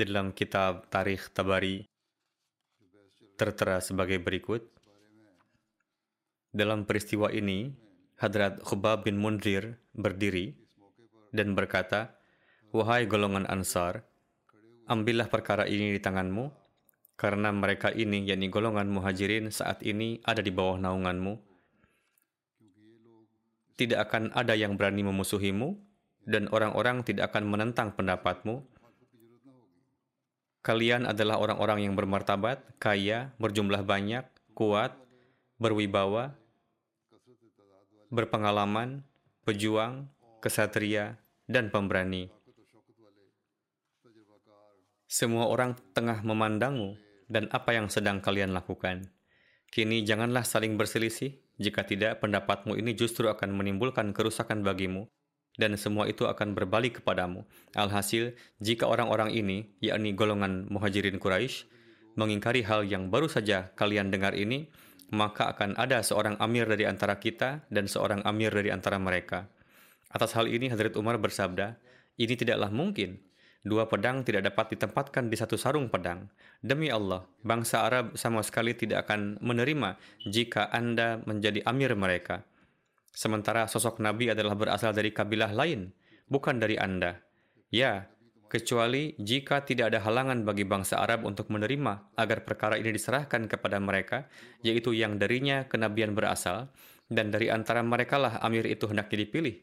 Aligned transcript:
di 0.00 0.08
dalam 0.08 0.32
kitab 0.32 0.88
Tarikh 0.88 1.28
Tabari 1.36 1.84
tertera 3.36 3.84
sebagai 3.84 4.16
berikut. 4.16 4.64
Dalam 6.48 6.88
peristiwa 6.88 7.28
ini, 7.28 7.68
Hadrat 8.16 8.64
Khubab 8.64 9.04
bin 9.04 9.20
Munzir 9.20 9.76
berdiri 9.92 10.56
dan 11.36 11.52
berkata, 11.52 12.16
Wahai 12.72 13.04
golongan 13.04 13.44
Ansar, 13.44 14.08
ambillah 14.88 15.28
perkara 15.28 15.68
ini 15.68 15.92
di 15.92 16.00
tanganmu, 16.00 16.48
karena 17.20 17.52
mereka 17.52 17.92
ini, 17.92 18.24
yakni 18.24 18.48
golongan 18.48 18.88
muhajirin 18.88 19.52
saat 19.52 19.84
ini 19.84 20.16
ada 20.24 20.40
di 20.40 20.48
bawah 20.48 20.80
naunganmu. 20.80 21.36
Tidak 23.76 24.00
akan 24.00 24.32
ada 24.32 24.56
yang 24.56 24.80
berani 24.80 25.04
memusuhimu, 25.04 25.76
dan 26.24 26.48
orang-orang 26.48 27.04
tidak 27.04 27.32
akan 27.32 27.52
menentang 27.52 27.92
pendapatmu, 27.92 28.69
Kalian 30.60 31.08
adalah 31.08 31.40
orang-orang 31.40 31.88
yang 31.88 31.96
bermartabat, 31.96 32.76
kaya, 32.76 33.32
berjumlah 33.40 33.80
banyak, 33.80 34.28
kuat, 34.52 34.92
berwibawa, 35.56 36.36
berpengalaman, 38.12 39.00
pejuang, 39.48 40.12
kesatria, 40.44 41.16
dan 41.48 41.72
pemberani. 41.72 42.28
Semua 45.08 45.48
orang 45.48 45.80
tengah 45.96 46.20
memandangmu 46.20 47.00
dan 47.32 47.48
apa 47.56 47.72
yang 47.72 47.88
sedang 47.88 48.20
kalian 48.20 48.52
lakukan. 48.52 49.08
Kini 49.72 50.04
janganlah 50.04 50.44
saling 50.44 50.76
berselisih, 50.76 51.40
jika 51.56 51.88
tidak 51.88 52.20
pendapatmu 52.20 52.76
ini 52.76 52.92
justru 52.92 53.32
akan 53.32 53.56
menimbulkan 53.56 54.12
kerusakan 54.12 54.60
bagimu 54.60 55.08
dan 55.58 55.74
semua 55.74 56.06
itu 56.06 56.28
akan 56.28 56.54
berbalik 56.54 57.02
kepadamu. 57.02 57.42
Alhasil, 57.74 58.36
jika 58.62 58.86
orang-orang 58.86 59.34
ini, 59.34 59.70
yakni 59.82 60.14
golongan 60.14 60.70
muhajirin 60.70 61.18
Quraisy, 61.18 61.66
mengingkari 62.14 62.62
hal 62.66 62.86
yang 62.86 63.08
baru 63.08 63.26
saja 63.26 63.72
kalian 63.74 64.12
dengar 64.12 64.36
ini, 64.36 64.70
maka 65.10 65.50
akan 65.50 65.74
ada 65.74 66.04
seorang 66.06 66.38
amir 66.38 66.70
dari 66.70 66.86
antara 66.86 67.18
kita 67.18 67.66
dan 67.66 67.90
seorang 67.90 68.22
amir 68.22 68.54
dari 68.54 68.70
antara 68.70 69.00
mereka. 69.00 69.50
Atas 70.10 70.34
hal 70.34 70.46
ini, 70.50 70.70
Hadrat 70.70 70.94
Umar 70.98 71.18
bersabda, 71.18 71.78
ini 72.18 72.34
tidaklah 72.34 72.70
mungkin. 72.70 73.18
Dua 73.60 73.84
pedang 73.84 74.24
tidak 74.24 74.48
dapat 74.48 74.72
ditempatkan 74.72 75.28
di 75.28 75.36
satu 75.36 75.60
sarung 75.60 75.92
pedang. 75.92 76.32
Demi 76.64 76.88
Allah, 76.88 77.28
bangsa 77.44 77.84
Arab 77.84 78.16
sama 78.16 78.40
sekali 78.40 78.72
tidak 78.72 79.04
akan 79.04 79.36
menerima 79.44 80.00
jika 80.24 80.72
Anda 80.72 81.20
menjadi 81.28 81.60
amir 81.68 81.92
mereka. 81.92 82.40
Sementara 83.10 83.66
sosok 83.66 83.98
Nabi 83.98 84.30
adalah 84.30 84.54
berasal 84.54 84.94
dari 84.94 85.10
kabilah 85.10 85.50
lain, 85.50 85.90
bukan 86.30 86.62
dari 86.62 86.78
Anda. 86.78 87.18
Ya, 87.70 88.10
kecuali 88.50 89.14
jika 89.18 89.62
tidak 89.66 89.94
ada 89.94 90.02
halangan 90.02 90.42
bagi 90.42 90.66
bangsa 90.66 90.98
Arab 90.98 91.26
untuk 91.26 91.50
menerima 91.50 92.14
agar 92.18 92.42
perkara 92.42 92.78
ini 92.78 92.94
diserahkan 92.94 93.46
kepada 93.50 93.78
mereka, 93.82 94.26
yaitu 94.62 94.94
yang 94.94 95.18
darinya 95.18 95.66
kenabian 95.66 96.14
berasal, 96.14 96.70
dan 97.10 97.34
dari 97.34 97.50
antara 97.50 97.82
merekalah 97.82 98.38
amir 98.42 98.66
itu 98.66 98.86
hendaknya 98.86 99.26
dipilih. 99.26 99.56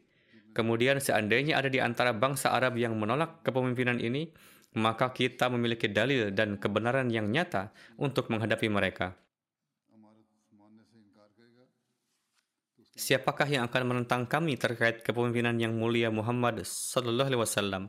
Kemudian 0.51 0.99
seandainya 0.99 1.59
ada 1.59 1.71
di 1.71 1.79
antara 1.79 2.11
bangsa 2.11 2.51
Arab 2.51 2.75
yang 2.75 2.95
menolak 2.99 3.45
kepemimpinan 3.47 3.99
ini, 4.03 4.31
maka 4.75 5.15
kita 5.15 5.47
memiliki 5.47 5.87
dalil 5.87 6.33
dan 6.35 6.59
kebenaran 6.59 7.07
yang 7.07 7.31
nyata 7.31 7.71
untuk 7.95 8.27
menghadapi 8.27 8.67
mereka. 8.67 9.15
Siapakah 12.97 13.45
yang 13.45 13.61
akan 13.69 13.93
menentang 13.93 14.25
kami 14.25 14.57
terkait 14.57 15.05
kepemimpinan 15.05 15.53
yang 15.61 15.77
mulia 15.77 16.09
Muhammad 16.09 16.65
Sallallahu 16.65 17.29
Alaihi 17.29 17.41
Wasallam? 17.45 17.83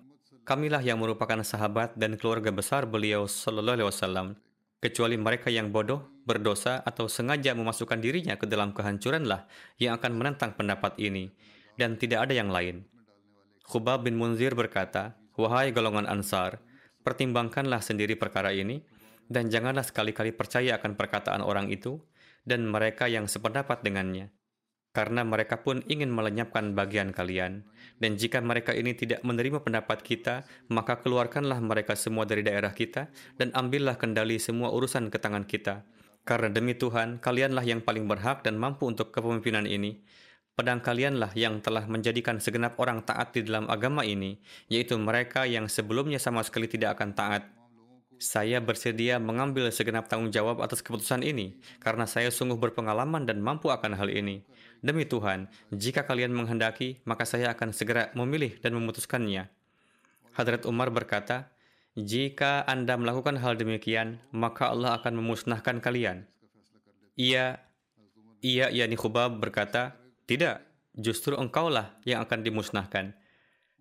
Kamilah 0.44 0.84
yang 0.84 1.00
merupakan 1.00 1.41
sahabat 1.41 1.96
dan 1.96 2.20
keluarga 2.20 2.52
besar 2.52 2.84
beliau 2.84 3.24
Sallallahu 3.24 3.80
Alaihi 3.80 3.88
Wasallam. 3.88 4.36
Kecuali 4.84 5.16
mereka 5.16 5.48
yang 5.48 5.72
bodoh, 5.72 6.12
berdosa, 6.28 6.84
atau 6.84 7.08
sengaja 7.08 7.56
memasukkan 7.56 7.96
dirinya 8.04 8.36
ke 8.36 8.44
dalam 8.44 8.76
kehancuranlah 8.76 9.48
yang 9.80 9.96
akan 9.96 10.12
menentang 10.12 10.52
pendapat 10.52 11.00
ini, 11.00 11.32
dan 11.80 11.96
tidak 11.96 12.28
ada 12.28 12.36
yang 12.36 12.52
lain. 12.52 12.84
Khubab 13.64 14.04
bin 14.04 14.20
Munzir 14.20 14.52
berkata, 14.52 15.16
Wahai 15.40 15.72
golongan 15.72 16.04
Ansar, 16.04 16.60
pertimbangkanlah 17.00 17.80
sendiri 17.80 18.12
perkara 18.12 18.52
ini, 18.52 18.84
dan 19.25 19.48
janganlah 19.48 19.88
sekali-kali 19.88 20.36
percaya 20.36 20.76
akan 20.76 21.00
perkataan 21.00 21.40
orang 21.40 21.72
itu, 21.72 21.96
dan 22.44 22.69
mereka 22.69 23.08
yang 23.08 23.25
sependapat 23.25 23.80
dengannya 23.80 24.36
karena 24.98 25.22
mereka 25.22 25.62
pun 25.62 25.78
ingin 25.86 26.10
melenyapkan 26.10 26.75
bagian 26.75 27.14
kalian. 27.14 27.62
Dan 28.03 28.19
jika 28.19 28.42
mereka 28.42 28.75
ini 28.75 28.98
tidak 28.98 29.22
menerima 29.22 29.62
pendapat 29.62 30.03
kita, 30.03 30.42
maka 30.75 30.98
keluarkanlah 30.98 31.62
mereka 31.62 31.94
semua 31.94 32.26
dari 32.26 32.42
daerah 32.42 32.75
kita 32.75 33.06
dan 33.38 33.54
ambillah 33.54 33.94
kendali 33.94 34.42
semua 34.42 34.75
urusan 34.75 35.06
ke 35.06 35.22
tangan 35.22 35.47
kita. 35.47 35.87
Karena 36.26 36.50
demi 36.50 36.75
Tuhan, 36.75 37.22
kalianlah 37.22 37.62
yang 37.62 37.78
paling 37.78 38.10
berhak 38.10 38.42
dan 38.42 38.58
mampu 38.58 38.91
untuk 38.91 39.14
kepemimpinan 39.14 39.70
ini. 39.70 40.03
Pedang 40.58 40.82
kalianlah 40.82 41.31
yang 41.38 41.62
telah 41.62 41.87
menjadikan 41.87 42.42
segenap 42.42 42.75
orang 42.82 43.06
taat 43.06 43.31
di 43.31 43.47
dalam 43.47 43.70
agama 43.70 44.03
ini, 44.03 44.42
yaitu 44.66 44.98
mereka 44.98 45.47
yang 45.47 45.70
sebelumnya 45.70 46.19
sama 46.19 46.42
sekali 46.42 46.66
tidak 46.66 46.98
akan 46.98 47.14
taat. 47.14 47.47
Saya 48.19 48.58
bersedia 48.58 49.22
mengambil 49.22 49.70
segenap 49.70 50.10
tanggung 50.10 50.34
jawab 50.34 50.58
atas 50.58 50.82
keputusan 50.82 51.23
ini, 51.23 51.55
karena 51.78 52.02
saya 52.02 52.34
sungguh 52.34 52.58
berpengalaman 52.58 53.23
dan 53.23 53.38
mampu 53.38 53.70
akan 53.70 53.94
hal 53.94 54.11
ini. 54.11 54.43
Demi 54.78 55.02
Tuhan, 55.02 55.50
jika 55.75 56.06
kalian 56.06 56.30
menghendaki, 56.30 57.02
maka 57.02 57.26
saya 57.26 57.50
akan 57.50 57.75
segera 57.75 58.14
memilih 58.14 58.62
dan 58.62 58.78
memutuskannya. 58.78 59.50
Hadrat 60.38 60.62
Umar 60.70 60.94
berkata, 60.94 61.50
jika 61.98 62.62
Anda 62.62 62.94
melakukan 62.94 63.42
hal 63.42 63.58
demikian, 63.58 64.22
maka 64.30 64.70
Allah 64.70 64.94
akan 65.02 65.19
memusnahkan 65.19 65.82
kalian. 65.82 66.30
Ia, 67.19 67.58
ia, 68.38 68.66
yakni 68.70 68.94
Khubab 68.94 69.42
berkata, 69.42 69.98
tidak, 70.30 70.62
justru 70.94 71.34
engkaulah 71.34 71.98
yang 72.06 72.22
akan 72.22 72.46
dimusnahkan. 72.46 73.19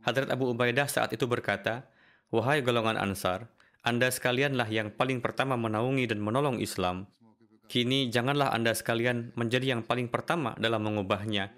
Hadrat 0.02 0.34
Abu 0.34 0.50
Ubaidah 0.50 0.90
saat 0.90 1.14
itu 1.14 1.30
berkata, 1.30 1.86
Wahai 2.34 2.66
golongan 2.66 2.98
Ansar, 2.98 3.54
Anda 3.86 4.10
sekalianlah 4.10 4.66
yang 4.74 4.90
paling 4.98 5.22
pertama 5.22 5.54
menaungi 5.54 6.10
dan 6.10 6.18
menolong 6.18 6.58
Islam. 6.58 7.06
Kini 7.68 8.08
janganlah 8.08 8.56
Anda 8.56 8.72
sekalian 8.72 9.36
menjadi 9.36 9.76
yang 9.76 9.84
paling 9.84 10.08
pertama 10.08 10.56
dalam 10.56 10.88
mengubahnya. 10.88 11.52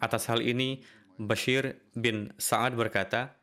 Atas 0.00 0.24
hal 0.32 0.40
ini, 0.40 0.80
Bashir 1.20 1.76
bin 1.92 2.32
Sa'ad 2.40 2.72
berkata, 2.72 3.36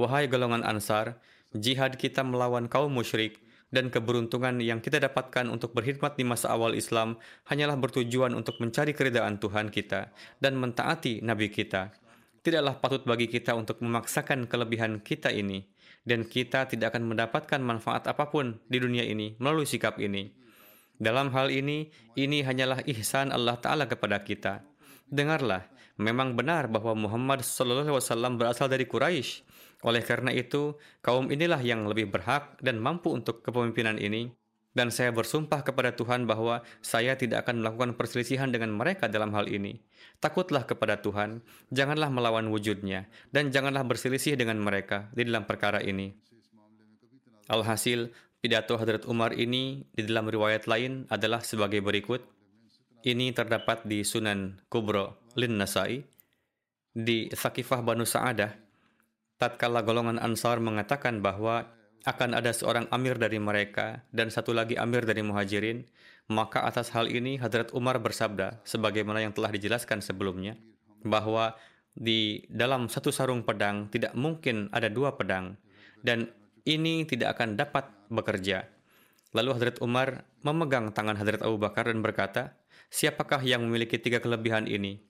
Wahai 0.00 0.32
golongan 0.32 0.64
Ansar, 0.64 1.20
jihad 1.52 2.00
kita 2.00 2.24
melawan 2.24 2.72
kaum 2.72 2.88
musyrik 2.88 3.44
dan 3.68 3.92
keberuntungan 3.92 4.64
yang 4.64 4.80
kita 4.80 4.96
dapatkan 4.96 5.44
untuk 5.52 5.76
berkhidmat 5.76 6.16
di 6.16 6.24
masa 6.24 6.56
awal 6.56 6.72
Islam 6.72 7.20
hanyalah 7.52 7.76
bertujuan 7.76 8.32
untuk 8.32 8.56
mencari 8.64 8.96
keridaan 8.96 9.36
Tuhan 9.36 9.68
kita 9.68 10.08
dan 10.40 10.56
mentaati 10.56 11.20
Nabi 11.20 11.52
kita. 11.52 11.92
Tidaklah 12.40 12.80
patut 12.80 13.04
bagi 13.04 13.28
kita 13.28 13.52
untuk 13.52 13.84
memaksakan 13.84 14.48
kelebihan 14.48 15.04
kita 15.04 15.28
ini, 15.28 15.68
dan 16.08 16.24
kita 16.24 16.64
tidak 16.64 16.96
akan 16.96 17.12
mendapatkan 17.12 17.60
manfaat 17.60 18.08
apa 18.08 18.32
pun 18.32 18.56
di 18.72 18.80
dunia 18.80 19.04
ini 19.04 19.36
melalui 19.36 19.68
sikap 19.68 20.00
ini. 20.00 20.32
Dalam 20.98 21.30
hal 21.30 21.54
ini, 21.54 21.94
ini 22.18 22.42
hanyalah 22.42 22.82
ihsan 22.90 23.30
Allah 23.30 23.54
Ta'ala 23.58 23.86
kepada 23.86 24.18
kita. 24.22 24.66
Dengarlah, 25.06 25.64
memang 25.96 26.34
benar 26.34 26.66
bahwa 26.66 26.98
Muhammad 26.98 27.46
SAW 27.46 27.86
berasal 28.36 28.66
dari 28.66 28.84
Quraisy 28.84 29.48
oleh 29.86 30.02
karena 30.02 30.34
itu, 30.34 30.74
kaum 31.06 31.30
inilah 31.30 31.62
yang 31.62 31.86
lebih 31.86 32.10
berhak 32.10 32.58
dan 32.58 32.82
mampu 32.82 33.14
untuk 33.14 33.46
kepemimpinan 33.46 33.94
ini. 34.02 34.34
Dan 34.74 34.94
saya 34.94 35.10
bersumpah 35.10 35.66
kepada 35.66 35.94
Tuhan 35.94 36.26
bahwa 36.26 36.62
saya 36.82 37.18
tidak 37.18 37.46
akan 37.46 37.62
melakukan 37.62 37.98
perselisihan 37.98 38.50
dengan 38.50 38.70
mereka 38.74 39.10
dalam 39.10 39.34
hal 39.34 39.50
ini. 39.50 39.82
Takutlah 40.22 40.66
kepada 40.66 41.02
Tuhan, 41.02 41.42
janganlah 41.74 42.10
melawan 42.10 42.46
wujudnya, 42.50 43.10
dan 43.34 43.50
janganlah 43.50 43.82
berselisih 43.82 44.38
dengan 44.38 44.58
mereka 44.62 45.10
di 45.14 45.26
dalam 45.26 45.50
perkara 45.50 45.82
ini. 45.82 46.14
Alhasil, 47.48 48.12
pidato 48.38 48.78
Hadrat 48.78 49.04
Umar 49.10 49.34
ini 49.34 49.82
di 49.90 50.02
dalam 50.06 50.30
riwayat 50.30 50.70
lain 50.70 51.06
adalah 51.10 51.42
sebagai 51.42 51.82
berikut. 51.82 52.22
Ini 53.02 53.30
terdapat 53.30 53.86
di 53.86 54.02
Sunan 54.02 54.58
Kubro 54.66 55.22
Lin 55.38 55.54
Nasai, 55.54 56.02
di 56.90 57.30
Sakifah 57.30 57.78
Banu 57.78 58.02
Sa'adah, 58.02 58.50
tatkala 59.38 59.86
golongan 59.86 60.18
Ansar 60.18 60.58
mengatakan 60.58 61.22
bahwa 61.22 61.70
akan 62.02 62.34
ada 62.34 62.50
seorang 62.50 62.90
amir 62.90 63.18
dari 63.18 63.38
mereka 63.38 64.02
dan 64.10 64.34
satu 64.34 64.50
lagi 64.50 64.74
amir 64.74 65.06
dari 65.06 65.22
muhajirin, 65.22 65.86
maka 66.26 66.66
atas 66.66 66.90
hal 66.90 67.06
ini 67.06 67.38
Hadrat 67.38 67.70
Umar 67.70 68.02
bersabda, 68.02 68.62
sebagaimana 68.66 69.22
yang 69.22 69.30
telah 69.30 69.54
dijelaskan 69.54 70.02
sebelumnya, 70.02 70.58
bahwa 71.06 71.54
di 71.94 72.46
dalam 72.50 72.90
satu 72.90 73.10
sarung 73.14 73.42
pedang 73.46 73.90
tidak 73.90 74.14
mungkin 74.18 74.70
ada 74.74 74.90
dua 74.90 75.14
pedang, 75.14 75.54
dan 76.02 76.30
ini 76.68 77.08
tidak 77.08 77.40
akan 77.40 77.56
dapat 77.56 77.88
bekerja. 78.12 78.68
Lalu 79.32 79.56
Hadrat 79.56 79.80
Umar 79.80 80.28
memegang 80.44 80.92
tangan 80.92 81.16
Hadrat 81.16 81.40
Abu 81.40 81.56
Bakar 81.56 81.88
dan 81.88 82.04
berkata, 82.04 82.56
siapakah 82.92 83.40
yang 83.40 83.64
memiliki 83.64 83.96
tiga 83.96 84.20
kelebihan 84.20 84.68
ini? 84.68 85.00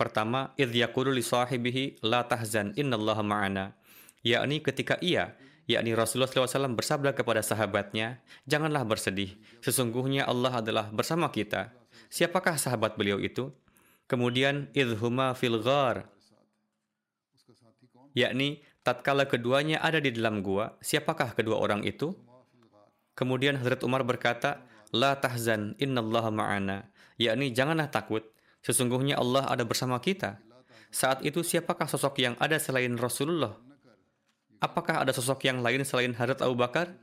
Pertama, 0.00 0.56
idh 0.56 0.72
yaqulu 0.72 1.12
li 1.12 1.20
sahibihi 1.20 2.00
la 2.00 2.24
tahzan 2.24 2.72
innallaha 2.74 3.20
ma'ana. 3.20 3.76
Yakni 4.24 4.64
ketika 4.64 4.96
ia, 5.04 5.36
yakni 5.68 5.92
Rasulullah 5.92 6.28
SAW 6.28 6.72
bersabda 6.74 7.12
kepada 7.12 7.44
sahabatnya, 7.44 8.20
janganlah 8.48 8.82
bersedih, 8.88 9.36
sesungguhnya 9.60 10.24
Allah 10.24 10.64
adalah 10.64 10.88
bersama 10.88 11.28
kita. 11.28 11.72
Siapakah 12.08 12.56
sahabat 12.56 12.96
beliau 12.96 13.20
itu? 13.20 13.52
Kemudian 14.08 14.68
idhuma 14.76 15.32
fil 15.32 15.60
ghar. 15.60 16.08
Yakni 18.12 18.60
tatkala 18.82 19.26
keduanya 19.26 19.82
ada 19.82 19.98
di 19.98 20.10
dalam 20.14 20.42
gua, 20.42 20.78
siapakah 20.82 21.34
kedua 21.34 21.58
orang 21.58 21.82
itu? 21.86 22.14
Kemudian 23.18 23.58
Hazrat 23.58 23.82
Umar 23.86 24.02
berkata, 24.06 24.62
La 24.92 25.16
tahzan 25.16 25.74
innallaha 25.80 26.28
ma'ana. 26.28 26.92
Yakni 27.16 27.54
janganlah 27.56 27.88
takut, 27.88 28.32
Sesungguhnya 28.62 29.18
Allah 29.18 29.50
ada 29.50 29.66
bersama 29.66 29.98
kita. 29.98 30.38
Saat 30.94 31.26
itu 31.26 31.42
siapakah 31.42 31.90
sosok 31.90 32.22
yang 32.22 32.38
ada 32.38 32.62
selain 32.62 32.94
Rasulullah? 32.94 33.58
Apakah 34.62 35.02
ada 35.02 35.10
sosok 35.10 35.42
yang 35.50 35.58
lain 35.66 35.82
selain 35.82 36.14
Hadrat 36.14 36.38
Abu 36.46 36.54
Bakar? 36.54 36.94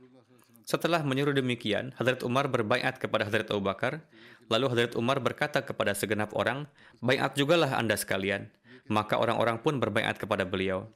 Setelah 0.64 1.04
menyuruh 1.04 1.36
demikian, 1.36 1.92
Hadrat 2.00 2.24
Umar 2.24 2.48
berbaiat 2.48 2.96
kepada 2.96 3.28
Hadrat 3.28 3.52
Abu 3.52 3.60
Bakar. 3.60 4.00
Lalu 4.48 4.66
Hadrat 4.72 4.92
Umar 4.96 5.20
berkata 5.20 5.60
kepada 5.60 5.92
segenap 5.92 6.32
orang, 6.32 6.64
Baiat 7.04 7.36
jugalah 7.36 7.76
anda 7.76 7.92
sekalian. 7.92 8.48
Maka 8.88 9.20
orang-orang 9.20 9.60
pun 9.60 9.76
berbaiat 9.76 10.16
kepada 10.16 10.48
beliau. 10.48 10.88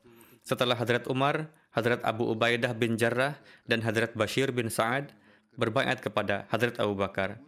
Setelah 0.44 0.76
Hadrat 0.76 1.08
Umar, 1.08 1.48
Hadrat 1.72 2.04
Abu 2.04 2.28
Ubaidah 2.28 2.76
bin 2.76 3.00
Jarrah 3.00 3.40
dan 3.64 3.80
Hadrat 3.80 4.12
Bashir 4.12 4.52
bin 4.52 4.68
Sa'ad 4.68 5.16
berbaiat 5.56 6.04
kepada 6.04 6.44
Hadrat 6.52 6.76
Abu 6.76 6.92
Bakar. 6.92 7.40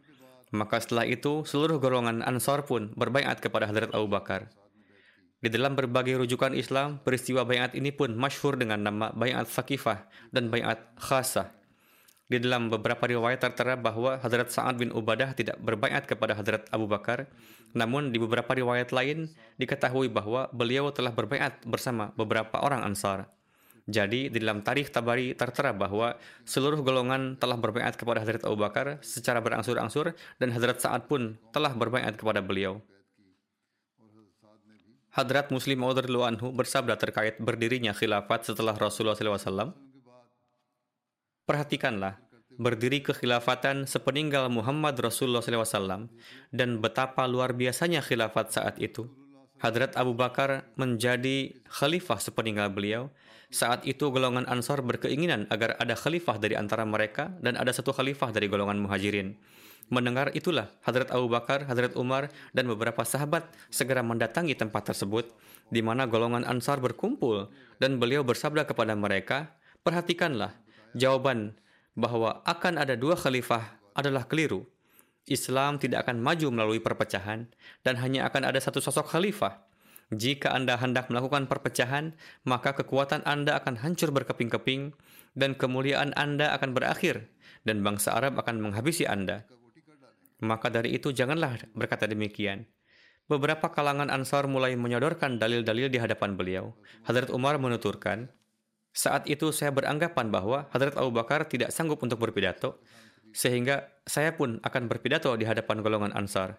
Maka 0.48 0.80
setelah 0.80 1.04
itu, 1.04 1.44
seluruh 1.44 1.76
golongan 1.76 2.24
Ansar 2.24 2.64
pun 2.64 2.96
berbaiat 2.96 3.44
kepada 3.44 3.68
Hadrat 3.68 3.92
Abu 3.92 4.08
Bakar. 4.08 4.48
Di 5.36 5.52
dalam 5.52 5.76
berbagai 5.76 6.16
rujukan 6.24 6.56
Islam, 6.56 6.96
peristiwa 7.04 7.44
bayat 7.44 7.76
ini 7.76 7.92
pun 7.92 8.16
masyhur 8.16 8.56
dengan 8.56 8.80
nama 8.80 9.12
bayat 9.12 9.44
Sakifah 9.44 10.08
dan 10.32 10.48
bayat 10.48 10.80
Khasah. 10.96 11.52
Di 12.26 12.42
dalam 12.42 12.66
beberapa 12.66 13.06
riwayat 13.06 13.38
tertera 13.38 13.78
bahwa 13.78 14.18
Hadrat 14.18 14.50
Sa'ad 14.50 14.82
bin 14.82 14.90
Ubadah 14.90 15.30
tidak 15.38 15.62
berbaiat 15.62 16.10
kepada 16.10 16.34
Hadrat 16.34 16.66
Abu 16.74 16.90
Bakar, 16.90 17.30
namun 17.70 18.10
di 18.10 18.18
beberapa 18.18 18.50
riwayat 18.50 18.90
lain 18.90 19.30
diketahui 19.62 20.10
bahwa 20.10 20.50
beliau 20.50 20.90
telah 20.90 21.14
berbaiat 21.14 21.62
bersama 21.62 22.10
beberapa 22.18 22.58
orang 22.58 22.82
Ansar. 22.82 23.30
Jadi 23.86 24.26
di 24.26 24.42
dalam 24.42 24.66
tarikh 24.66 24.90
Tabari 24.90 25.38
tertera 25.38 25.70
bahwa 25.70 26.18
seluruh 26.42 26.82
golongan 26.82 27.38
telah 27.38 27.54
berbaiat 27.54 27.94
kepada 27.94 28.18
Hadrat 28.18 28.42
Abu 28.42 28.58
Bakar 28.58 28.98
secara 29.06 29.38
berangsur-angsur 29.38 30.10
dan 30.42 30.50
Hadrat 30.50 30.82
Sa'ad 30.82 31.06
pun 31.06 31.38
telah 31.54 31.70
berbaiat 31.70 32.18
kepada 32.18 32.42
beliau. 32.42 32.82
Hadrat 35.14 35.54
Muslim 35.54 35.78
Maud 35.78 36.02
anhu 36.02 36.50
bersabda 36.50 36.98
terkait 36.98 37.38
berdirinya 37.38 37.94
khilafat 37.94 38.50
setelah 38.50 38.74
Rasulullah 38.74 39.14
SAW. 39.14 39.85
Perhatikanlah, 41.46 42.18
berdiri 42.58 43.06
kekhilafatan 43.06 43.86
sepeninggal 43.86 44.50
Muhammad 44.50 44.98
Rasulullah 44.98 45.38
SAW 45.46 46.10
dan 46.50 46.82
betapa 46.82 47.22
luar 47.30 47.54
biasanya 47.54 48.02
khilafat 48.02 48.50
saat 48.50 48.82
itu. 48.82 49.06
Hadrat 49.62 49.94
Abu 49.94 50.18
Bakar 50.18 50.66
menjadi 50.74 51.54
khalifah 51.70 52.18
sepeninggal 52.18 52.74
beliau 52.74 53.14
saat 53.46 53.86
itu 53.86 54.10
golongan 54.10 54.42
Ansar 54.50 54.82
berkeinginan 54.82 55.46
agar 55.46 55.78
ada 55.78 55.94
khalifah 55.94 56.34
dari 56.42 56.58
antara 56.58 56.82
mereka 56.82 57.30
dan 57.38 57.54
ada 57.54 57.70
satu 57.70 57.94
khalifah 57.94 58.34
dari 58.34 58.50
golongan 58.50 58.82
Muhajirin. 58.82 59.38
Mendengar 59.86 60.34
itulah 60.34 60.74
Hadrat 60.82 61.14
Abu 61.14 61.30
Bakar, 61.30 61.62
Hadrat 61.70 61.94
Umar, 61.94 62.26
dan 62.58 62.66
beberapa 62.66 63.06
sahabat 63.06 63.46
segera 63.70 64.02
mendatangi 64.02 64.58
tempat 64.58 64.90
tersebut 64.90 65.30
di 65.70 65.78
mana 65.78 66.10
golongan 66.10 66.42
Ansar 66.42 66.82
berkumpul 66.82 67.54
dan 67.78 68.02
beliau 68.02 68.26
bersabda 68.26 68.66
kepada 68.66 68.98
mereka, 68.98 69.54
perhatikanlah 69.86 70.65
jawaban 70.96 71.54
bahwa 71.92 72.40
akan 72.48 72.80
ada 72.80 72.96
dua 72.96 73.14
khalifah 73.14 73.76
adalah 73.92 74.24
keliru. 74.24 74.64
Islam 75.26 75.82
tidak 75.82 76.06
akan 76.06 76.22
maju 76.22 76.48
melalui 76.54 76.80
perpecahan 76.80 77.50
dan 77.82 77.94
hanya 77.98 78.30
akan 78.30 78.46
ada 78.46 78.62
satu 78.62 78.78
sosok 78.78 79.10
khalifah. 79.10 79.66
Jika 80.14 80.54
Anda 80.54 80.78
hendak 80.78 81.10
melakukan 81.10 81.50
perpecahan, 81.50 82.14
maka 82.46 82.78
kekuatan 82.78 83.26
Anda 83.26 83.58
akan 83.58 83.82
hancur 83.82 84.14
berkeping-keping 84.14 84.94
dan 85.34 85.58
kemuliaan 85.58 86.14
Anda 86.14 86.54
akan 86.54 86.78
berakhir 86.78 87.26
dan 87.66 87.82
bangsa 87.82 88.14
Arab 88.14 88.38
akan 88.38 88.62
menghabisi 88.62 89.02
Anda. 89.02 89.42
Maka 90.38 90.70
dari 90.70 90.94
itu 90.94 91.10
janganlah 91.10 91.58
berkata 91.74 92.06
demikian. 92.06 92.70
Beberapa 93.26 93.74
kalangan 93.74 94.06
Ansar 94.06 94.46
mulai 94.46 94.78
menyodorkan 94.78 95.42
dalil-dalil 95.42 95.90
di 95.90 95.98
hadapan 95.98 96.38
beliau. 96.38 96.78
Hadrat 97.02 97.34
Umar 97.34 97.58
menuturkan, 97.58 98.30
saat 98.96 99.28
itu 99.28 99.52
saya 99.52 99.68
beranggapan 99.76 100.32
bahwa 100.32 100.72
Hadrat 100.72 100.96
Abu 100.96 101.12
Bakar 101.12 101.44
tidak 101.44 101.68
sanggup 101.68 102.00
untuk 102.00 102.16
berpidato, 102.16 102.80
sehingga 103.36 103.92
saya 104.08 104.32
pun 104.32 104.56
akan 104.64 104.88
berpidato 104.88 105.36
di 105.36 105.44
hadapan 105.44 105.84
golongan 105.84 106.16
Ansar. 106.16 106.56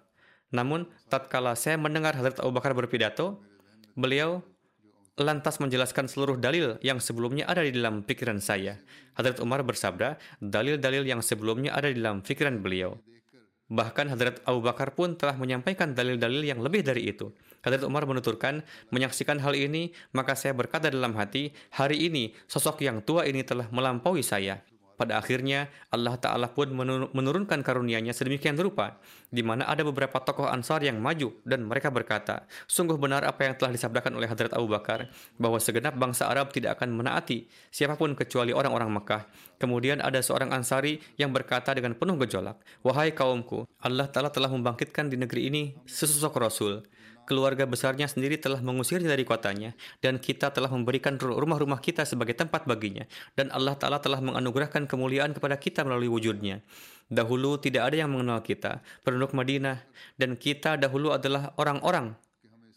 Namun, 0.53 0.85
tatkala 1.09 1.57
saya 1.57 1.81
mendengar 1.81 2.13
Hazrat 2.13 2.37
Abu 2.37 2.53
Bakar 2.53 2.77
berpidato, 2.77 3.41
beliau 3.97 4.45
lantas 5.17 5.57
menjelaskan 5.57 6.05
seluruh 6.05 6.37
dalil 6.37 6.77
yang 6.85 7.01
sebelumnya 7.01 7.49
ada 7.49 7.65
di 7.65 7.73
dalam 7.73 8.05
pikiran 8.05 8.37
saya. 8.37 8.77
Hazrat 9.17 9.41
Umar 9.41 9.65
bersabda, 9.65 10.21
dalil-dalil 10.37 11.09
yang 11.09 11.25
sebelumnya 11.25 11.73
ada 11.73 11.89
di 11.89 11.97
dalam 11.97 12.21
pikiran 12.21 12.61
beliau. 12.61 13.01
Bahkan 13.67 14.13
Hadrat 14.13 14.39
Abu 14.47 14.63
Bakar 14.63 14.95
pun 14.95 15.19
telah 15.19 15.35
menyampaikan 15.35 15.91
dalil-dalil 15.91 16.39
yang 16.45 16.61
lebih 16.63 16.85
dari 16.85 17.09
itu. 17.11 17.33
Hadrat 17.67 17.83
Umar 17.83 18.07
menuturkan, 18.07 18.63
menyaksikan 18.95 19.43
hal 19.43 19.51
ini, 19.51 19.91
maka 20.15 20.39
saya 20.39 20.55
berkata 20.55 20.87
dalam 20.87 21.11
hati, 21.19 21.51
hari 21.75 22.07
ini 22.07 22.31
sosok 22.47 22.79
yang 22.79 23.03
tua 23.03 23.27
ini 23.27 23.43
telah 23.43 23.67
melampaui 23.75 24.23
saya. 24.23 24.63
Pada 24.97 25.21
akhirnya, 25.21 25.69
Allah 25.93 26.17
Ta'ala 26.17 26.49
pun 26.49 26.73
menurunkan 27.13 27.61
karunia-Nya 27.61 28.17
sedemikian 28.17 28.57
rupa, 28.57 28.97
di 29.29 29.45
mana 29.45 29.69
ada 29.69 29.85
beberapa 29.85 30.17
tokoh 30.17 30.49
Ansar 30.49 30.81
yang 30.81 30.97
maju 30.97 31.37
dan 31.45 31.69
mereka 31.69 31.93
berkata, 31.93 32.49
sungguh 32.65 32.97
benar 32.97 33.21
apa 33.21 33.45
yang 33.45 33.53
telah 33.53 33.69
disabdakan 33.69 34.17
oleh 34.17 34.25
Hadrat 34.25 34.57
Abu 34.57 34.65
Bakar, 34.65 35.05
bahwa 35.37 35.61
segenap 35.61 35.93
bangsa 35.93 36.25
Arab 36.25 36.49
tidak 36.49 36.81
akan 36.81 36.97
menaati 36.97 37.45
siapa 37.69 37.93
pun 37.93 38.17
kecuali 38.17 38.57
orang-orang 38.57 38.89
Mekah. 38.89 39.29
Kemudian 39.61 40.01
ada 40.01 40.17
seorang 40.17 40.49
Ansari 40.49 40.97
yang 41.13 41.29
berkata 41.29 41.77
dengan 41.77 41.93
penuh 41.93 42.17
gejolak, 42.25 42.57
Wahai 42.81 43.13
kaumku, 43.13 43.69
Allah 43.77 44.09
Ta'ala 44.09 44.33
telah 44.33 44.49
membangkitkan 44.49 45.13
di 45.13 45.21
negeri 45.21 45.53
ini 45.53 45.77
sesosok 45.85 46.41
Rasul. 46.41 46.81
Keluarga 47.27 47.67
besarnya 47.67 48.07
sendiri 48.07 48.39
telah 48.39 48.63
mengusirnya 48.63 49.11
dari 49.11 49.27
kotanya, 49.27 49.75
dan 49.99 50.17
kita 50.17 50.55
telah 50.55 50.71
memberikan 50.71 51.19
rumah-rumah 51.19 51.83
kita 51.83 52.07
sebagai 52.07 52.39
tempat 52.39 52.63
baginya, 52.63 53.03
dan 53.35 53.51
Allah 53.51 53.75
Ta'ala 53.75 53.99
telah 53.99 54.23
menganugerahkan 54.23 54.87
kemuliaan 54.87 55.35
kepada 55.35 55.59
kita 55.59 55.83
melalui 55.83 56.07
wujudnya. 56.07 56.63
Dahulu 57.11 57.59
tidak 57.59 57.91
ada 57.91 58.07
yang 58.07 58.15
mengenal 58.15 58.39
kita, 58.39 58.79
penduduk 59.03 59.35
Madinah, 59.35 59.83
dan 60.15 60.39
kita 60.39 60.79
dahulu 60.79 61.11
adalah 61.11 61.51
orang-orang 61.59 62.15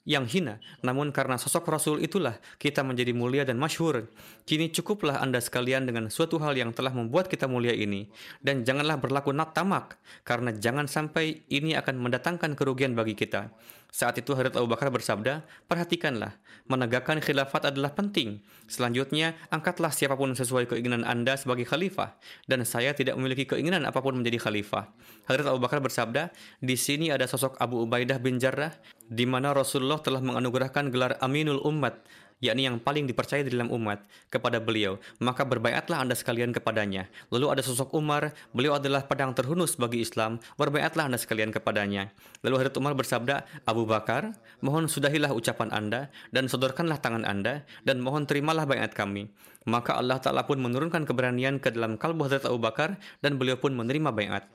yang 0.08 0.24
hina. 0.24 0.58
Namun 0.80 1.12
karena 1.12 1.36
sosok 1.36 1.68
Rasul 1.68 2.00
itulah 2.00 2.40
kita 2.56 2.80
menjadi 2.80 3.12
mulia 3.12 3.42
dan 3.44 3.60
masyhur. 3.60 4.08
Kini 4.48 4.72
cukuplah 4.72 5.20
Anda 5.20 5.38
sekalian 5.38 5.84
dengan 5.86 6.08
suatu 6.08 6.40
hal 6.40 6.56
yang 6.56 6.72
telah 6.72 6.90
membuat 6.90 7.28
kita 7.28 7.44
mulia 7.46 7.76
ini. 7.76 8.08
Dan 8.40 8.64
janganlah 8.64 8.96
berlaku 8.96 9.30
nak 9.30 9.52
tamak, 9.52 10.00
karena 10.24 10.50
jangan 10.56 10.88
sampai 10.88 11.44
ini 11.52 11.76
akan 11.76 12.00
mendatangkan 12.00 12.56
kerugian 12.56 12.96
bagi 12.96 13.12
kita. 13.14 13.52
Saat 13.90 14.22
itu 14.22 14.34
Hadrat 14.38 14.54
Abu 14.54 14.70
Bakar 14.70 14.88
bersabda, 14.94 15.42
perhatikanlah, 15.66 16.38
menegakkan 16.70 17.18
khilafat 17.18 17.74
adalah 17.74 17.90
penting. 17.90 18.38
Selanjutnya, 18.70 19.34
angkatlah 19.50 19.90
siapa 19.90 20.14
pun 20.14 20.30
sesuai 20.30 20.70
keinginan 20.70 21.02
Anda 21.02 21.34
sebagai 21.34 21.66
khalifah. 21.66 22.14
Dan 22.46 22.62
saya 22.62 22.94
tidak 22.94 23.18
memiliki 23.18 23.50
keinginan 23.50 23.82
apa 23.82 23.98
pun 23.98 24.14
menjadi 24.14 24.38
khalifah. 24.46 24.94
Hadrat 25.26 25.50
Abu 25.50 25.58
Bakar 25.58 25.82
bersabda, 25.82 26.30
di 26.62 26.78
sini 26.78 27.10
ada 27.10 27.26
sosok 27.26 27.58
Abu 27.58 27.82
Ubaidah 27.82 28.22
bin 28.22 28.38
Jarrah, 28.38 28.72
di 29.10 29.26
mana 29.26 29.50
Rasulullah 29.50 29.98
telah 29.98 30.22
menganugerahkan 30.22 30.94
gelar 30.94 31.18
Aminul 31.18 31.58
Ummat, 31.66 31.98
yakni 32.40 32.66
yang 32.66 32.80
paling 32.80 33.04
dipercaya 33.04 33.44
di 33.44 33.52
dalam 33.52 33.68
umat, 33.68 34.02
kepada 34.32 34.58
beliau, 34.58 34.96
maka 35.20 35.44
berbaiatlah 35.44 36.00
Anda 36.00 36.16
sekalian 36.16 36.50
kepadanya. 36.56 37.06
Lalu 37.28 37.46
ada 37.52 37.62
sosok 37.62 37.92
Umar, 37.94 38.32
beliau 38.56 38.80
adalah 38.80 39.04
pedang 39.04 39.36
terhunus 39.36 39.76
bagi 39.76 40.00
Islam, 40.02 40.40
berbaiatlah 40.56 41.12
Anda 41.12 41.18
sekalian 41.20 41.52
kepadanya. 41.52 42.10
Lalu 42.40 42.64
Hadrat 42.64 42.76
Umar 42.80 42.96
bersabda, 42.96 43.44
Abu 43.68 43.84
Bakar, 43.84 44.32
mohon 44.64 44.88
sudahilah 44.88 45.30
ucapan 45.36 45.68
Anda, 45.70 46.08
dan 46.32 46.48
sodorkanlah 46.48 46.98
tangan 46.98 47.28
Anda, 47.28 47.62
dan 47.84 48.00
mohon 48.00 48.24
terimalah 48.24 48.64
baiat 48.64 48.96
kami. 48.96 49.28
Maka 49.68 50.00
Allah 50.00 50.16
Ta'ala 50.16 50.48
pun 50.48 50.56
menurunkan 50.56 51.04
keberanian 51.04 51.60
ke 51.60 51.68
dalam 51.70 52.00
kalbu 52.00 52.26
Hadrat 52.26 52.48
Abu 52.48 52.58
Bakar, 52.58 52.96
dan 53.20 53.36
beliau 53.36 53.60
pun 53.60 53.76
menerima 53.76 54.10
baiat 54.10 54.48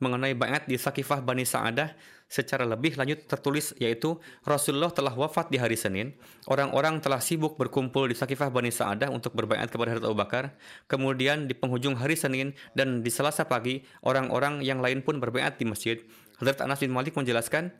mengenai 0.00 0.32
baiat 0.34 0.66
di 0.66 0.80
Sakifah 0.80 1.20
Bani 1.20 1.44
Sa'adah 1.44 1.92
secara 2.30 2.62
lebih 2.62 2.94
lanjut 2.94 3.26
tertulis 3.26 3.74
yaitu 3.76 4.16
Rasulullah 4.46 4.94
telah 4.94 5.12
wafat 5.12 5.50
di 5.50 5.58
hari 5.58 5.74
Senin. 5.74 6.14
Orang-orang 6.46 7.02
telah 7.02 7.18
sibuk 7.18 7.58
berkumpul 7.60 8.06
di 8.06 8.16
Sakifah 8.16 8.48
Bani 8.48 8.70
Sa'adah 8.70 9.10
untuk 9.12 9.34
berbaiat 9.34 9.68
kepada 9.68 9.94
Hadrat 9.94 10.06
Abu 10.06 10.16
Bakar. 10.16 10.44
Kemudian 10.88 11.50
di 11.50 11.54
penghujung 11.58 11.98
hari 11.98 12.14
Senin 12.14 12.56
dan 12.72 13.02
di 13.04 13.10
Selasa 13.12 13.44
pagi, 13.44 13.82
orang-orang 14.06 14.62
yang 14.64 14.78
lain 14.78 15.02
pun 15.02 15.18
berbaiat 15.18 15.58
di 15.58 15.66
masjid. 15.68 15.98
Hadrat 16.38 16.62
Anas 16.64 16.80
bin 16.80 16.94
Malik 16.94 17.18
menjelaskan, 17.18 17.74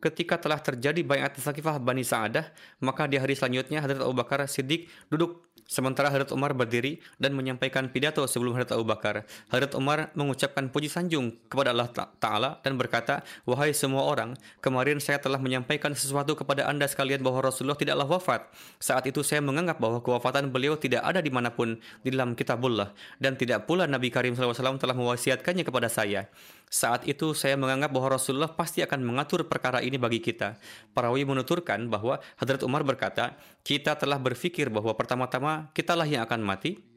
ketika 0.00 0.40
telah 0.40 0.56
terjadi 0.58 1.04
baiat 1.04 1.36
di 1.36 1.44
Sakifah 1.44 1.76
Bani 1.76 2.00
Sa'adah, 2.00 2.50
maka 2.80 3.04
di 3.04 3.20
hari 3.20 3.36
selanjutnya 3.36 3.84
Hadrat 3.84 4.00
Abu 4.00 4.16
Bakar 4.16 4.40
Siddiq 4.48 4.88
duduk 5.12 5.49
Sementara 5.70 6.10
Hadrat 6.10 6.34
Umar 6.34 6.50
berdiri 6.50 6.98
dan 7.22 7.30
menyampaikan 7.30 7.86
pidato 7.94 8.26
sebelum 8.26 8.58
Hadrat 8.58 8.74
Abu 8.74 8.82
Bakar. 8.82 9.22
Hadrat 9.54 9.78
Umar 9.78 10.10
mengucapkan 10.18 10.66
puji 10.66 10.90
sanjung 10.90 11.38
kepada 11.46 11.70
Allah 11.70 11.86
Ta'ala 11.94 12.58
dan 12.66 12.74
berkata, 12.74 13.22
Wahai 13.46 13.70
semua 13.70 14.02
orang, 14.02 14.34
kemarin 14.58 14.98
saya 14.98 15.22
telah 15.22 15.38
menyampaikan 15.38 15.94
sesuatu 15.94 16.34
kepada 16.34 16.66
anda 16.66 16.90
sekalian 16.90 17.22
bahwa 17.22 17.46
Rasulullah 17.46 17.78
tidaklah 17.78 18.02
wafat. 18.18 18.50
Saat 18.82 19.06
itu 19.06 19.22
saya 19.22 19.38
menganggap 19.46 19.78
bahwa 19.78 20.02
kewafatan 20.02 20.50
beliau 20.50 20.74
tidak 20.74 21.06
ada 21.06 21.22
di 21.22 21.30
mana 21.30 21.54
pun 21.54 21.78
di 22.02 22.10
dalam 22.10 22.34
kitabullah. 22.34 22.90
Dan 23.22 23.38
tidak 23.38 23.70
pula 23.70 23.86
Nabi 23.86 24.10
Karim 24.10 24.34
SAW 24.34 24.74
telah 24.74 24.98
mewasiatkannya 24.98 25.62
kepada 25.62 25.86
saya. 25.86 26.26
Saat 26.66 27.06
itu 27.06 27.30
saya 27.34 27.54
menganggap 27.54 27.94
bahwa 27.94 28.18
Rasulullah 28.18 28.50
pasti 28.50 28.82
akan 28.82 29.06
mengatur 29.06 29.46
perkara 29.46 29.82
ini 29.86 29.98
bagi 30.02 30.18
kita. 30.18 30.58
Parawi 30.94 31.22
menuturkan 31.22 31.86
bahwa 31.86 32.18
Hadrat 32.38 32.62
Umar 32.66 32.82
berkata, 32.82 33.38
kita 33.66 33.98
telah 33.98 34.18
berpikir 34.22 34.70
bahwa 34.70 34.94
pertama-tama 34.94 35.59
kitalah 35.76 36.08
yang 36.08 36.24
akan 36.24 36.40
mati, 36.40 36.90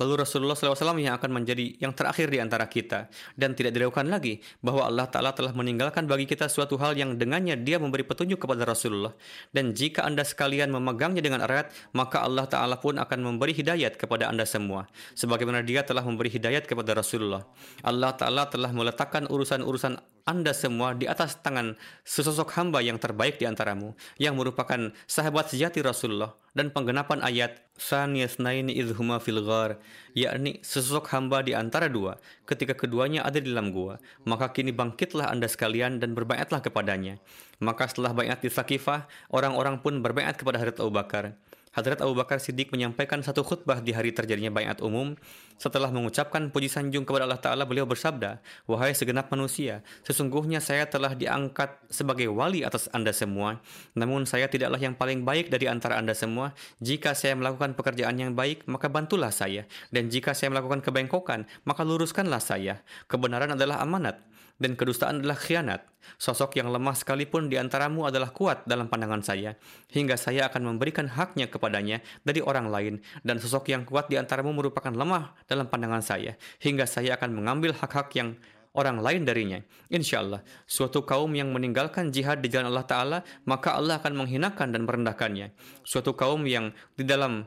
Lalu 0.00 0.24
Rasulullah 0.24 0.56
SAW 0.56 0.96
yang 0.96 1.12
akan 1.20 1.28
menjadi 1.28 1.76
yang 1.76 1.92
terakhir 1.92 2.32
di 2.32 2.40
antara 2.40 2.64
kita. 2.64 3.12
Dan 3.36 3.52
tidak 3.52 3.76
diragukan 3.76 4.08
lagi 4.08 4.40
bahwa 4.64 4.88
Allah 4.88 5.04
Ta'ala 5.04 5.36
telah 5.36 5.52
meninggalkan 5.52 6.08
bagi 6.08 6.24
kita 6.24 6.48
suatu 6.48 6.80
hal 6.80 6.96
yang 6.96 7.20
dengannya 7.20 7.60
dia 7.60 7.76
memberi 7.76 8.08
petunjuk 8.08 8.40
kepada 8.40 8.64
Rasulullah. 8.64 9.12
Dan 9.52 9.76
jika 9.76 10.08
anda 10.08 10.24
sekalian 10.24 10.72
memegangnya 10.72 11.20
dengan 11.20 11.44
erat, 11.44 11.68
maka 11.92 12.24
Allah 12.24 12.48
Ta'ala 12.48 12.80
pun 12.80 12.96
akan 12.96 13.18
memberi 13.20 13.52
hidayat 13.52 14.00
kepada 14.00 14.32
anda 14.32 14.48
semua. 14.48 14.88
Sebagaimana 15.12 15.60
dia 15.60 15.84
telah 15.84 16.00
memberi 16.00 16.32
hidayat 16.32 16.64
kepada 16.64 16.96
Rasulullah. 16.96 17.44
Allah 17.84 18.16
Ta'ala 18.16 18.48
telah 18.48 18.72
meletakkan 18.72 19.28
urusan-urusan 19.28 20.19
anda 20.30 20.54
semua 20.54 20.94
di 20.94 21.10
atas 21.10 21.34
tangan 21.42 21.74
sesosok 22.06 22.54
hamba 22.54 22.78
yang 22.78 23.02
terbaik 23.02 23.42
di 23.42 23.50
antaramu, 23.50 23.98
yang 24.14 24.38
merupakan 24.38 24.94
sahabat 25.10 25.50
sejati 25.50 25.82
Rasulullah 25.82 26.38
dan 26.54 26.70
penggenapan 26.70 27.18
ayat 27.26 27.58
Saniyasnaini 27.74 28.78
idhuma 28.78 29.18
fil 29.18 29.42
ghar, 29.42 29.82
yakni 30.14 30.62
sesosok 30.62 31.10
hamba 31.10 31.42
di 31.42 31.58
antara 31.58 31.90
dua, 31.90 32.22
ketika 32.46 32.78
keduanya 32.78 33.26
ada 33.26 33.42
di 33.42 33.50
dalam 33.50 33.74
gua, 33.74 33.98
maka 34.22 34.54
kini 34.54 34.70
bangkitlah 34.70 35.26
anda 35.26 35.50
sekalian 35.50 35.98
dan 35.98 36.14
berbaiatlah 36.14 36.62
kepadanya. 36.62 37.18
Maka 37.58 37.90
setelah 37.90 38.14
baiat 38.14 38.38
di 38.38 38.54
Sakifah, 38.54 39.10
orang-orang 39.34 39.82
pun 39.82 39.98
berbaiat 39.98 40.38
kepada 40.38 40.62
Hadrat 40.62 40.78
Abu 40.78 40.94
Bakar. 40.94 41.34
Hadrat 41.70 42.02
Abu 42.02 42.18
Bakar 42.18 42.42
Siddiq 42.42 42.74
menyampaikan 42.74 43.22
satu 43.22 43.46
khutbah 43.46 43.78
di 43.78 43.94
hari 43.94 44.10
terjadinya 44.10 44.50
bayat 44.50 44.82
umum. 44.82 45.14
Setelah 45.54 45.94
mengucapkan 45.94 46.50
puji 46.50 46.66
sanjung 46.66 47.06
kepada 47.06 47.30
Allah 47.30 47.38
Ta'ala, 47.38 47.62
beliau 47.62 47.86
bersabda, 47.86 48.42
Wahai 48.66 48.90
segenap 48.90 49.30
manusia, 49.30 49.86
sesungguhnya 50.02 50.58
saya 50.58 50.90
telah 50.90 51.14
diangkat 51.14 51.70
sebagai 51.86 52.26
wali 52.26 52.66
atas 52.66 52.90
anda 52.90 53.14
semua. 53.14 53.62
Namun 53.94 54.26
saya 54.26 54.50
tidaklah 54.50 54.82
yang 54.82 54.98
paling 54.98 55.22
baik 55.22 55.46
dari 55.46 55.70
antara 55.70 55.94
anda 55.94 56.10
semua. 56.10 56.58
Jika 56.82 57.14
saya 57.14 57.38
melakukan 57.38 57.78
pekerjaan 57.78 58.18
yang 58.18 58.34
baik, 58.34 58.66
maka 58.66 58.90
bantulah 58.90 59.30
saya. 59.30 59.62
Dan 59.94 60.10
jika 60.10 60.34
saya 60.34 60.50
melakukan 60.50 60.82
kebengkokan, 60.82 61.46
maka 61.62 61.86
luruskanlah 61.86 62.42
saya. 62.42 62.82
Kebenaran 63.06 63.54
adalah 63.54 63.78
amanat 63.78 64.18
dan 64.60 64.76
kedustaan 64.76 65.24
adalah 65.24 65.40
khianat. 65.40 65.82
Sosok 66.20 66.60
yang 66.60 66.68
lemah 66.68 66.92
sekalipun 66.92 67.48
di 67.48 67.56
antaramu 67.56 68.04
adalah 68.04 68.28
kuat 68.30 68.68
dalam 68.68 68.92
pandangan 68.92 69.24
saya, 69.24 69.56
hingga 69.90 70.20
saya 70.20 70.52
akan 70.52 70.76
memberikan 70.76 71.08
haknya 71.08 71.48
kepadanya 71.48 72.04
dari 72.22 72.44
orang 72.44 72.68
lain, 72.68 72.94
dan 73.24 73.40
sosok 73.40 73.72
yang 73.72 73.88
kuat 73.88 74.12
di 74.12 74.20
antaramu 74.20 74.52
merupakan 74.52 74.92
lemah 74.92 75.32
dalam 75.48 75.66
pandangan 75.66 76.04
saya, 76.04 76.36
hingga 76.60 76.84
saya 76.84 77.16
akan 77.16 77.32
mengambil 77.32 77.72
hak-hak 77.72 78.12
yang 78.16 78.36
orang 78.76 79.02
lain 79.02 79.26
darinya. 79.26 79.58
Insya 79.90 80.22
Allah, 80.22 80.40
suatu 80.68 81.02
kaum 81.02 81.32
yang 81.34 81.50
meninggalkan 81.50 82.14
jihad 82.14 82.38
di 82.40 82.48
jalan 82.52 82.70
Allah 82.70 82.86
Ta'ala, 82.86 83.18
maka 83.44 83.74
Allah 83.74 83.98
akan 83.98 84.24
menghinakan 84.24 84.70
dan 84.70 84.86
merendahkannya. 84.86 85.52
Suatu 85.82 86.14
kaum 86.14 86.46
yang 86.46 86.70
di 86.94 87.02
dalam 87.02 87.44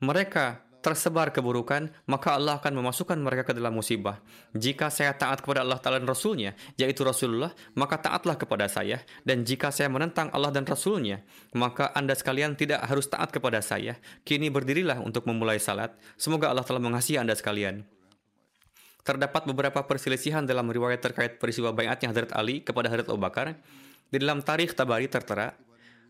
mereka 0.00 0.64
tersebar 0.80 1.30
keburukan, 1.30 1.92
maka 2.08 2.36
Allah 2.36 2.56
akan 2.56 2.80
memasukkan 2.80 3.16
mereka 3.20 3.52
ke 3.52 3.52
dalam 3.52 3.76
musibah. 3.76 4.18
Jika 4.56 4.88
saya 4.88 5.12
taat 5.12 5.44
kepada 5.44 5.60
Allah 5.60 5.78
Ta'ala 5.78 6.00
dan 6.00 6.08
Rasulnya, 6.08 6.56
yaitu 6.80 7.04
Rasulullah, 7.04 7.52
maka 7.76 8.00
taatlah 8.00 8.40
kepada 8.40 8.66
saya. 8.66 9.04
Dan 9.22 9.44
jika 9.44 9.68
saya 9.68 9.92
menentang 9.92 10.32
Allah 10.32 10.50
dan 10.50 10.64
Rasulnya, 10.64 11.20
maka 11.52 11.92
Anda 11.92 12.16
sekalian 12.16 12.56
tidak 12.56 12.82
harus 12.88 13.06
taat 13.06 13.28
kepada 13.30 13.60
saya. 13.60 14.00
Kini 14.24 14.48
berdirilah 14.48 14.98
untuk 15.04 15.28
memulai 15.28 15.60
salat. 15.60 15.94
Semoga 16.16 16.48
Allah 16.50 16.64
telah 16.64 16.80
mengasihi 16.80 17.20
Anda 17.20 17.36
sekalian. 17.36 17.84
Terdapat 19.00 19.48
beberapa 19.48 19.80
perselisihan 19.84 20.44
dalam 20.44 20.68
riwayat 20.68 21.00
terkait 21.00 21.40
peristiwa 21.40 21.72
bayatnya 21.72 22.12
Hadrat 22.12 22.32
Ali 22.36 22.60
kepada 22.60 22.92
Hadrat 22.92 23.08
Abu 23.08 23.20
Bakar. 23.20 23.56
Di 24.10 24.16
dalam 24.20 24.42
tarikh 24.44 24.74
Tabari 24.76 25.08
tertera, 25.08 25.56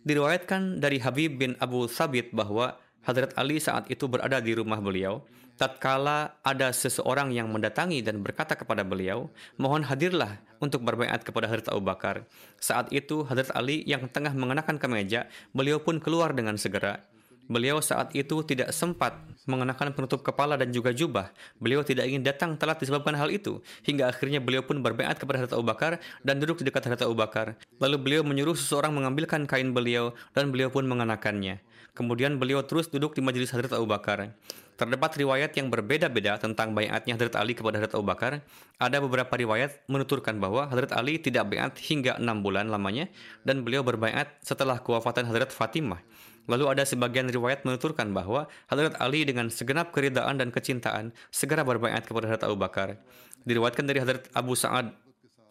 diriwayatkan 0.03 0.81
dari 0.81 0.99
Habib 0.99 1.37
bin 1.37 1.53
Abu 1.61 1.87
Sabit 1.87 2.33
bahwa 2.33 2.81
Hadrat 3.01 3.33
Ali 3.41 3.57
saat 3.57 3.89
itu 3.89 4.05
berada 4.07 4.41
di 4.41 4.53
rumah 4.53 4.81
beliau. 4.81 5.25
Tatkala 5.61 6.41
ada 6.41 6.73
seseorang 6.73 7.37
yang 7.37 7.53
mendatangi 7.53 8.01
dan 8.01 8.25
berkata 8.25 8.57
kepada 8.57 8.81
beliau, 8.81 9.29
mohon 9.61 9.85
hadirlah 9.85 10.41
untuk 10.57 10.81
berbaiat 10.81 11.21
kepada 11.21 11.53
Hadrat 11.53 11.69
Abu 11.69 11.85
Bakar. 11.85 12.25
Saat 12.57 12.89
itu 12.97 13.29
Hadrat 13.29 13.53
Ali 13.53 13.85
yang 13.85 14.09
tengah 14.09 14.33
mengenakan 14.33 14.81
kemeja, 14.81 15.29
beliau 15.53 15.77
pun 15.77 16.01
keluar 16.01 16.33
dengan 16.33 16.57
segera. 16.57 17.05
Beliau 17.51 17.83
saat 17.83 18.15
itu 18.15 18.47
tidak 18.47 18.71
sempat 18.71 19.27
mengenakan 19.43 19.91
penutup 19.91 20.23
kepala 20.23 20.55
dan 20.55 20.71
juga 20.71 20.95
jubah. 20.95 21.35
Beliau 21.59 21.83
tidak 21.83 22.07
ingin 22.07 22.23
datang 22.23 22.55
telat 22.55 22.79
disebabkan 22.79 23.19
hal 23.19 23.27
itu. 23.27 23.59
Hingga 23.83 24.07
akhirnya 24.07 24.39
beliau 24.39 24.63
pun 24.63 24.79
berbaiat 24.79 25.19
kepada 25.19 25.43
Hadrat 25.43 25.59
Abu 25.59 25.67
Bakar 25.67 25.99
dan 26.23 26.39
duduk 26.39 26.63
di 26.63 26.71
dekat 26.71 26.87
Hadrat 26.87 27.11
Abu 27.11 27.19
Bakar. 27.19 27.59
Lalu 27.83 27.97
beliau 27.99 28.23
menyuruh 28.23 28.55
seseorang 28.55 28.95
mengambilkan 28.95 29.51
kain 29.51 29.75
beliau 29.75 30.15
dan 30.31 30.55
beliau 30.55 30.71
pun 30.71 30.87
mengenakannya. 30.87 31.59
Kemudian 32.01 32.41
beliau 32.41 32.65
terus 32.65 32.89
duduk 32.89 33.13
di 33.13 33.21
majelis 33.21 33.53
Hadrat 33.53 33.77
Abu 33.77 33.85
Bakar. 33.85 34.33
Terdapat 34.81 35.21
riwayat 35.21 35.53
yang 35.53 35.69
berbeda-beda 35.69 36.41
tentang 36.41 36.73
bayatnya 36.73 37.13
Hadrat 37.13 37.37
Ali 37.37 37.53
kepada 37.53 37.77
Hadrat 37.77 37.93
Abu 37.93 38.09
Bakar. 38.09 38.41
Ada 38.81 39.05
beberapa 39.05 39.37
riwayat 39.37 39.85
menuturkan 39.85 40.41
bahwa 40.41 40.65
Hadrat 40.65 40.97
Ali 40.97 41.21
tidak 41.21 41.53
bayat 41.53 41.77
hingga 41.77 42.17
enam 42.17 42.41
bulan 42.41 42.73
lamanya 42.73 43.13
dan 43.45 43.69
beliau 43.69 43.85
berbayat 43.85 44.33
setelah 44.41 44.81
kewafatan 44.81 45.29
Hadrat 45.29 45.53
Fatimah. 45.53 46.01
Lalu 46.49 46.73
ada 46.73 46.89
sebagian 46.89 47.29
riwayat 47.29 47.69
menuturkan 47.69 48.17
bahwa 48.17 48.49
Hadrat 48.73 48.97
Ali 48.97 49.29
dengan 49.29 49.53
segenap 49.53 49.93
keridaan 49.93 50.41
dan 50.41 50.49
kecintaan 50.49 51.13
segera 51.29 51.69
berbayat 51.69 52.09
kepada 52.09 52.33
Hadrat 52.33 52.49
Abu 52.49 52.57
Bakar. 52.57 52.97
Diriwayatkan 53.45 53.85
dari 53.85 54.01
Hadrat 54.01 54.25
Abu 54.33 54.57
Sa'ad 54.57 54.89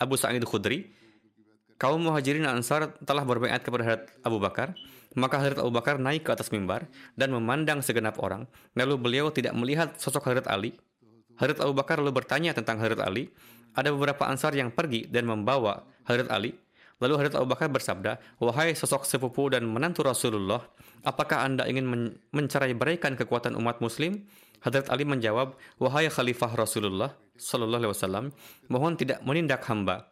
Abu 0.02 0.18
Sa'id 0.18 0.42
Khudri 0.50 0.98
kaum 1.80 2.04
muhajirin 2.04 2.44
ansar 2.44 2.92
telah 3.08 3.24
berbaiat 3.24 3.64
kepada 3.64 3.84
Hadrat 3.88 4.04
Abu 4.22 4.38
Bakar, 4.38 4.76
maka 5.20 5.38
Hadrat 5.38 5.60
Abu 5.60 5.76
Bakar 5.76 6.00
naik 6.00 6.26
ke 6.26 6.32
atas 6.32 6.50
mimbar 6.50 6.88
dan 7.20 7.36
memandang 7.36 7.84
segenap 7.84 8.18
orang. 8.24 8.48
Lalu 8.74 8.96
beliau 8.96 9.28
tidak 9.30 9.52
melihat 9.54 9.94
sosok 10.00 10.32
Hadrat 10.32 10.48
Ali. 10.48 10.74
Hadrat 11.36 11.60
Abu 11.60 11.76
Bakar 11.76 12.00
lalu 12.00 12.24
bertanya 12.24 12.56
tentang 12.56 12.80
Hadrat 12.80 13.04
Ali. 13.04 13.28
Ada 13.76 13.94
beberapa 13.94 14.26
ansar 14.26 14.56
yang 14.56 14.72
pergi 14.72 15.06
dan 15.12 15.28
membawa 15.28 15.84
Hadrat 16.08 16.32
Ali. 16.32 16.56
Lalu 17.00 17.14
Hadrat 17.16 17.36
Abu 17.40 17.48
Bakar 17.48 17.72
bersabda, 17.72 18.20
Wahai 18.44 18.76
sosok 18.76 19.08
sepupu 19.08 19.48
dan 19.48 19.64
menantu 19.64 20.04
Rasulullah, 20.04 20.60
apakah 21.08 21.48
anda 21.48 21.64
ingin 21.64 21.88
men 21.88 22.02
mencerai 22.36 22.76
beraikan 22.76 23.16
kekuatan 23.16 23.56
umat 23.56 23.80
muslim? 23.80 24.28
Hadrat 24.60 24.92
Ali 24.92 25.08
menjawab, 25.08 25.56
Wahai 25.80 26.12
Khalifah 26.12 26.52
Rasulullah 26.60 27.16
Sallallahu 27.40 27.88
Alaihi 27.88 27.94
Wasallam, 27.96 28.26
mohon 28.68 29.00
tidak 29.00 29.24
menindak 29.24 29.64
hamba. 29.72 30.12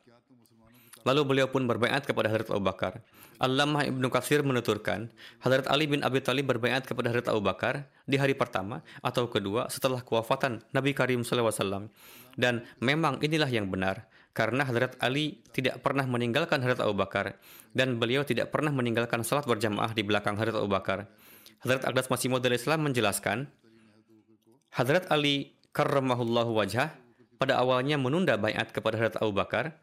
Lalu 1.07 1.23
beliau 1.23 1.47
pun 1.47 1.63
berbaiat 1.63 2.03
kepada 2.03 2.27
Hadrat 2.27 2.51
Abu 2.51 2.67
Bakar. 2.67 2.99
Allamah 3.39 3.87
Ibnu 3.87 4.11
Katsir 4.11 4.43
menuturkan, 4.43 5.07
Hadrat 5.39 5.63
Ali 5.71 5.87
bin 5.87 6.03
Abi 6.03 6.19
Thalib 6.19 6.51
berbaiat 6.51 6.83
kepada 6.83 7.07
Hadrat 7.07 7.31
Abu 7.31 7.39
Bakar 7.39 7.87
di 8.03 8.19
hari 8.19 8.35
pertama 8.35 8.83
atau 8.99 9.31
kedua 9.31 9.71
setelah 9.71 10.03
kewafatan 10.03 10.59
Nabi 10.75 10.91
Karim 10.91 11.23
SAW. 11.23 11.87
Dan 12.35 12.67
memang 12.83 13.23
inilah 13.23 13.47
yang 13.47 13.71
benar, 13.71 14.03
karena 14.35 14.67
Hadrat 14.67 14.99
Ali 14.99 15.39
tidak 15.55 15.79
pernah 15.79 16.03
meninggalkan 16.03 16.59
Hadrat 16.59 16.83
Abu 16.83 16.99
Bakar, 16.99 17.39
dan 17.71 17.95
beliau 17.95 18.27
tidak 18.27 18.51
pernah 18.51 18.75
meninggalkan 18.75 19.23
salat 19.23 19.47
berjamaah 19.47 19.95
di 19.95 20.03
belakang 20.03 20.35
Hadrat 20.35 20.59
Abu 20.59 20.67
Bakar. 20.67 21.07
Hadrat 21.63 21.87
Aqdas 21.87 22.11
Masih 22.11 22.27
Maud 22.27 22.43
Islam 22.51 22.83
menjelaskan, 22.83 23.47
Hadrat 24.75 25.07
Ali 25.07 25.55
karramahullahu 25.71 26.51
wajah 26.51 26.91
pada 27.39 27.57
awalnya 27.63 27.95
menunda 27.95 28.35
bayat 28.35 28.75
kepada 28.75 28.99
Hadrat 28.99 29.17
Abu 29.23 29.31
Bakar, 29.31 29.73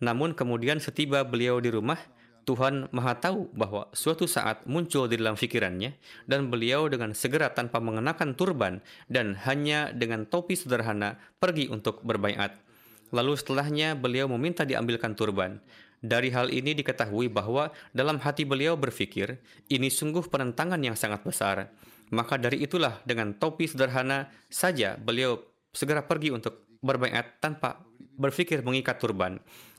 namun 0.00 0.32
kemudian 0.32 0.80
setiba 0.80 1.20
beliau 1.22 1.60
di 1.60 1.68
rumah, 1.68 2.00
Tuhan 2.48 2.88
Maha 2.90 3.20
Tahu 3.20 3.52
bahwa 3.52 3.92
suatu 3.92 4.24
saat 4.24 4.64
muncul 4.64 5.06
di 5.06 5.20
dalam 5.20 5.36
fikirannya 5.36 5.92
dan 6.24 6.48
beliau 6.48 6.88
dengan 6.88 7.12
segera 7.12 7.52
tanpa 7.52 7.78
mengenakan 7.78 8.32
turban 8.32 8.80
dan 9.12 9.36
hanya 9.44 9.92
dengan 9.92 10.24
topi 10.24 10.56
sederhana 10.56 11.20
pergi 11.36 11.68
untuk 11.68 12.00
berbaiat. 12.00 12.56
Lalu 13.12 13.36
setelahnya 13.36 13.92
beliau 13.94 14.26
meminta 14.30 14.64
diambilkan 14.64 15.12
turban. 15.12 15.60
Dari 16.00 16.32
hal 16.32 16.48
ini 16.48 16.72
diketahui 16.72 17.28
bahwa 17.28 17.68
dalam 17.92 18.16
hati 18.24 18.48
beliau 18.48 18.72
berpikir, 18.72 19.36
ini 19.68 19.92
sungguh 19.92 20.32
penentangan 20.32 20.80
yang 20.80 20.96
sangat 20.96 21.20
besar. 21.20 21.68
Maka 22.08 22.40
dari 22.40 22.64
itulah 22.64 23.04
dengan 23.04 23.36
topi 23.36 23.68
sederhana 23.68 24.32
saja 24.48 24.96
beliau 24.96 25.38
segera 25.70 26.02
pergi 26.02 26.32
untuk 26.32 26.66
berbaiat 26.80 27.38
tanpa 27.44 27.84
berpikir 28.20 28.64
mengikat 28.64 28.96
turban. 28.96 29.38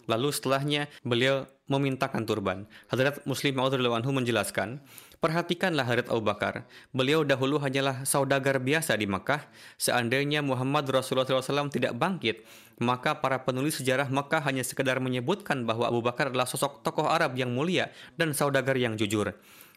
Lalu 0.10 0.30
setelahnya 0.34 0.90
beliau 1.06 1.46
memintakan 1.72 2.28
turban. 2.28 2.68
Hadrat 2.92 3.24
Muslim 3.24 3.56
anhu 3.62 4.12
menjelaskan, 4.12 4.84
perhatikanlah 5.24 5.88
Hadrat 5.88 6.12
Abu 6.12 6.26
Bakar. 6.26 6.68
Beliau 6.92 7.24
dahulu 7.24 7.62
hanyalah 7.64 8.04
saudagar 8.04 8.60
biasa 8.60 9.00
di 9.00 9.08
Makkah. 9.08 9.48
Seandainya 9.80 10.44
Muhammad 10.44 10.90
Rasulullah 10.92 11.24
SAW 11.24 11.72
tidak 11.72 11.96
bangkit, 11.96 12.44
maka 12.84 13.16
para 13.24 13.40
penulis 13.48 13.80
sejarah 13.80 14.12
Makkah 14.12 14.44
hanya 14.44 14.66
sekedar 14.66 15.00
menyebutkan 15.00 15.64
bahwa 15.64 15.88
Abu 15.88 16.04
Bakar 16.04 16.34
adalah 16.34 16.50
sosok 16.50 16.84
tokoh 16.84 17.08
Arab 17.08 17.40
yang 17.40 17.56
mulia 17.56 17.94
dan 18.20 18.36
saudagar 18.36 18.76
yang 18.76 19.00
jujur. 19.00 19.32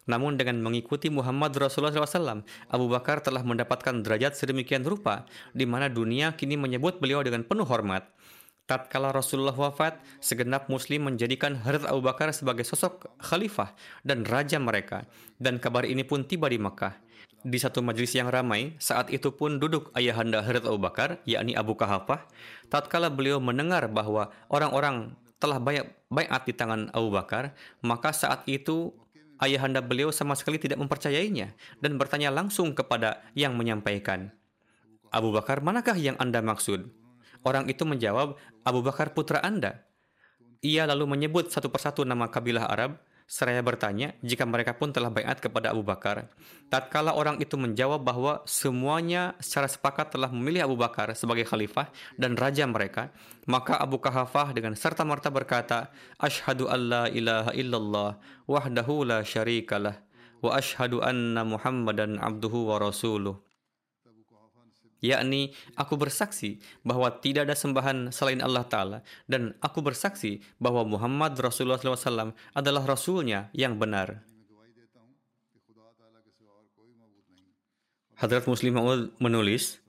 Namun 0.04 0.36
dengan 0.36 0.60
mengikuti 0.60 1.08
Muhammad 1.08 1.56
Rasulullah 1.56 1.92
SAW, 1.92 2.44
Abu 2.68 2.86
Bakar 2.92 3.24
telah 3.24 3.40
mendapatkan 3.40 4.04
derajat 4.04 4.36
sedemikian 4.36 4.84
rupa, 4.84 5.24
di 5.56 5.64
mana 5.64 5.88
dunia 5.88 6.36
kini 6.36 6.60
menyebut 6.60 7.00
beliau 7.00 7.24
dengan 7.24 7.40
penuh 7.40 7.64
hormat. 7.64 8.04
Tatkala 8.64 9.12
Rasulullah 9.12 9.52
wafat, 9.52 10.00
segenap 10.24 10.72
muslim 10.72 11.04
menjadikan 11.04 11.52
Hadrat 11.52 11.84
Abu 11.84 12.00
Bakar 12.00 12.32
sebagai 12.32 12.64
sosok 12.64 13.12
khalifah 13.20 13.76
dan 14.08 14.24
raja 14.24 14.56
mereka. 14.56 15.04
Dan 15.36 15.60
kabar 15.60 15.84
ini 15.84 16.00
pun 16.00 16.24
tiba 16.24 16.48
di 16.48 16.56
Makkah. 16.56 16.96
Di 17.44 17.60
satu 17.60 17.84
majlis 17.84 18.16
yang 18.16 18.32
ramai, 18.32 18.72
saat 18.80 19.12
itu 19.12 19.28
pun 19.36 19.60
duduk 19.60 19.92
ayahanda 19.92 20.40
Hadrat 20.40 20.64
Abu 20.64 20.80
Bakar, 20.80 21.20
yakni 21.28 21.52
Abu 21.52 21.76
Kahafah. 21.76 22.24
Tatkala 22.72 23.12
beliau 23.12 23.36
mendengar 23.36 23.84
bahwa 23.92 24.32
orang-orang 24.48 25.12
telah 25.36 25.60
banyak 25.60 25.84
bayat 26.08 26.42
di 26.48 26.56
tangan 26.56 26.88
Abu 26.96 27.12
Bakar, 27.12 27.52
maka 27.84 28.16
saat 28.16 28.48
itu 28.48 28.96
ayahanda 29.44 29.84
beliau 29.84 30.08
sama 30.08 30.32
sekali 30.40 30.56
tidak 30.56 30.80
mempercayainya 30.80 31.52
dan 31.84 32.00
bertanya 32.00 32.32
langsung 32.32 32.72
kepada 32.72 33.20
yang 33.36 33.60
menyampaikan. 33.60 34.32
Abu 35.12 35.36
Bakar, 35.36 35.60
manakah 35.60 36.00
yang 36.00 36.16
Anda 36.16 36.40
maksud? 36.40 37.03
Orang 37.44 37.68
itu 37.68 37.84
menjawab, 37.84 38.40
Abu 38.64 38.80
Bakar 38.80 39.12
putra 39.12 39.44
Anda. 39.44 39.84
Ia 40.64 40.88
lalu 40.88 41.04
menyebut 41.04 41.52
satu 41.52 41.68
persatu 41.68 42.08
nama 42.08 42.32
kabilah 42.32 42.64
Arab, 42.72 42.96
seraya 43.24 43.64
bertanya 43.64 44.12
jika 44.20 44.44
mereka 44.44 44.76
pun 44.76 44.92
telah 44.92 45.08
bayat 45.08 45.40
kepada 45.40 45.72
Abu 45.72 45.84
Bakar. 45.84 46.28
Tatkala 46.68 47.16
orang 47.16 47.40
itu 47.40 47.56
menjawab 47.56 48.00
bahwa 48.00 48.40
semuanya 48.44 49.36
secara 49.40 49.68
sepakat 49.68 50.16
telah 50.16 50.32
memilih 50.32 50.68
Abu 50.68 50.76
Bakar 50.76 51.12
sebagai 51.12 51.44
khalifah 51.48 51.88
dan 52.16 52.36
raja 52.36 52.64
mereka, 52.64 53.12
maka 53.44 53.76
Abu 53.76 54.00
Kahafah 54.00 54.56
dengan 54.56 54.76
serta 54.76 55.04
merta 55.04 55.28
berkata, 55.28 55.92
Ashhadu 56.16 56.68
an 56.68 56.80
la 56.88 57.04
ilaha 57.12 57.52
illallah 57.52 58.10
wahdahu 58.48 59.04
la 59.08 59.20
syarikalah 59.24 60.00
wa 60.44 60.56
ashhadu 60.56 61.00
anna 61.00 61.40
Muhammadan 61.44 62.20
abduhu 62.20 62.68
wa 62.68 62.76
rasuluh 62.76 63.40
yakni 65.04 65.52
aku 65.76 66.00
bersaksi 66.00 66.56
bahwa 66.80 67.12
tidak 67.20 67.44
ada 67.44 67.52
sembahan 67.52 68.08
selain 68.08 68.40
Allah 68.40 68.64
Ta'ala 68.64 68.98
dan 69.28 69.52
aku 69.60 69.84
bersaksi 69.84 70.40
bahwa 70.56 70.88
Muhammad 70.88 71.36
Rasulullah 71.36 71.76
SAW 71.76 72.32
adalah 72.56 72.82
Rasulnya 72.88 73.52
yang 73.52 73.76
benar. 73.76 74.24
Hadrat 78.14 78.48
Muslim 78.48 78.80
menulis, 79.20 79.84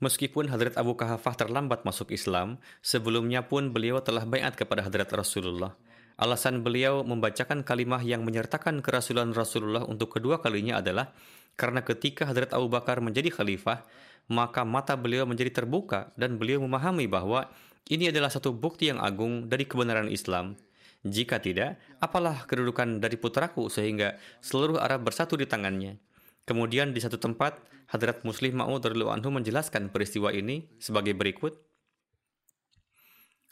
Meskipun 0.00 0.48
Hadrat 0.48 0.80
Abu 0.80 0.96
Kahafah 0.96 1.36
terlambat 1.36 1.84
masuk 1.84 2.08
Islam, 2.08 2.56
sebelumnya 2.80 3.44
pun 3.44 3.68
beliau 3.68 4.00
telah 4.00 4.24
bayat 4.24 4.56
kepada 4.56 4.80
Hadrat 4.80 5.12
Rasulullah. 5.12 5.76
Alasan 6.16 6.64
beliau 6.64 7.04
membacakan 7.04 7.60
kalimah 7.60 8.00
yang 8.00 8.24
menyertakan 8.24 8.80
kerasulan 8.80 9.36
Rasulullah 9.36 9.84
untuk 9.84 10.16
kedua 10.16 10.40
kalinya 10.40 10.80
adalah 10.80 11.12
karena 11.60 11.84
ketika 11.84 12.24
Hadrat 12.24 12.56
Abu 12.56 12.72
Bakar 12.72 13.04
menjadi 13.04 13.28
khalifah, 13.28 13.84
maka 14.30 14.62
mata 14.62 14.94
beliau 14.94 15.26
menjadi 15.26 15.50
terbuka 15.50 16.14
dan 16.14 16.38
beliau 16.38 16.62
memahami 16.62 17.10
bahwa 17.10 17.50
ini 17.90 18.14
adalah 18.14 18.30
satu 18.30 18.54
bukti 18.54 18.86
yang 18.86 19.02
agung 19.02 19.50
dari 19.50 19.66
kebenaran 19.66 20.06
Islam. 20.06 20.54
Jika 21.02 21.42
tidak, 21.42 21.82
apalah 21.98 22.46
kedudukan 22.46 23.02
dari 23.02 23.18
putraku 23.18 23.66
sehingga 23.66 24.14
seluruh 24.38 24.78
Arab 24.78 25.02
bersatu 25.10 25.34
di 25.34 25.50
tangannya. 25.50 25.98
Kemudian 26.46 26.94
di 26.94 27.00
satu 27.02 27.18
tempat, 27.18 27.58
Hadrat 27.90 28.22
Muslim 28.22 28.62
Ma'ud 28.62 28.86
anhu 28.86 29.28
menjelaskan 29.34 29.90
peristiwa 29.90 30.30
ini 30.30 30.70
sebagai 30.78 31.10
berikut. 31.18 31.58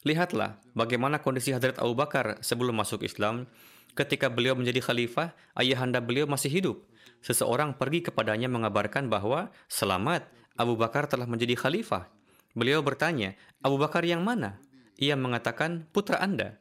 Lihatlah 0.06 0.62
bagaimana 0.78 1.18
kondisi 1.18 1.50
Hadrat 1.50 1.82
Abu 1.82 1.98
Bakar 1.98 2.38
sebelum 2.38 2.78
masuk 2.78 3.02
Islam. 3.02 3.50
Ketika 3.98 4.30
beliau 4.30 4.54
menjadi 4.54 4.78
khalifah, 4.78 5.34
ayahanda 5.58 5.98
beliau 5.98 6.30
masih 6.30 6.54
hidup. 6.54 6.86
Seseorang 7.18 7.74
pergi 7.74 8.06
kepadanya 8.06 8.46
mengabarkan 8.46 9.10
bahwa 9.10 9.50
selamat, 9.66 10.30
Abu 10.58 10.74
Bakar 10.74 11.06
telah 11.06 11.30
menjadi 11.30 11.54
khalifah. 11.54 12.10
Beliau 12.58 12.82
bertanya, 12.82 13.38
Abu 13.62 13.78
Bakar 13.78 14.02
yang 14.02 14.26
mana? 14.26 14.58
Ia 14.98 15.14
mengatakan, 15.14 15.86
putra 15.94 16.18
Anda. 16.18 16.58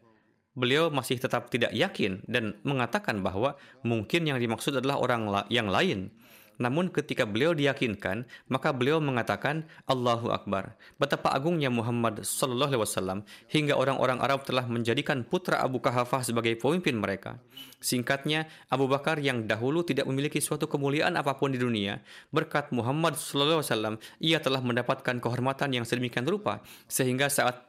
Beliau 0.54 0.94
masih 0.94 1.18
tetap 1.18 1.50
tidak 1.50 1.74
yakin 1.74 2.22
dan 2.30 2.58
mengatakan 2.62 3.26
bahwa 3.26 3.58
mungkin 3.82 4.30
yang 4.30 4.38
dimaksud 4.38 4.78
adalah 4.78 5.02
orang 5.02 5.26
yang 5.50 5.70
lain. 5.70 6.14
Namun 6.58 6.89
ketika 6.89 7.26
beliau 7.26 7.54
diyakinkan, 7.54 8.26
maka 8.50 8.74
beliau 8.74 8.98
mengatakan 8.98 9.65
Allahu 9.86 10.34
Akbar. 10.34 10.78
Betapa 10.98 11.34
agungnya 11.34 11.70
Muhammad 11.70 12.26
sallallahu 12.26 12.74
alaihi 12.74 12.84
wasallam 12.84 13.20
hingga 13.50 13.78
orang-orang 13.78 14.17
Arab 14.22 14.46
telah 14.46 14.65
menjadikan 14.65 15.22
putra 15.22 15.62
Abu 15.62 15.78
Kahafah 15.82 16.26
sebagai 16.26 16.58
pemimpin 16.58 16.98
mereka. 16.98 17.38
Singkatnya, 17.78 18.50
Abu 18.74 18.89
Bakar 18.89 19.22
yang 19.22 19.46
dahulu 19.46 19.86
tidak 19.86 20.10
memiliki 20.10 20.41
suatu 20.41 20.65
kemuliaan 20.65 21.13
apa 21.13 21.38
pun 21.38 21.54
di 21.54 21.62
dunia, 21.62 22.02
berkat 22.34 22.74
Muhammad 22.74 23.13
sallallahu 23.13 23.62
alaihi 23.62 23.70
wasallam, 23.70 23.96
ia 24.17 24.41
telah 24.41 24.62
mendapatkan 24.65 25.22
kehormatan 25.22 25.78
yang 25.78 25.86
sedemikian 25.86 26.26
rupa 26.26 26.65
sehingga 26.89 27.30
saat 27.30 27.67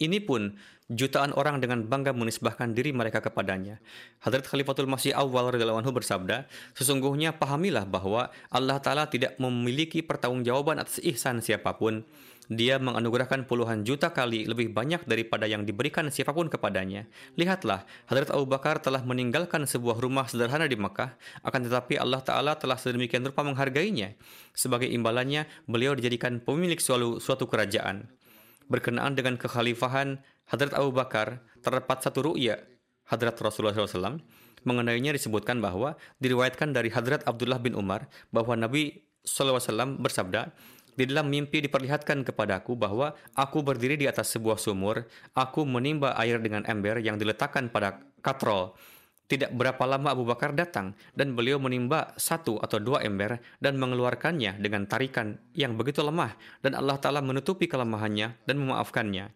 ini 0.00 0.18
pun 0.18 0.56
jutaan 0.90 1.30
orang 1.38 1.62
dengan 1.62 1.86
bangga 1.86 2.10
menisbahkan 2.10 2.74
diri 2.74 2.90
mereka 2.90 3.22
kepadanya. 3.22 3.78
Hadrat 4.24 4.48
Khalifatul 4.48 4.90
Masih 4.90 5.14
Awal 5.14 5.54
radhiyallahu 5.54 5.94
bersabda, 5.94 6.50
sesungguhnya 6.74 7.36
pahamilah 7.36 7.86
bahwa 7.86 8.32
Allah 8.50 8.82
Ta'ala 8.82 9.06
tidak 9.06 9.38
memiliki 9.38 10.02
pertanggungjawaban 10.02 10.82
atas 10.82 10.98
ihsan 10.98 11.38
siapa 11.44 11.78
pun. 11.78 12.02
Dia 12.50 12.82
menganugerahkan 12.82 13.46
puluhan 13.46 13.86
juta 13.86 14.10
kali 14.10 14.42
lebih 14.42 14.74
banyak 14.74 15.06
daripada 15.06 15.46
yang 15.46 15.62
diberikan 15.62 16.10
siapa 16.10 16.34
pun 16.34 16.50
kepadanya. 16.50 17.06
Lihatlah, 17.38 17.86
Hadrat 18.10 18.34
Abu 18.34 18.50
Bakar 18.50 18.82
telah 18.82 19.06
meninggalkan 19.06 19.70
sebuah 19.70 20.02
rumah 20.02 20.26
sederhana 20.26 20.66
di 20.66 20.74
Mekah, 20.74 21.14
akan 21.46 21.60
tetapi 21.70 22.02
Allah 22.02 22.18
Ta'ala 22.18 22.58
telah 22.58 22.74
sedemikian 22.74 23.22
rupa 23.22 23.46
menghargainya. 23.46 24.18
Sebagai 24.50 24.90
imbalannya, 24.90 25.46
beliau 25.70 25.94
dijadikan 25.94 26.42
pemilik 26.42 26.82
suatu 26.82 27.46
kerajaan. 27.46 28.10
Berkenaan 28.70 29.18
dengan 29.18 29.34
kekhalifahan 29.36 30.22
Hadrat 30.46 30.72
Abu 30.78 30.94
Bakar 30.94 31.42
terdapat 31.60 32.00
satu 32.00 32.32
ru'ya 32.32 32.62
Hadrat 33.10 33.36
Rasulullah 33.42 33.74
SAW 33.74 34.22
mengenainya 34.62 35.16
disebutkan 35.16 35.58
bahwa 35.58 35.98
diriwayatkan 36.22 36.70
dari 36.70 36.92
Hadrat 36.92 37.26
Abdullah 37.26 37.58
bin 37.58 37.74
Umar 37.74 38.06
bahwa 38.30 38.54
Nabi 38.56 39.02
SAW 39.24 40.00
bersabda, 40.00 40.52
di 40.98 41.08
dalam 41.08 41.32
mimpi 41.32 41.64
diperlihatkan 41.64 42.28
kepadaku 42.28 42.76
bahwa 42.76 43.16
aku 43.32 43.64
berdiri 43.64 43.96
di 43.96 44.04
atas 44.04 44.36
sebuah 44.36 44.60
sumur, 44.60 45.08
aku 45.32 45.64
menimba 45.64 46.12
air 46.18 46.36
dengan 46.42 46.66
ember 46.68 47.00
yang 47.00 47.16
diletakkan 47.16 47.72
pada 47.72 48.04
katrol. 48.20 48.76
Tidak 49.30 49.54
berapa 49.54 49.86
lama 49.86 50.10
Abu 50.10 50.26
Bakar 50.26 50.50
datang 50.58 50.90
dan 51.14 51.38
beliau 51.38 51.62
menimba 51.62 52.18
satu 52.18 52.58
atau 52.58 52.82
dua 52.82 53.06
ember 53.06 53.38
dan 53.62 53.78
mengeluarkannya 53.78 54.58
dengan 54.58 54.90
tarikan 54.90 55.38
yang 55.54 55.78
begitu 55.78 56.02
lemah 56.02 56.34
dan 56.66 56.74
Allah 56.74 56.98
Ta'ala 56.98 57.22
menutupi 57.22 57.70
kelemahannya 57.70 58.42
dan 58.42 58.56
memaafkannya. 58.58 59.30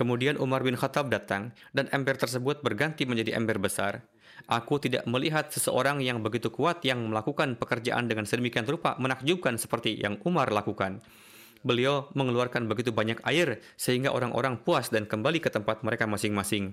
Kemudian 0.00 0.40
Umar 0.40 0.64
bin 0.64 0.80
Khattab 0.80 1.12
datang 1.12 1.52
dan 1.76 1.92
ember 1.92 2.16
tersebut 2.16 2.64
berganti 2.64 3.04
menjadi 3.04 3.36
ember 3.36 3.60
besar. 3.60 4.08
Aku 4.48 4.80
tidak 4.80 5.04
melihat 5.04 5.52
seseorang 5.52 6.00
yang 6.00 6.24
begitu 6.24 6.48
kuat 6.48 6.80
yang 6.80 7.04
melakukan 7.04 7.60
pekerjaan 7.60 8.08
dengan 8.08 8.24
sedemikian 8.24 8.64
rupa 8.64 8.96
menakjubkan 8.96 9.60
seperti 9.60 9.92
yang 10.00 10.16
Umar 10.24 10.56
lakukan. 10.56 11.04
Beliau 11.60 12.08
mengeluarkan 12.16 12.64
begitu 12.64 12.96
banyak 12.96 13.20
air 13.28 13.60
sehingga 13.76 14.08
orang-orang 14.08 14.56
puas 14.64 14.88
dan 14.88 15.04
kembali 15.04 15.44
ke 15.44 15.52
tempat 15.52 15.84
mereka 15.84 16.08
masing-masing. 16.08 16.72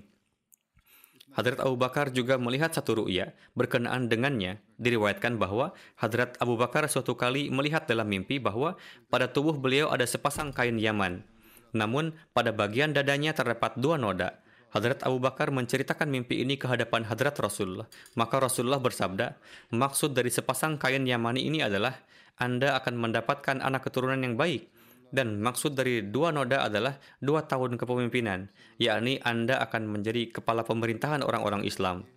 Hadrat 1.32 1.64
Abu 1.64 1.80
Bakar 1.80 2.12
juga 2.12 2.36
melihat 2.36 2.76
satu 2.76 3.04
ru'ya 3.04 3.32
berkenaan 3.56 4.12
dengannya. 4.12 4.60
Diriwayatkan 4.76 5.40
bahwa 5.40 5.72
Hadrat 5.96 6.36
Abu 6.36 6.60
Bakar 6.60 6.84
suatu 6.92 7.16
kali 7.16 7.48
melihat 7.48 7.88
dalam 7.88 8.04
mimpi 8.04 8.36
bahwa 8.36 8.76
pada 9.08 9.32
tubuh 9.32 9.56
beliau 9.56 9.88
ada 9.88 10.04
sepasang 10.04 10.52
kain 10.52 10.76
Yaman. 10.76 11.24
Namun 11.72 12.12
pada 12.36 12.52
bagian 12.52 12.92
dadanya 12.92 13.32
terdapat 13.32 13.80
dua 13.80 13.96
noda. 13.96 14.44
Hadrat 14.72 15.04
Abu 15.04 15.20
Bakar 15.20 15.48
menceritakan 15.52 16.08
mimpi 16.08 16.44
ini 16.44 16.60
ke 16.60 16.68
hadapan 16.68 17.08
Hadrat 17.08 17.36
Rasulullah. 17.40 17.88
Maka 18.16 18.36
Rasulullah 18.40 18.80
bersabda, 18.80 19.36
maksud 19.72 20.12
dari 20.12 20.28
sepasang 20.28 20.76
kain 20.76 21.04
Yamani 21.04 21.48
ini 21.48 21.64
adalah 21.64 21.96
Anda 22.36 22.76
akan 22.76 22.96
mendapatkan 22.96 23.60
anak 23.60 23.88
keturunan 23.88 24.20
yang 24.20 24.36
baik 24.36 24.68
dan 25.12 25.44
maksud 25.44 25.76
dari 25.76 26.00
dua 26.00 26.32
noda 26.32 26.64
adalah 26.64 26.96
dua 27.20 27.44
tahun 27.44 27.76
kepemimpinan, 27.76 28.48
yakni 28.80 29.20
Anda 29.20 29.60
akan 29.60 29.92
menjadi 29.92 30.32
kepala 30.32 30.64
pemerintahan 30.64 31.20
orang-orang 31.20 31.68
Islam. 31.68 32.08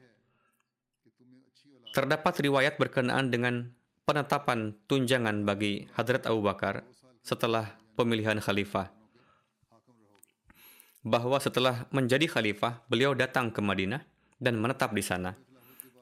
Terdapat 1.92 2.40
riwayat 2.40 2.80
berkenaan 2.80 3.32
dengan 3.32 3.76
penetapan 4.08 4.80
tunjangan 4.88 5.44
bagi 5.44 5.92
Hadrat 5.96 6.24
Abu 6.24 6.40
Bakar 6.40 6.88
setelah 7.20 7.76
pemilihan 8.00 8.40
khalifah. 8.40 8.92
Bahwa 11.06 11.38
setelah 11.38 11.86
menjadi 11.94 12.26
khalifah, 12.32 12.82
beliau 12.88 13.12
datang 13.14 13.52
ke 13.52 13.60
Madinah 13.60 14.02
dan 14.40 14.58
menetap 14.58 14.96
di 14.96 15.04
sana. 15.06 15.38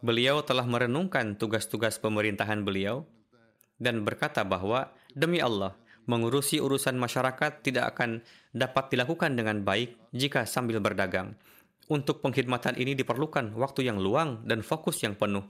Beliau 0.03 0.43
telah 0.45 0.67
merenungkan 0.67 1.36
tugas-tugas 1.39 1.97
pemerintahan 1.99 2.62
beliau 2.63 3.08
dan 3.79 4.03
berkata 4.03 4.43
bahwa, 4.43 4.91
Demi 5.13 5.39
Allah, 5.43 5.75
mengurusi 6.06 6.60
urusan 6.60 7.00
masyarakat 7.00 7.63
tidak 7.63 7.96
akan 7.96 8.24
dapat 8.52 8.94
dilakukan 8.94 9.34
dengan 9.34 9.63
baik 9.63 9.96
jika 10.12 10.44
sambil 10.44 10.84
berdagang. 10.84 11.36
Untuk 11.92 12.24
pengkhidmatan 12.24 12.80
ini 12.80 12.96
diperlukan 12.96 13.56
waktu 13.60 13.92
yang 13.92 14.00
luang 14.00 14.48
dan 14.48 14.63
fokus 14.63 15.04
yang 15.04 15.20
penuh. 15.20 15.44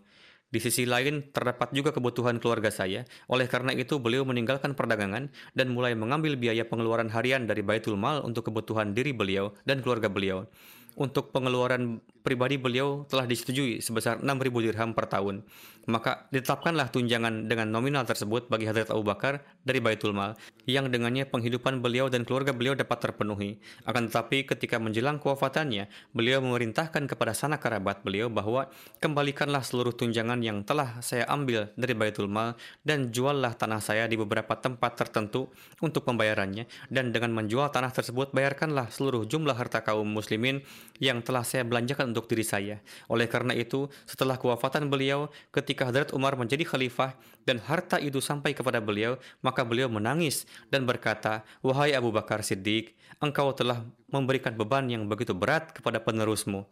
Di 0.54 0.62
sisi 0.62 0.86
lain, 0.86 1.34
terdapat 1.34 1.74
juga 1.74 1.89
kebutuhan 1.89 2.38
keluarga 2.38 2.70
saya. 2.70 3.10
Oleh 3.26 3.50
karena 3.50 3.74
itu, 3.74 3.98
beliau 3.98 4.22
meninggalkan 4.22 4.78
perdagangan 4.78 5.34
dan 5.58 5.68
mulai 5.74 5.98
mengambil 5.98 6.38
biaya 6.38 6.62
pengeluaran 6.70 7.10
harian 7.10 7.50
dari 7.50 7.66
Baitul 7.66 7.98
Mal 7.98 8.22
untuk 8.22 8.54
kebutuhan 8.54 8.94
diri 8.94 9.18
beliau 9.18 9.58
dan 9.66 9.82
keluarga 9.82 10.13
beliau. 10.13 10.46
Untuk 10.94 11.34
pengeluaran 11.34 12.06
pribadi 12.24 12.56
beliau 12.56 13.04
telah 13.06 13.28
disetujui 13.28 13.84
sebesar 13.84 14.24
6.000 14.24 14.64
dirham 14.64 14.96
per 14.96 15.12
tahun 15.12 15.44
maka 15.84 16.32
ditetapkanlah 16.32 16.96
tunjangan 16.96 17.52
dengan 17.52 17.68
nominal 17.68 18.08
tersebut 18.08 18.48
bagi 18.48 18.68
Hadrat 18.68 18.88
Abu 18.92 19.04
Bakar 19.04 19.44
dari 19.68 19.84
Baitul 19.84 20.16
Mal, 20.16 20.40
yang 20.64 20.88
dengannya 20.88 21.28
penghidupan 21.28 21.84
beliau 21.84 22.08
dan 22.08 22.24
keluarga 22.24 22.56
beliau 22.56 22.72
dapat 22.72 23.04
terpenuhi. 23.04 23.60
Akan 23.84 24.08
tetapi 24.08 24.48
ketika 24.48 24.80
menjelang 24.80 25.20
kewafatannya, 25.20 25.92
beliau 26.16 26.40
memerintahkan 26.40 27.04
kepada 27.12 27.36
sanak 27.36 27.64
kerabat 27.64 28.00
beliau 28.08 28.32
bahwa 28.32 28.72
kembalikanlah 29.04 29.64
seluruh 29.64 29.92
tunjangan 29.92 30.40
yang 30.40 30.64
telah 30.64 31.04
saya 31.04 31.28
ambil 31.28 31.72
dari 31.76 31.94
Baitul 31.96 32.32
Mal 32.32 32.56
dan 32.88 33.12
juallah 33.12 33.52
tanah 33.56 33.84
saya 33.84 34.08
di 34.08 34.16
beberapa 34.16 34.56
tempat 34.56 34.96
tertentu 34.96 35.52
untuk 35.84 36.08
pembayarannya 36.08 36.68
dan 36.88 37.12
dengan 37.12 37.36
menjual 37.36 37.68
tanah 37.76 37.92
tersebut 37.92 38.32
bayarkanlah 38.32 38.88
seluruh 38.88 39.28
jumlah 39.28 39.56
harta 39.56 39.84
kaum 39.84 40.08
muslimin 40.08 40.64
yang 41.04 41.20
telah 41.20 41.44
saya 41.44 41.68
belanjakan 41.68 42.12
untuk 42.13 42.30
diri 42.30 42.45
saya. 42.45 42.78
Oleh 43.10 43.26
karena 43.26 43.58
itu, 43.58 43.89
setelah 44.06 44.38
kewafatan 44.38 44.88
beliau, 44.88 45.34
ketika 45.49 45.89
Hadrat 45.89 46.13
Umar 46.13 46.38
menjadi 46.38 46.62
khalifah 46.62 47.17
dan 47.43 47.58
harta 47.58 47.97
itu 47.97 48.21
sampai 48.21 48.54
kepada 48.54 48.78
beliau, 48.78 49.17
maka 49.41 49.65
beliau 49.65 49.89
menangis 49.89 50.45
dan 50.69 50.86
berkata, 50.86 51.41
Wahai 51.65 51.97
Abu 51.97 52.13
Bakar 52.13 52.45
Siddiq, 52.45 52.93
engkau 53.17 53.49
telah 53.58 53.82
memberikan 54.13 54.54
beban 54.54 54.86
yang 54.86 55.10
begitu 55.10 55.34
berat 55.34 55.73
kepada 55.73 55.97
penerusmu. 55.97 56.69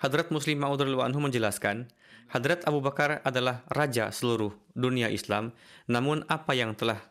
Hadrat 0.00 0.32
Muslim 0.32 0.62
Ma'ud 0.62 0.80
anhu 0.80 1.20
menjelaskan, 1.20 1.90
Hadrat 2.30 2.62
Abu 2.64 2.78
Bakar 2.78 3.20
adalah 3.26 3.66
raja 3.68 4.08
seluruh 4.14 4.54
dunia 4.72 5.10
Islam, 5.10 5.50
namun 5.90 6.22
apa 6.30 6.54
yang 6.54 6.78
telah 6.78 7.02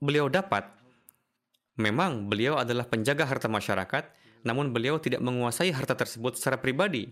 beliau 0.00 0.32
dapat? 0.32 0.66
Memang 1.76 2.26
beliau 2.32 2.56
adalah 2.56 2.88
penjaga 2.88 3.28
harta 3.28 3.46
masyarakat, 3.46 4.23
namun 4.44 4.70
beliau 4.70 5.00
tidak 5.00 5.24
menguasai 5.24 5.72
harta 5.72 5.96
tersebut 5.96 6.38
secara 6.38 6.60
pribadi. 6.60 7.10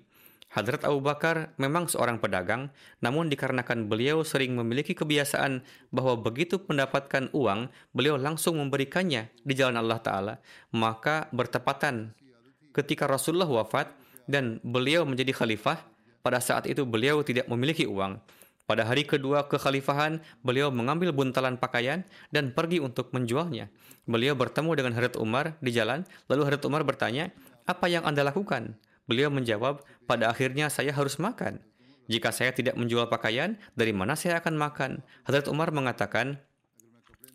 Hadrat 0.52 0.84
Abu 0.84 1.00
Bakar 1.00 1.56
memang 1.56 1.88
seorang 1.88 2.20
pedagang, 2.20 2.68
namun 3.00 3.32
dikarenakan 3.32 3.88
beliau 3.88 4.20
sering 4.20 4.52
memiliki 4.52 4.92
kebiasaan 4.92 5.64
bahwa 5.88 6.20
begitu 6.20 6.60
mendapatkan 6.68 7.32
uang, 7.32 7.72
beliau 7.96 8.20
langsung 8.20 8.60
memberikannya 8.60 9.32
di 9.40 9.52
jalan 9.56 9.80
Allah 9.80 10.04
Ta'ala. 10.04 10.34
Maka 10.76 11.32
bertepatan 11.32 12.12
ketika 12.76 13.08
Rasulullah 13.08 13.48
wafat 13.48 13.96
dan 14.28 14.60
beliau 14.60 15.08
menjadi 15.08 15.32
khalifah, 15.32 15.80
pada 16.20 16.36
saat 16.38 16.68
itu 16.68 16.84
beliau 16.84 17.24
tidak 17.24 17.48
memiliki 17.48 17.88
uang. 17.88 18.20
Pada 18.72 18.88
hari 18.88 19.04
kedua 19.04 19.52
kekhalifahan, 19.52 20.24
beliau 20.40 20.72
mengambil 20.72 21.12
buntalan 21.12 21.60
pakaian 21.60 22.08
dan 22.32 22.56
pergi 22.56 22.80
untuk 22.80 23.12
menjualnya. 23.12 23.68
Beliau 24.08 24.32
bertemu 24.32 24.72
dengan 24.72 24.96
Hadrat 24.96 25.20
Umar 25.20 25.60
di 25.60 25.76
jalan, 25.76 26.08
lalu 26.24 26.48
Hadrat 26.48 26.64
Umar 26.64 26.80
bertanya, 26.80 27.28
apa 27.68 27.92
yang 27.92 28.00
Anda 28.08 28.24
lakukan? 28.24 28.80
Beliau 29.04 29.28
menjawab, 29.28 29.84
pada 30.08 30.32
akhirnya 30.32 30.72
saya 30.72 30.88
harus 30.96 31.20
makan. 31.20 31.60
Jika 32.08 32.32
saya 32.32 32.56
tidak 32.56 32.72
menjual 32.80 33.12
pakaian, 33.12 33.60
dari 33.76 33.92
mana 33.92 34.16
saya 34.16 34.40
akan 34.40 34.56
makan? 34.56 35.04
Hadrat 35.28 35.52
Umar 35.52 35.68
mengatakan, 35.68 36.40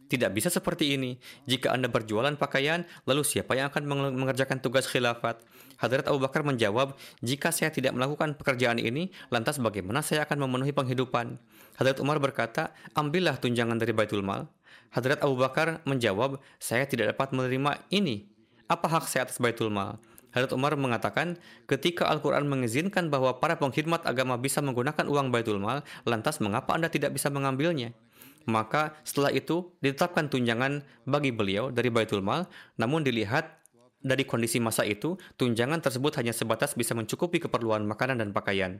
tidak 0.07 0.33
bisa 0.35 0.47
seperti 0.47 0.95
ini. 0.95 1.19
Jika 1.45 1.75
Anda 1.75 1.91
berjualan 1.91 2.33
pakaian, 2.39 2.87
lalu 3.03 3.27
siapa 3.27 3.55
yang 3.59 3.71
akan 3.71 3.83
mengerjakan 4.15 4.63
tugas 4.63 4.87
khilafat? 4.87 5.43
Hadrat 5.77 6.09
Abu 6.09 6.17
Bakar 6.23 6.41
menjawab, 6.41 6.97
jika 7.21 7.53
saya 7.53 7.69
tidak 7.69 7.93
melakukan 7.93 8.33
pekerjaan 8.33 8.81
ini, 8.81 9.13
lantas 9.29 9.61
bagaimana 9.61 10.01
saya 10.01 10.25
akan 10.25 10.47
memenuhi 10.47 10.73
penghidupan? 10.73 11.37
Hadrat 11.77 12.01
Umar 12.01 12.17
berkata, 12.17 12.73
ambillah 12.97 13.37
tunjangan 13.37 13.77
dari 13.77 13.93
Baitul 13.93 14.25
Mal. 14.25 14.49
Hadrat 14.89 15.21
Abu 15.21 15.37
Bakar 15.37 15.85
menjawab, 15.85 16.41
saya 16.57 16.89
tidak 16.89 17.13
dapat 17.13 17.35
menerima 17.35 17.85
ini. 17.93 18.25
Apa 18.65 18.89
hak 18.89 19.05
saya 19.05 19.29
atas 19.29 19.37
Baitul 19.37 19.69
Mal? 19.69 20.01
Hadrat 20.33 20.49
Umar 20.57 20.73
mengatakan, 20.73 21.37
ketika 21.69 22.09
Al-Quran 22.09 22.49
mengizinkan 22.49 23.13
bahwa 23.13 23.37
para 23.37 23.59
pengkhidmat 23.61 24.05
agama 24.09 24.33
bisa 24.41 24.63
menggunakan 24.65 25.05
uang 25.05 25.29
Baitul 25.29 25.61
Mal, 25.61 25.85
lantas 26.09 26.41
mengapa 26.41 26.73
Anda 26.73 26.89
tidak 26.89 27.13
bisa 27.13 27.29
mengambilnya? 27.29 27.93
Maka 28.47 28.95
setelah 29.03 29.35
itu 29.35 29.75
ditetapkan 29.83 30.31
tunjangan 30.31 30.81
bagi 31.03 31.35
beliau 31.35 31.67
dari 31.67 31.91
Baitul 31.91 32.23
Mal, 32.23 32.47
namun 32.79 33.03
dilihat 33.03 33.59
dari 33.99 34.23
kondisi 34.23 34.63
masa 34.63 34.87
itu, 34.87 35.19
tunjangan 35.35 35.83
tersebut 35.83 36.15
hanya 36.23 36.31
sebatas 36.31 36.71
bisa 36.73 36.95
mencukupi 36.95 37.43
keperluan 37.43 37.83
makanan 37.83 38.23
dan 38.23 38.31
pakaian. 38.31 38.79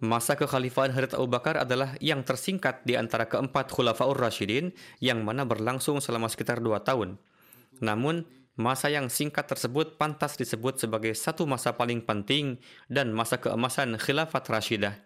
Masa 0.00 0.36
kekhalifahan 0.36 0.92
Hadrat 0.92 1.16
Abu 1.16 1.28
Bakar 1.28 1.60
adalah 1.60 1.96
yang 2.00 2.24
tersingkat 2.24 2.84
di 2.84 2.96
antara 2.96 3.28
keempat 3.28 3.72
Khulafaur 3.72 4.16
Rashidin 4.16 4.72
yang 5.00 5.24
mana 5.24 5.44
berlangsung 5.48 6.00
selama 6.04 6.28
sekitar 6.28 6.60
dua 6.60 6.84
tahun. 6.84 7.16
Namun, 7.80 8.24
Masa 8.56 8.88
yang 8.88 9.12
singkat 9.12 9.52
tersebut 9.52 10.00
pantas 10.00 10.40
disebut 10.40 10.80
sebagai 10.80 11.12
satu 11.12 11.44
masa 11.44 11.76
paling 11.76 12.00
penting 12.00 12.56
dan 12.88 13.12
masa 13.12 13.36
keemasan 13.36 14.00
khilafat 14.00 14.48
Rashidah. 14.48 14.96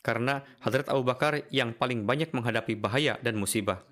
Karena 0.00 0.46
Hadrat 0.62 0.88
Abu 0.88 1.02
Bakar 1.02 1.46
yang 1.50 1.74
paling 1.74 2.06
banyak 2.06 2.30
menghadapi 2.30 2.78
bahaya 2.78 3.18
dan 3.20 3.36
musibah. 3.36 3.82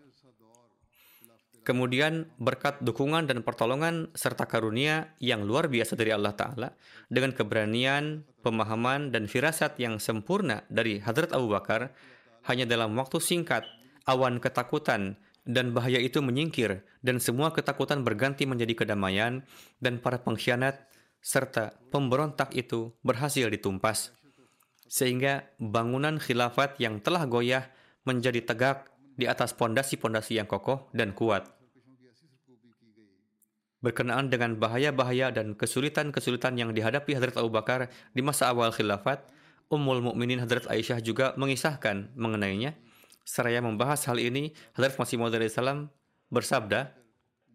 Kemudian 1.67 2.31
berkat 2.39 2.79
dukungan 2.79 3.27
dan 3.27 3.43
pertolongan 3.43 4.15
serta 4.15 4.47
karunia 4.47 5.19
yang 5.19 5.43
luar 5.43 5.67
biasa 5.67 5.99
dari 5.99 6.15
Allah 6.15 6.31
Ta'ala 6.31 6.69
dengan 7.11 7.35
keberanian, 7.35 8.23
pemahaman, 8.47 9.11
dan 9.11 9.27
firasat 9.27 9.75
yang 9.83 9.99
sempurna 9.99 10.63
dari 10.71 11.03
Hadrat 11.03 11.35
Abu 11.35 11.51
Bakar, 11.51 11.91
hanya 12.47 12.71
dalam 12.71 12.95
waktu 12.95 13.19
singkat, 13.19 13.67
awan 14.07 14.39
ketakutan, 14.39 15.19
dan 15.43 15.71
bahaya 15.71 16.03
itu 16.03 16.19
menyingkir 16.23 16.83
dan 17.03 17.23
semua 17.23 17.55
ketakutan 17.55 18.03
berganti 18.03 18.47
menjadi 18.51 18.83
kedamaian 18.83 19.47
dan 19.79 20.03
para 20.03 20.19
pengkhianat 20.19 20.91
serta 21.23 21.79
pemberontak 21.95 22.51
itu 22.59 22.95
berhasil 23.07 23.47
ditumpas 23.47 24.11
sehingga 24.87 25.47
bangunan 25.59 26.19
khilafat 26.19 26.79
yang 26.79 27.03
telah 27.03 27.27
goyah 27.27 27.67
menjadi 28.07 28.43
tegak 28.43 28.91
di 29.19 29.27
atas 29.27 29.53
pondasi-pondasi 29.55 30.39
yang 30.39 30.47
kokoh 30.47 30.91
dan 30.95 31.13
kuat 31.13 31.57
berkenaan 33.87 34.33
dengan 34.33 34.59
bahaya-bahaya 34.59 35.31
dan 35.31 35.55
kesulitan-kesulitan 35.55 36.59
yang 36.59 36.75
dihadapi 36.75 37.15
Hadrat 37.15 37.39
Abu 37.39 37.55
Bakar 37.55 37.87
di 38.11 38.19
masa 38.19 38.51
awal 38.51 38.75
khilafat, 38.75 39.31
Ummul 39.71 40.03
Mukminin 40.03 40.43
Hadrat 40.43 40.67
Aisyah 40.67 40.99
juga 40.99 41.39
mengisahkan 41.39 42.11
mengenainya. 42.19 42.75
Seraya 43.23 43.63
membahas 43.63 44.03
hal 44.11 44.19
ini, 44.19 44.55
Hadrat 44.75 44.99
Masih 44.99 45.23
Maud 45.23 45.35
bersabda, 46.35 46.95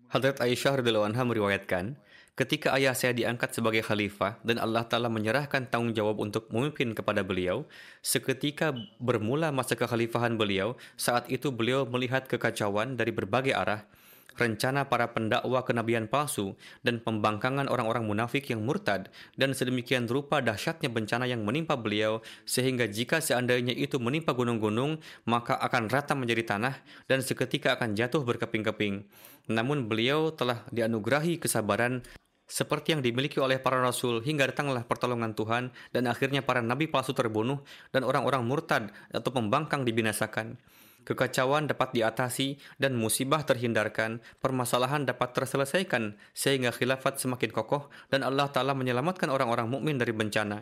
Hadrat 0.08 0.40
Aisyah 0.40 0.80
radhiyallahu 0.80 1.08
anha 1.12 1.24
meriwayatkan, 1.28 2.00
ketika 2.36 2.74
ayah 2.80 2.96
saya 2.96 3.12
diangkat 3.12 3.52
sebagai 3.54 3.84
khalifah 3.84 4.40
dan 4.42 4.58
Allah 4.58 4.88
Ta'ala 4.88 5.12
menyerahkan 5.12 5.68
tanggung 5.68 5.92
jawab 5.92 6.24
untuk 6.24 6.48
memimpin 6.50 6.96
kepada 6.96 7.22
beliau, 7.22 7.68
seketika 8.02 8.72
bermula 8.98 9.52
masa 9.52 9.76
kekhalifahan 9.76 10.40
beliau, 10.40 10.80
saat 10.96 11.28
itu 11.28 11.52
beliau 11.52 11.84
melihat 11.86 12.26
kekacauan 12.26 12.96
dari 12.96 13.12
berbagai 13.12 13.54
arah, 13.54 13.84
rencana 14.40 14.88
para 14.88 15.12
pendakwa 15.12 15.60
kenabian 15.68 16.08
palsu 16.08 16.56
dan 16.86 17.04
pembangkangan 17.04 17.68
orang-orang 17.68 18.08
munafik 18.08 18.48
yang 18.48 18.64
murtad 18.64 19.12
dan 19.36 19.52
sedemikian 19.52 20.08
rupa 20.08 20.40
dahsyatnya 20.40 20.88
bencana 20.88 21.28
yang 21.28 21.44
menimpa 21.44 21.76
beliau 21.76 22.24
sehingga 22.48 22.88
jika 22.88 23.20
seandainya 23.20 23.76
itu 23.76 24.00
menimpa 24.00 24.32
gunung-gunung 24.32 25.04
maka 25.28 25.60
akan 25.60 25.92
rata 25.92 26.16
menjadi 26.16 26.58
tanah 26.58 26.76
dan 27.12 27.20
seketika 27.20 27.76
akan 27.76 27.98
jatuh 27.98 28.24
berkeping-keping. 28.24 29.04
Namun 29.52 29.90
beliau 29.90 30.32
telah 30.32 30.64
dianugerahi 30.70 31.42
kesabaran 31.42 32.06
seperti 32.52 32.92
yang 32.92 33.00
dimiliki 33.00 33.40
oleh 33.40 33.64
para 33.64 33.80
rasul 33.80 34.20
hingga 34.20 34.52
datanglah 34.52 34.84
pertolongan 34.84 35.32
Tuhan 35.32 35.72
dan 35.96 36.04
akhirnya 36.12 36.44
para 36.44 36.60
nabi 36.60 36.92
palsu 36.92 37.16
terbunuh 37.16 37.64
dan 37.96 38.04
orang-orang 38.04 38.44
murtad 38.44 38.92
atau 39.16 39.32
pembangkang 39.32 39.88
dibinasakan. 39.88 40.60
Kekacauan 41.08 41.66
dapat 41.66 41.98
diatasi 41.98 42.62
dan 42.78 42.94
musibah 42.94 43.42
terhindarkan, 43.42 44.22
permasalahan 44.38 45.08
dapat 45.08 45.34
terselesaikan 45.34 46.20
sehingga 46.36 46.70
khilafat 46.76 47.18
semakin 47.18 47.50
kokoh 47.56 47.90
dan 48.12 48.22
Allah 48.22 48.52
Ta'ala 48.52 48.78
menyelamatkan 48.78 49.32
orang-orang 49.32 49.66
mukmin 49.66 49.98
dari 49.98 50.12
bencana 50.12 50.62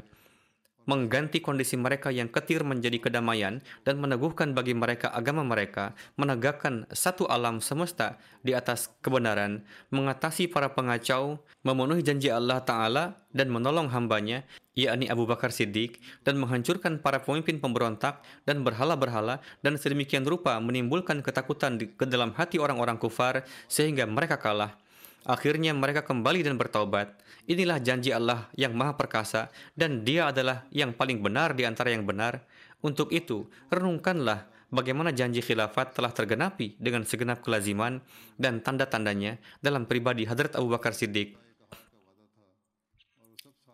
mengganti 0.87 1.43
kondisi 1.43 1.75
mereka 1.75 2.13
yang 2.13 2.31
ketir 2.31 2.63
menjadi 2.63 2.97
kedamaian 2.99 3.59
dan 3.83 3.95
meneguhkan 3.97 4.55
bagi 4.55 4.77
mereka 4.77 5.11
agama 5.11 5.43
mereka, 5.43 5.97
menegakkan 6.15 6.87
satu 6.93 7.27
alam 7.27 7.59
semesta 7.59 8.19
di 8.43 8.55
atas 8.55 8.93
kebenaran, 9.03 9.65
mengatasi 9.91 10.47
para 10.47 10.71
pengacau, 10.71 11.41
memenuhi 11.65 12.05
janji 12.05 12.31
Allah 12.31 12.63
Ta'ala 12.63 13.19
dan 13.35 13.51
menolong 13.51 13.91
hambanya, 13.91 14.47
yakni 14.73 15.11
Abu 15.11 15.27
Bakar 15.27 15.51
Siddiq, 15.51 15.99
dan 16.23 16.39
menghancurkan 16.39 17.03
para 17.03 17.19
pemimpin 17.19 17.59
pemberontak 17.59 18.23
dan 18.47 18.63
berhala-berhala 18.63 19.43
dan 19.61 19.75
sedemikian 19.75 20.23
rupa 20.23 20.57
menimbulkan 20.63 21.19
ketakutan 21.19 21.75
di, 21.75 21.91
ke 21.91 22.07
dalam 22.07 22.31
hati 22.33 22.57
orang-orang 22.57 22.95
kufar 22.95 23.43
sehingga 23.67 24.07
mereka 24.07 24.39
kalah. 24.39 24.79
Akhirnya 25.27 25.75
mereka 25.75 26.01
kembali 26.07 26.47
dan 26.47 26.55
bertaubat. 26.55 27.11
Inilah 27.49 27.81
janji 27.81 28.13
Allah 28.13 28.45
yang 28.53 28.77
maha 28.77 28.93
perkasa 28.93 29.49
dan 29.73 30.05
dia 30.05 30.29
adalah 30.29 30.69
yang 30.69 30.93
paling 30.93 31.17
benar 31.17 31.57
di 31.57 31.65
antara 31.65 31.89
yang 31.89 32.05
benar. 32.05 32.45
Untuk 32.85 33.09
itu, 33.09 33.49
renungkanlah 33.73 34.45
bagaimana 34.69 35.09
janji 35.09 35.41
khilafat 35.41 35.97
telah 35.97 36.13
tergenapi 36.13 36.77
dengan 36.77 37.01
segenap 37.09 37.41
kelaziman 37.41 38.05
dan 38.37 38.61
tanda-tandanya 38.61 39.41
dalam 39.65 39.89
pribadi 39.89 40.29
Hadrat 40.29 40.53
Abu 40.53 40.69
Bakar 40.69 40.93
Siddiq. 40.93 41.33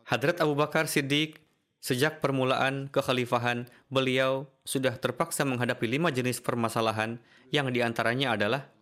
Hadrat 0.07 0.39
Abu 0.39 0.55
Bakar 0.55 0.87
Siddiq 0.87 1.43
Sejak 1.85 2.17
permulaan 2.17 2.89
kekhalifahan, 2.89 3.69
beliau 3.93 4.49
sudah 4.65 4.97
terpaksa 4.97 5.45
menghadapi 5.45 5.85
lima 5.85 6.09
jenis 6.09 6.41
permasalahan 6.41 7.21
yang 7.53 7.69
di 7.69 7.85
antaranya 7.85 8.33
adalah 8.33 8.73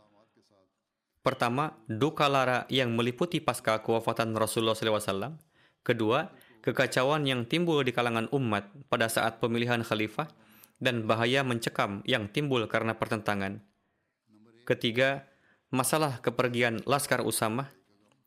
Pertama, 1.23 1.79
duka 1.87 2.27
lara 2.27 2.67
yang 2.67 2.91
meliputi 2.99 3.39
pasca 3.39 3.79
kewafatan 3.79 4.35
Rasulullah 4.35 4.75
SAW. 4.75 5.39
Kedua, 5.79 6.27
kekacauan 6.59 7.23
yang 7.23 7.47
timbul 7.47 7.79
di 7.87 7.95
kalangan 7.95 8.27
umat 8.35 8.67
pada 8.91 9.07
saat 9.07 9.39
pemilihan 9.39 9.79
khalifah 9.87 10.27
dan 10.83 11.07
bahaya 11.07 11.47
mencekam 11.47 12.03
yang 12.03 12.27
timbul 12.27 12.67
karena 12.67 12.99
pertentangan. 12.99 13.63
Ketiga, 14.67 15.23
masalah 15.71 16.19
kepergian 16.19 16.83
Laskar 16.83 17.23
Usamah. 17.23 17.71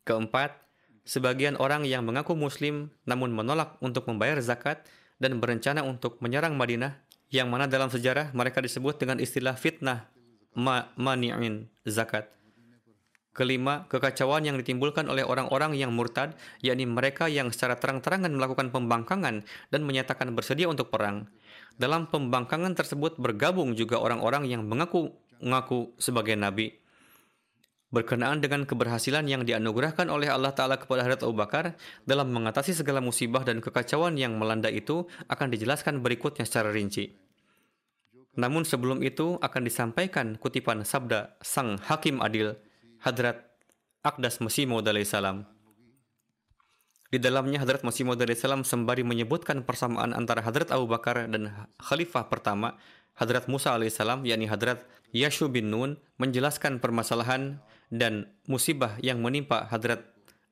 Keempat, 0.09 0.57
sebagian 1.05 1.61
orang 1.61 1.85
yang 1.85 2.01
mengaku 2.01 2.33
muslim 2.33 2.93
namun 3.05 3.29
menolak 3.33 3.77
untuk 3.85 4.09
membayar 4.09 4.41
zakat 4.41 4.85
dan 5.21 5.37
berencana 5.37 5.85
untuk 5.85 6.17
menyerang 6.25 6.57
Madinah 6.57 6.97
yang 7.29 7.53
mana 7.53 7.69
dalam 7.69 7.93
sejarah 7.93 8.33
mereka 8.33 8.65
disebut 8.65 9.01
dengan 9.01 9.21
istilah 9.21 9.57
fitnah 9.57 10.09
ma 10.57 10.93
mani'in 10.97 11.69
zakat. 11.85 12.36
Kelima, 13.37 13.85
kekacauan 13.93 14.49
yang 14.49 14.57
ditimbulkan 14.57 15.13
oleh 15.13 15.21
orang-orang 15.21 15.77
yang 15.77 15.93
murtad, 15.93 16.33
yakni 16.65 16.89
mereka 16.89 17.29
yang 17.29 17.53
secara 17.53 17.77
terang-terangan 17.77 18.33
melakukan 18.33 18.73
pembangkangan 18.73 19.45
dan 19.45 19.81
menyatakan 19.85 20.33
bersedia 20.33 20.73
untuk 20.73 20.89
perang. 20.89 21.29
Dalam 21.77 22.09
pembangkangan 22.09 22.73
tersebut 22.73 23.21
bergabung 23.21 23.77
juga 23.77 24.01
orang-orang 24.01 24.49
yang 24.49 24.65
mengaku 24.65 25.13
mengaku 25.45 25.93
sebagai 26.01 26.33
nabi. 26.33 26.81
Berkenaan 27.93 28.41
dengan 28.41 28.65
keberhasilan 28.65 29.29
yang 29.29 29.45
dianugerahkan 29.45 30.09
oleh 30.09 30.33
Allah 30.33 30.57
Ta'ala 30.57 30.81
kepada 30.81 31.05
Hadrat 31.05 31.21
Abu 31.21 31.37
Bakar 31.37 31.77
dalam 32.09 32.33
mengatasi 32.33 32.73
segala 32.73 33.05
musibah 33.05 33.45
dan 33.45 33.61
kekacauan 33.61 34.17
yang 34.17 34.41
melanda 34.41 34.73
itu 34.73 35.05
akan 35.29 35.53
dijelaskan 35.53 36.01
berikutnya 36.01 36.49
secara 36.49 36.73
rinci. 36.73 37.13
Namun 38.41 38.65
sebelum 38.65 39.05
itu 39.05 39.37
akan 39.41 39.63
disampaikan 39.65 40.41
kutipan 40.41 40.89
sabda 40.89 41.37
Sang 41.45 41.77
Hakim 41.81 42.25
Adil 42.25 42.57
Hadrat 43.07 43.39
Akdas 44.03 44.43
Masih 44.43 44.67
Maud 44.67 44.83
salam. 45.07 45.47
Di 47.07 47.23
dalamnya 47.23 47.63
Hadrat 47.63 47.87
Masih 47.87 48.03
Maud 48.03 48.19
salam 48.35 48.67
sembari 48.67 49.07
menyebutkan 49.07 49.63
persamaan 49.63 50.11
antara 50.11 50.43
Hadrat 50.43 50.75
Abu 50.75 50.91
Bakar 50.91 51.31
dan 51.31 51.71
Khalifah 51.79 52.27
pertama, 52.27 52.75
Hadrat 53.15 53.47
Musa 53.47 53.79
alaihissalam, 53.79 54.27
yakni 54.27 54.51
Hadrat 54.51 54.83
Yashu 55.15 55.47
bin 55.47 55.71
Nun, 55.71 56.03
menjelaskan 56.19 56.83
permasalahan 56.83 57.63
dan 57.95 58.27
musibah 58.51 58.99
yang 58.99 59.23
menimpa 59.23 59.71
Hadrat 59.71 60.03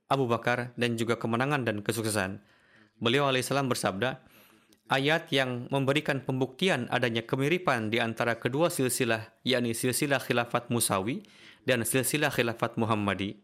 Abu 0.06 0.30
Bakar 0.30 0.70
dan 0.78 0.94
juga 0.94 1.18
kemenangan 1.18 1.66
dan 1.66 1.82
kesuksesan. 1.82 2.38
Beliau 3.02 3.26
alaihissalam 3.26 3.66
bersabda, 3.66 4.22
ayat 4.94 5.26
yang 5.34 5.66
memberikan 5.74 6.22
pembuktian 6.22 6.86
adanya 6.94 7.26
kemiripan 7.26 7.90
di 7.90 7.98
antara 7.98 8.38
kedua 8.38 8.70
silsilah, 8.70 9.42
yakni 9.42 9.74
silsilah 9.74 10.22
khilafat 10.22 10.70
Musawi 10.70 11.26
dan 11.64 11.85
silsilah 11.85 12.33
khilafat 12.33 12.77
Muhammadi 12.81 13.40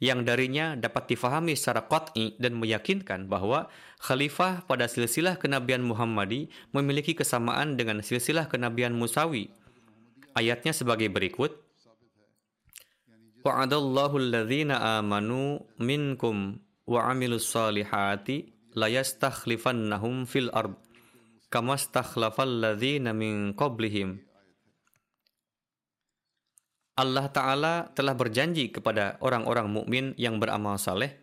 yang 0.00 0.24
darinya 0.24 0.80
dapat 0.80 1.12
difahami 1.12 1.52
secara 1.52 1.84
qat'i 1.84 2.32
dan 2.40 2.56
meyakinkan 2.56 3.28
bahwa 3.28 3.68
khalifah 4.00 4.64
pada 4.64 4.88
silsilah 4.88 5.36
kenabian 5.36 5.84
Muhammadi 5.84 6.48
memiliki 6.72 7.12
kesamaan 7.12 7.76
dengan 7.76 8.00
silsilah 8.00 8.48
kenabian 8.48 8.96
Musawi. 8.96 9.52
Ayatnya 10.32 10.72
sebagai 10.72 11.12
berikut. 11.12 11.52
Wa'adallahu 13.44 14.16
alladhina 14.20 15.00
amanu 15.00 15.68
minkum 15.76 16.64
wa 16.88 17.08
amilus 17.12 17.52
salihati 17.52 18.56
layastakhlifannahum 18.72 20.24
fil 20.24 20.48
ard 20.56 20.76
kama 21.50 21.74
ladzina 22.46 23.10
min 23.10 23.52
qablihim 23.58 24.22
Allah 27.00 27.32
Ta'ala 27.32 27.88
telah 27.96 28.12
berjanji 28.12 28.68
kepada 28.68 29.16
orang-orang 29.24 29.72
mukmin 29.72 30.12
yang 30.20 30.36
beramal 30.36 30.76
saleh 30.76 31.16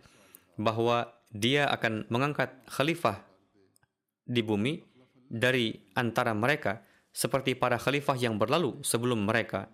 bahwa 0.58 1.14
dia 1.30 1.70
akan 1.70 2.10
mengangkat 2.10 2.50
khalifah 2.66 3.22
di 4.26 4.42
bumi 4.42 4.82
dari 5.30 5.78
antara 5.94 6.34
mereka 6.34 6.82
seperti 7.14 7.54
para 7.54 7.78
khalifah 7.78 8.18
yang 8.18 8.42
berlalu 8.42 8.82
sebelum 8.82 9.30
mereka. 9.30 9.70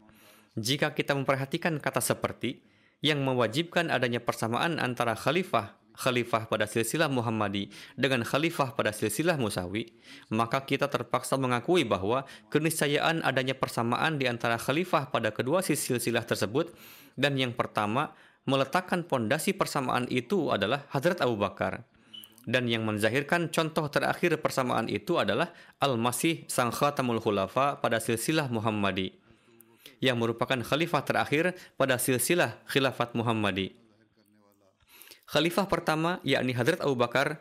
Jika 0.60 0.92
kita 0.92 1.16
memperhatikan 1.16 1.80
kata 1.80 2.04
seperti 2.04 2.68
yang 3.00 3.24
mewajibkan 3.24 3.88
adanya 3.88 4.20
persamaan 4.20 4.84
antara 4.84 5.16
khalifah 5.16 5.80
khalifah 5.94 6.50
pada 6.50 6.66
silsilah 6.66 7.10
Muhammadi 7.10 7.70
dengan 7.94 8.26
khalifah 8.26 8.74
pada 8.74 8.90
silsilah 8.90 9.38
Musawi, 9.38 9.94
maka 10.34 10.62
kita 10.66 10.90
terpaksa 10.90 11.38
mengakui 11.38 11.86
bahwa 11.86 12.26
keniscayaan 12.50 13.22
adanya 13.22 13.54
persamaan 13.54 14.18
di 14.18 14.26
antara 14.26 14.58
khalifah 14.58 15.14
pada 15.14 15.30
kedua 15.30 15.62
silsilah 15.62 16.26
tersebut 16.26 16.74
dan 17.16 17.38
yang 17.38 17.54
pertama 17.54 18.14
meletakkan 18.44 19.08
pondasi 19.08 19.56
persamaan 19.56 20.10
itu 20.12 20.52
adalah 20.52 20.84
Hadrat 20.92 21.24
Abu 21.24 21.40
Bakar. 21.40 21.88
Dan 22.44 22.68
yang 22.68 22.84
menzahirkan 22.84 23.48
contoh 23.56 23.88
terakhir 23.88 24.36
persamaan 24.44 24.92
itu 24.92 25.16
adalah 25.16 25.56
Al-Masih 25.80 26.44
Sang 26.52 26.76
Khatamul 26.76 27.24
Khulafa 27.24 27.80
pada 27.80 28.04
silsilah 28.04 28.52
Muhammadi. 28.52 29.24
yang 30.04 30.20
merupakan 30.20 30.60
khalifah 30.60 31.00
terakhir 31.08 31.56
pada 31.80 31.96
silsilah 31.96 32.60
khilafat 32.68 33.16
Muhammadi. 33.16 33.83
Khalifah 35.30 35.66
pertama 35.72 36.20
yakni 36.28 36.52
Hadrat 36.52 36.84
Abu 36.84 37.00
Bakar 37.00 37.40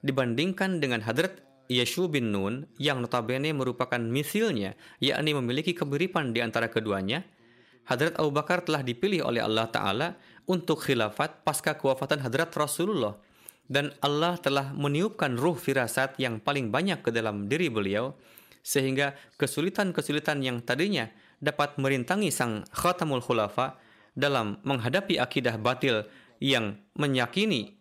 dibandingkan 0.00 0.80
dengan 0.80 1.04
Hadrat 1.04 1.44
Yeshu 1.68 2.08
bin 2.08 2.32
Nun 2.32 2.64
yang 2.80 3.04
notabene 3.04 3.52
merupakan 3.52 4.00
misilnya 4.00 4.72
yakni 5.04 5.36
memiliki 5.36 5.76
kemiripan 5.76 6.32
di 6.32 6.40
antara 6.40 6.72
keduanya, 6.72 7.28
Hadrat 7.84 8.16
Abu 8.16 8.32
Bakar 8.32 8.64
telah 8.64 8.80
dipilih 8.80 9.24
oleh 9.28 9.44
Allah 9.44 9.68
Ta'ala 9.68 10.08
untuk 10.48 10.80
khilafat 10.80 11.44
pasca 11.44 11.76
kewafatan 11.76 12.24
Hadrat 12.24 12.52
Rasulullah. 12.56 13.16
Dan 13.68 13.92
Allah 14.00 14.40
telah 14.40 14.72
meniupkan 14.72 15.36
ruh 15.36 15.52
firasat 15.52 16.16
yang 16.16 16.40
paling 16.40 16.72
banyak 16.72 17.04
ke 17.04 17.12
dalam 17.12 17.52
diri 17.52 17.68
beliau 17.68 18.16
sehingga 18.64 19.12
kesulitan-kesulitan 19.36 20.40
yang 20.40 20.64
tadinya 20.64 21.12
dapat 21.36 21.76
merintangi 21.76 22.32
sang 22.32 22.64
khatamul 22.72 23.20
khulafa 23.20 23.76
dalam 24.16 24.56
menghadapi 24.64 25.20
akidah 25.20 25.60
batil 25.60 26.08
yang 26.38 26.78
menyakini 26.98 27.78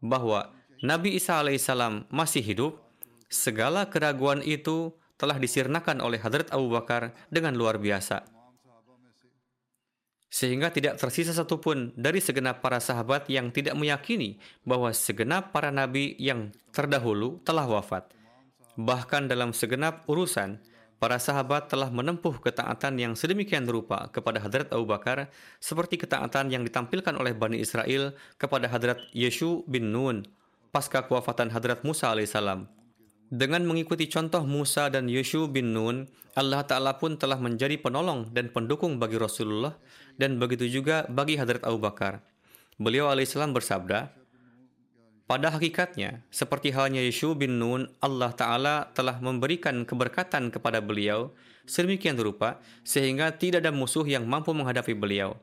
bahwa 0.00 0.54
Nabi 0.80 1.20
Isa 1.20 1.38
alaihissalam 1.42 2.08
masih 2.08 2.40
hidup, 2.40 2.80
segala 3.28 3.86
keraguan 3.92 4.40
itu 4.40 4.96
telah 5.20 5.36
disirnakan 5.36 6.00
oleh 6.00 6.16
Hadrat 6.16 6.48
Abu 6.50 6.72
Bakar 6.72 7.12
dengan 7.28 7.52
luar 7.52 7.76
biasa 7.76 8.40
sehingga 10.30 10.70
tidak 10.70 10.96
tersisa 10.96 11.34
satupun 11.34 11.90
dari 11.98 12.22
segenap 12.22 12.62
para 12.62 12.78
sahabat 12.78 13.26
yang 13.26 13.50
tidak 13.50 13.74
meyakini 13.74 14.38
bahwa 14.62 14.94
segenap 14.94 15.50
para 15.50 15.74
nabi 15.74 16.14
yang 16.22 16.54
terdahulu 16.70 17.42
telah 17.42 17.66
wafat. 17.66 18.06
Bahkan 18.78 19.26
dalam 19.26 19.50
segenap 19.50 20.06
urusan, 20.06 20.62
para 21.00 21.16
sahabat 21.16 21.72
telah 21.72 21.88
menempuh 21.88 22.38
ketaatan 22.44 23.00
yang 23.00 23.16
sedemikian 23.16 23.64
rupa 23.64 24.12
kepada 24.12 24.38
Hadrat 24.38 24.68
Abu 24.70 24.84
Bakar 24.84 25.32
seperti 25.56 25.96
ketaatan 25.96 26.52
yang 26.52 26.62
ditampilkan 26.62 27.16
oleh 27.16 27.32
Bani 27.32 27.56
Israel 27.56 28.12
kepada 28.36 28.68
Hadrat 28.68 29.00
Yeshu 29.16 29.64
bin 29.64 29.90
Nun 29.90 30.28
pasca 30.70 31.02
kewafatan 31.02 31.50
Hadrat 31.50 31.82
Musa 31.82 32.14
alaihissalam. 32.14 32.66
Dengan 33.30 33.62
mengikuti 33.62 34.10
contoh 34.10 34.42
Musa 34.42 34.90
dan 34.90 35.06
Yusuf 35.06 35.54
bin 35.54 35.70
Nun, 35.70 36.10
Allah 36.34 36.66
Ta'ala 36.66 36.98
pun 36.98 37.14
telah 37.14 37.38
menjadi 37.38 37.78
penolong 37.78 38.30
dan 38.34 38.50
pendukung 38.50 38.98
bagi 38.98 39.18
Rasulullah 39.18 39.78
dan 40.18 40.38
begitu 40.38 40.66
juga 40.66 41.06
bagi 41.06 41.38
Hadrat 41.38 41.62
Abu 41.62 41.78
Bakar. 41.78 42.22
Beliau 42.78 43.06
alaihissalam 43.06 43.54
bersabda, 43.54 44.19
pada 45.30 45.54
hakikatnya, 45.54 46.26
seperti 46.34 46.74
halnya 46.74 46.98
Yusuf 47.06 47.38
bin 47.38 47.62
Nun, 47.62 47.86
Allah 48.02 48.34
Ta'ala 48.34 48.90
telah 48.90 49.22
memberikan 49.22 49.86
keberkatan 49.86 50.50
kepada 50.50 50.82
beliau 50.82 51.30
sedemikian 51.70 52.18
rupa 52.18 52.58
sehingga 52.82 53.30
tidak 53.38 53.62
ada 53.62 53.70
musuh 53.70 54.02
yang 54.02 54.26
mampu 54.26 54.50
menghadapi 54.50 54.90
beliau 54.90 55.38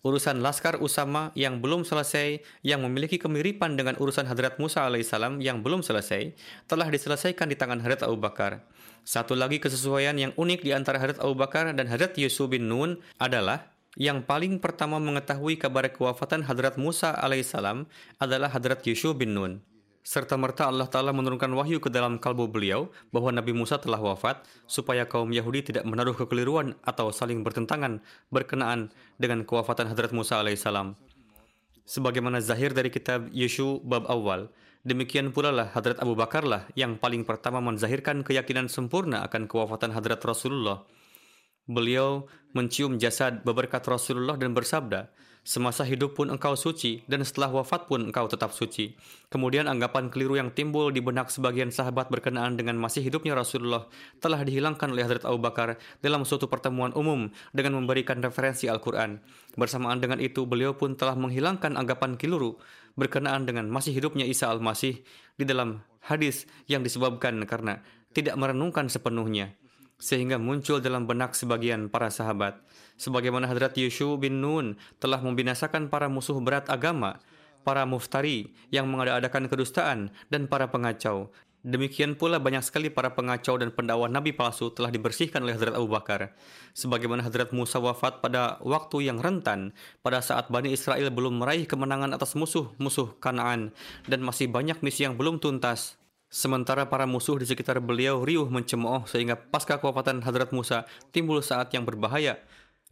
urusan 0.00 0.40
Laskar 0.40 0.78
Usama 0.78 1.34
yang 1.34 1.58
belum 1.58 1.82
selesai, 1.82 2.40
yang 2.62 2.80
memiliki 2.86 3.18
kemiripan 3.18 3.74
dengan 3.74 3.98
urusan 3.98 4.24
Hadrat 4.30 4.56
Musa 4.62 4.86
alaihissalam 4.86 5.42
yang 5.42 5.60
belum 5.60 5.82
selesai, 5.82 6.32
telah 6.70 6.86
diselesaikan 6.86 7.50
di 7.50 7.56
tangan 7.58 7.82
Hadrat 7.82 8.06
Abu 8.06 8.16
Bakar. 8.16 8.62
Satu 9.02 9.34
lagi 9.34 9.58
kesesuaian 9.58 10.14
yang 10.16 10.32
unik 10.36 10.60
di 10.64 10.70
antara 10.72 11.02
Hadrat 11.02 11.18
Abu 11.18 11.34
Bakar 11.34 11.68
dan 11.72 11.86
Hadrat 11.90 12.14
Yusuf 12.16 12.48
bin 12.52 12.70
Nun 12.70 13.00
adalah 13.18 13.72
yang 13.98 14.22
paling 14.22 14.62
pertama 14.62 15.02
mengetahui 15.02 15.58
kabar 15.58 15.90
kewafatan 15.90 16.46
Hadrat 16.46 16.78
Musa 16.78 17.10
alaihissalam 17.10 17.90
adalah 18.22 18.46
Hadrat 18.46 18.86
Yusuf 18.86 19.18
bin 19.18 19.34
Nun 19.34 19.58
serta 20.08 20.40
merta 20.40 20.64
Allah 20.64 20.88
Ta'ala 20.88 21.12
menurunkan 21.12 21.52
wahyu 21.52 21.84
ke 21.84 21.92
dalam 21.92 22.16
kalbu 22.16 22.48
beliau 22.48 22.88
bahwa 23.12 23.28
Nabi 23.28 23.52
Musa 23.52 23.76
telah 23.76 24.00
wafat 24.00 24.40
supaya 24.64 25.04
kaum 25.04 25.28
Yahudi 25.28 25.68
tidak 25.68 25.84
menaruh 25.84 26.16
kekeliruan 26.16 26.72
atau 26.80 27.12
saling 27.12 27.44
bertentangan 27.44 28.00
berkenaan 28.32 28.88
dengan 29.20 29.44
kewafatan 29.44 29.92
Hadrat 29.92 30.16
Musa 30.16 30.40
alaihissalam. 30.40 30.96
Sebagaimana 31.84 32.40
zahir 32.40 32.72
dari 32.72 32.88
kitab 32.88 33.28
Yeshu 33.36 33.84
bab 33.84 34.08
awal, 34.08 34.48
demikian 34.80 35.28
pula 35.28 35.52
lah 35.52 35.68
Hadrat 35.76 36.00
Abu 36.00 36.16
Bakar 36.16 36.48
lah 36.48 36.64
yang 36.72 36.96
paling 36.96 37.28
pertama 37.28 37.60
menzahirkan 37.60 38.24
keyakinan 38.24 38.72
sempurna 38.72 39.20
akan 39.28 39.44
kewafatan 39.44 39.92
Hadrat 39.92 40.24
Rasulullah. 40.24 40.88
Beliau 41.68 42.24
mencium 42.56 42.96
jasad 42.96 43.44
beberkat 43.44 43.84
Rasulullah 43.84 44.40
dan 44.40 44.56
bersabda, 44.56 45.12
Semasa 45.48 45.80
hidup 45.80 46.12
pun 46.12 46.28
engkau 46.28 46.52
suci, 46.60 47.08
dan 47.08 47.24
setelah 47.24 47.48
wafat 47.48 47.88
pun 47.88 48.04
engkau 48.04 48.28
tetap 48.28 48.52
suci. 48.52 48.92
Kemudian 49.32 49.64
anggapan 49.64 50.12
keliru 50.12 50.36
yang 50.36 50.52
timbul 50.52 50.92
di 50.92 51.00
benak 51.00 51.32
sebagian 51.32 51.72
sahabat 51.72 52.12
berkenaan 52.12 52.60
dengan 52.60 52.76
masih 52.76 53.00
hidupnya 53.00 53.32
Rasulullah 53.32 53.88
telah 54.20 54.44
dihilangkan 54.44 54.92
oleh 54.92 55.08
Hadrat 55.08 55.24
Abu 55.24 55.40
Bakar 55.40 55.80
dalam 56.04 56.28
suatu 56.28 56.52
pertemuan 56.52 56.92
umum 56.92 57.32
dengan 57.56 57.80
memberikan 57.80 58.20
referensi 58.20 58.68
Al-Quran. 58.68 59.24
Bersamaan 59.56 60.04
dengan 60.04 60.20
itu, 60.20 60.44
beliau 60.44 60.76
pun 60.76 61.00
telah 61.00 61.16
menghilangkan 61.16 61.80
anggapan 61.80 62.20
keliru 62.20 62.60
berkenaan 63.00 63.48
dengan 63.48 63.72
masih 63.72 63.96
hidupnya 63.96 64.28
Isa 64.28 64.52
Al-Masih 64.52 65.00
di 65.40 65.44
dalam 65.48 65.80
hadis 66.04 66.44
yang 66.68 66.84
disebabkan 66.84 67.40
karena 67.48 67.80
tidak 68.12 68.36
merenungkan 68.36 68.92
sepenuhnya 68.92 69.56
sehingga 69.98 70.38
muncul 70.38 70.78
dalam 70.78 71.04
benak 71.04 71.34
sebagian 71.34 71.90
para 71.90 72.08
sahabat 72.08 72.62
sebagaimana 72.98 73.46
Hadrat 73.46 73.78
Yusuf 73.78 74.18
bin 74.20 74.42
Nun 74.42 74.76
telah 74.98 75.22
membinasakan 75.22 75.88
para 75.88 76.10
musuh 76.10 76.36
berat 76.42 76.66
agama, 76.68 77.22
para 77.62 77.86
muftari 77.86 78.52
yang 78.74 78.90
mengadakan 78.90 79.46
kedustaan, 79.46 80.10
dan 80.28 80.50
para 80.50 80.68
pengacau. 80.68 81.30
Demikian 81.58 82.14
pula 82.14 82.38
banyak 82.38 82.62
sekali 82.62 82.86
para 82.86 83.18
pengacau 83.18 83.58
dan 83.58 83.74
pendakwah 83.74 84.06
Nabi 84.06 84.30
palsu 84.30 84.70
telah 84.70 84.94
dibersihkan 84.94 85.42
oleh 85.42 85.58
Hadrat 85.58 85.74
Abu 85.74 85.90
Bakar. 85.90 86.30
Sebagaimana 86.70 87.26
Hadrat 87.26 87.50
Musa 87.50 87.82
wafat 87.82 88.22
pada 88.22 88.62
waktu 88.62 89.10
yang 89.10 89.18
rentan, 89.18 89.74
pada 89.98 90.22
saat 90.22 90.46
Bani 90.54 90.70
Israel 90.70 91.10
belum 91.10 91.42
meraih 91.42 91.66
kemenangan 91.66 92.14
atas 92.14 92.38
musuh-musuh 92.38 93.18
Kanaan, 93.18 93.74
dan 94.06 94.22
masih 94.22 94.46
banyak 94.46 94.78
misi 94.86 95.02
yang 95.02 95.18
belum 95.18 95.42
tuntas. 95.42 95.97
Sementara 96.28 96.92
para 96.92 97.08
musuh 97.08 97.40
di 97.40 97.48
sekitar 97.48 97.80
beliau 97.80 98.20
riuh 98.20 98.46
mencemooh 98.52 99.08
sehingga 99.08 99.36
pasca 99.36 99.80
kewafatan 99.80 100.20
Hadrat 100.20 100.52
Musa 100.52 100.84
timbul 101.08 101.40
saat 101.40 101.72
yang 101.72 101.88
berbahaya 101.88 102.36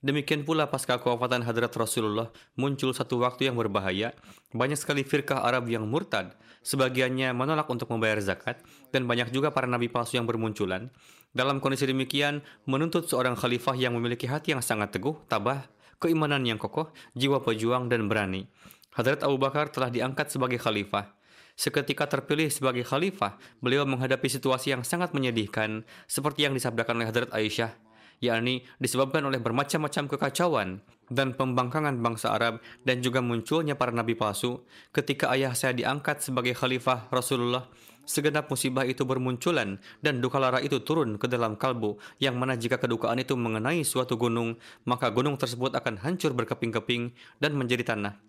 Demikian 0.04 0.44
pula 0.44 0.68
pasca 0.68 1.00
kewafatan 1.00 1.40
Hadrat 1.40 1.72
Rasulullah 1.72 2.28
muncul 2.54 2.92
satu 2.92 3.16
waktu 3.24 3.48
yang 3.48 3.56
berbahaya. 3.56 4.12
Banyak 4.52 4.76
sekali 4.76 5.08
firkah 5.08 5.40
Arab 5.40 5.72
yang 5.72 5.88
murtad, 5.88 6.36
sebagiannya 6.62 7.32
menolak 7.32 7.64
untuk 7.66 7.88
membayar 7.88 8.20
zakat, 8.20 8.60
dan 8.92 9.08
banyak 9.08 9.32
juga 9.32 9.56
para 9.56 9.64
nabi 9.64 9.88
palsu 9.88 10.20
yang 10.20 10.28
bermunculan. 10.28 10.92
Dalam 11.32 11.58
kondisi 11.64 11.88
demikian, 11.88 12.44
menuntut 12.68 13.08
seorang 13.08 13.34
khalifah 13.40 13.74
yang 13.74 13.96
memiliki 13.96 14.28
hati 14.28 14.52
yang 14.52 14.60
sangat 14.60 14.92
teguh, 14.94 15.16
tabah, 15.32 15.64
keimanan 15.96 16.44
yang 16.44 16.60
kokoh, 16.60 16.92
jiwa 17.16 17.40
pejuang 17.40 17.88
dan 17.88 18.06
berani. 18.06 18.46
Hadrat 18.92 19.24
Abu 19.24 19.40
Bakar 19.40 19.72
telah 19.72 19.88
diangkat 19.88 20.28
sebagai 20.28 20.60
khalifah. 20.60 21.15
Seketika 21.56 22.04
terpilih 22.04 22.52
sebagai 22.52 22.84
khalifah, 22.84 23.40
beliau 23.64 23.88
menghadapi 23.88 24.28
situasi 24.28 24.76
yang 24.76 24.84
sangat 24.84 25.16
menyedihkan, 25.16 25.88
seperti 26.04 26.44
yang 26.44 26.52
disabdakan 26.52 27.00
oleh 27.00 27.08
Hadrat 27.08 27.32
Aisyah 27.32 27.86
yakni 28.20 28.64
disebabkan 28.80 29.24
oleh 29.28 29.40
bermacam-macam 29.40 30.08
kekacauan 30.08 30.80
dan 31.12 31.36
pembangkangan 31.36 32.00
bangsa 32.00 32.34
Arab 32.34 32.64
dan 32.82 33.04
juga 33.04 33.20
munculnya 33.20 33.76
para 33.76 33.92
nabi 33.92 34.16
palsu. 34.16 34.64
Ketika 34.90 35.30
ayah 35.36 35.52
saya 35.52 35.76
diangkat 35.76 36.24
sebagai 36.24 36.56
khalifah 36.56 37.12
Rasulullah, 37.12 37.68
segenap 38.08 38.48
musibah 38.48 38.86
itu 38.88 39.04
bermunculan 39.04 39.78
dan 40.00 40.18
duka 40.22 40.40
lara 40.40 40.62
itu 40.62 40.80
turun 40.82 41.20
ke 41.20 41.28
dalam 41.28 41.54
kalbu 41.54 42.00
yang 42.22 42.38
mana 42.38 42.56
jika 42.56 42.80
kedukaan 42.80 43.20
itu 43.20 43.36
mengenai 43.36 43.84
suatu 43.84 44.16
gunung, 44.16 44.56
maka 44.88 45.12
gunung 45.12 45.36
tersebut 45.36 45.76
akan 45.76 46.00
hancur 46.00 46.32
berkeping-keping 46.32 47.12
dan 47.38 47.52
menjadi 47.54 47.94
tanah. 47.94 48.25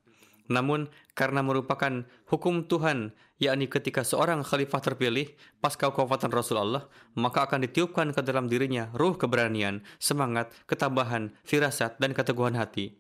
Namun, 0.48 0.88
karena 1.12 1.44
merupakan 1.44 2.08
hukum 2.32 2.68
Tuhan, 2.68 3.12
yakni 3.38 3.68
ketika 3.68 4.08
seorang 4.08 4.42
khalifah 4.48 4.80
terpilih 4.80 5.36
pasca 5.60 5.92
kewafatan 5.92 6.32
Rasulullah, 6.32 6.88
maka 7.20 7.44
akan 7.44 7.68
ditiupkan 7.68 8.16
ke 8.16 8.24
dalam 8.24 8.48
dirinya 8.48 8.88
ruh 8.96 9.20
keberanian, 9.20 9.84
semangat, 10.00 10.52
ketabahan, 10.66 11.36
firasat, 11.44 12.00
dan 12.00 12.16
keteguhan 12.16 12.56
hati. 12.56 12.96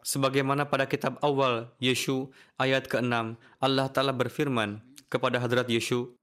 Sebagaimana 0.00 0.72
pada 0.72 0.88
kitab 0.88 1.20
awal 1.20 1.68
Yeshu 1.76 2.32
ayat 2.56 2.88
ke-6, 2.88 3.36
Allah 3.60 3.86
Ta'ala 3.92 4.16
berfirman 4.16 4.80
kepada 5.12 5.36
Hadrat 5.36 5.68
Yeshu, 5.68 6.16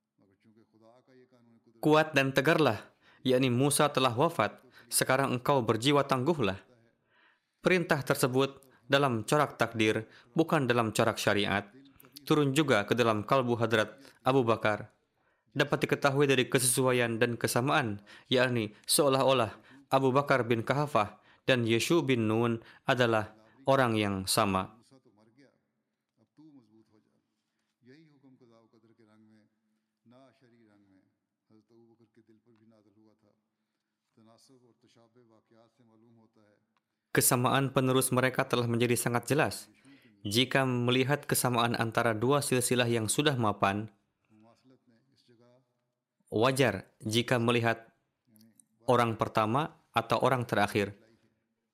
Kuat 1.77 2.17
dan 2.17 2.33
tegarlah, 2.33 2.81
yakni 3.21 3.53
Musa 3.53 3.85
telah 3.93 4.09
wafat, 4.09 4.57
sekarang 4.89 5.37
engkau 5.37 5.61
berjiwa 5.61 6.01
tangguhlah. 6.09 6.57
Perintah 7.61 8.01
tersebut 8.01 8.57
dalam 8.87 9.27
corak 9.27 9.59
takdir, 9.59 10.07
bukan 10.31 10.67
dalam 10.67 10.95
corak 10.95 11.19
syariat, 11.19 11.67
turun 12.23 12.55
juga 12.55 12.87
ke 12.87 12.95
dalam 12.95 13.23
kalbu 13.23 13.59
hadrat 13.59 13.99
Abu 14.23 14.47
Bakar. 14.47 14.91
Dapat 15.51 15.87
diketahui 15.87 16.27
dari 16.27 16.47
kesesuaian 16.47 17.19
dan 17.19 17.35
kesamaan, 17.35 17.99
yakni 18.31 18.75
seolah-olah 18.87 19.55
Abu 19.91 20.11
Bakar 20.11 20.47
bin 20.47 20.63
Kahafah 20.63 21.19
dan 21.47 21.63
Yeshu 21.63 22.03
bin 22.03 22.27
Nun 22.27 22.59
adalah 22.85 23.33
orang 23.67 23.95
yang 23.97 24.15
sama. 24.29 24.76
Kesamaan 37.17 37.73
penerus 37.73 38.13
mereka 38.13 38.45
telah 38.45 38.69
menjadi 38.69 38.93
sangat 38.93 39.25
jelas. 39.25 39.73
Jika 40.21 40.69
melihat 40.69 41.25
kesamaan 41.25 41.73
antara 41.73 42.13
dua 42.13 42.45
silsilah 42.45 42.85
yang 42.85 43.09
sudah 43.09 43.33
mapan, 43.33 43.89
wajar 46.29 46.85
jika 47.01 47.41
melihat 47.41 47.89
orang 48.85 49.17
pertama 49.17 49.81
atau 49.97 50.21
orang 50.21 50.45
terakhir. 50.45 50.93